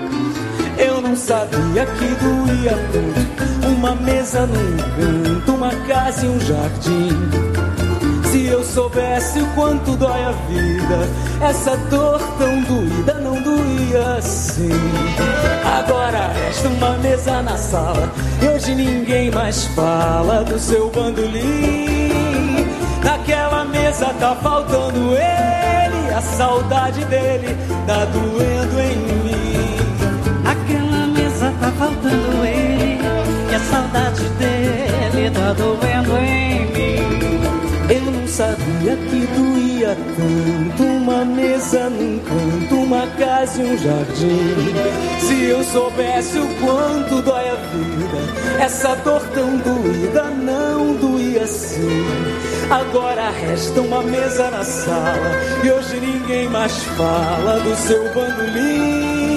[1.08, 7.10] Não sabia que doía tanto uma mesa num canto, uma casa e um jardim.
[8.30, 11.08] Se eu soubesse o quanto dói a vida,
[11.48, 14.70] essa dor tão doída não doía assim.
[15.80, 18.12] Agora resta uma mesa na sala
[18.42, 22.68] e hoje ninguém mais fala do seu bandolim.
[23.02, 27.56] Naquela mesa tá faltando ele, a saudade dele
[27.88, 29.27] tá doendo em mim.
[31.78, 32.98] Faltando ele,
[33.52, 37.58] e a saudade dele tá doendo em mim.
[37.90, 44.56] Eu não sabia que doía tanto uma mesa num canto, uma casa e um jardim.
[45.20, 52.06] Se eu soubesse o quanto dói a vida, essa dor tão doída não doía assim.
[52.70, 55.32] Agora resta uma mesa na sala
[55.64, 59.37] e hoje ninguém mais fala do seu bandolim.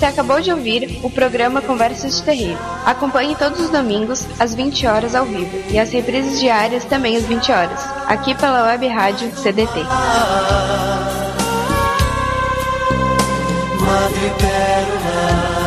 [0.00, 2.58] Você acabou de ouvir o programa Conversas de Terreiro.
[2.86, 7.24] Acompanhe todos os domingos, às 20 horas ao vivo, e as reprises diárias também às
[7.24, 9.84] 20 horas, aqui pela web rádio CDT.
[13.78, 15.59] Madre Pérola.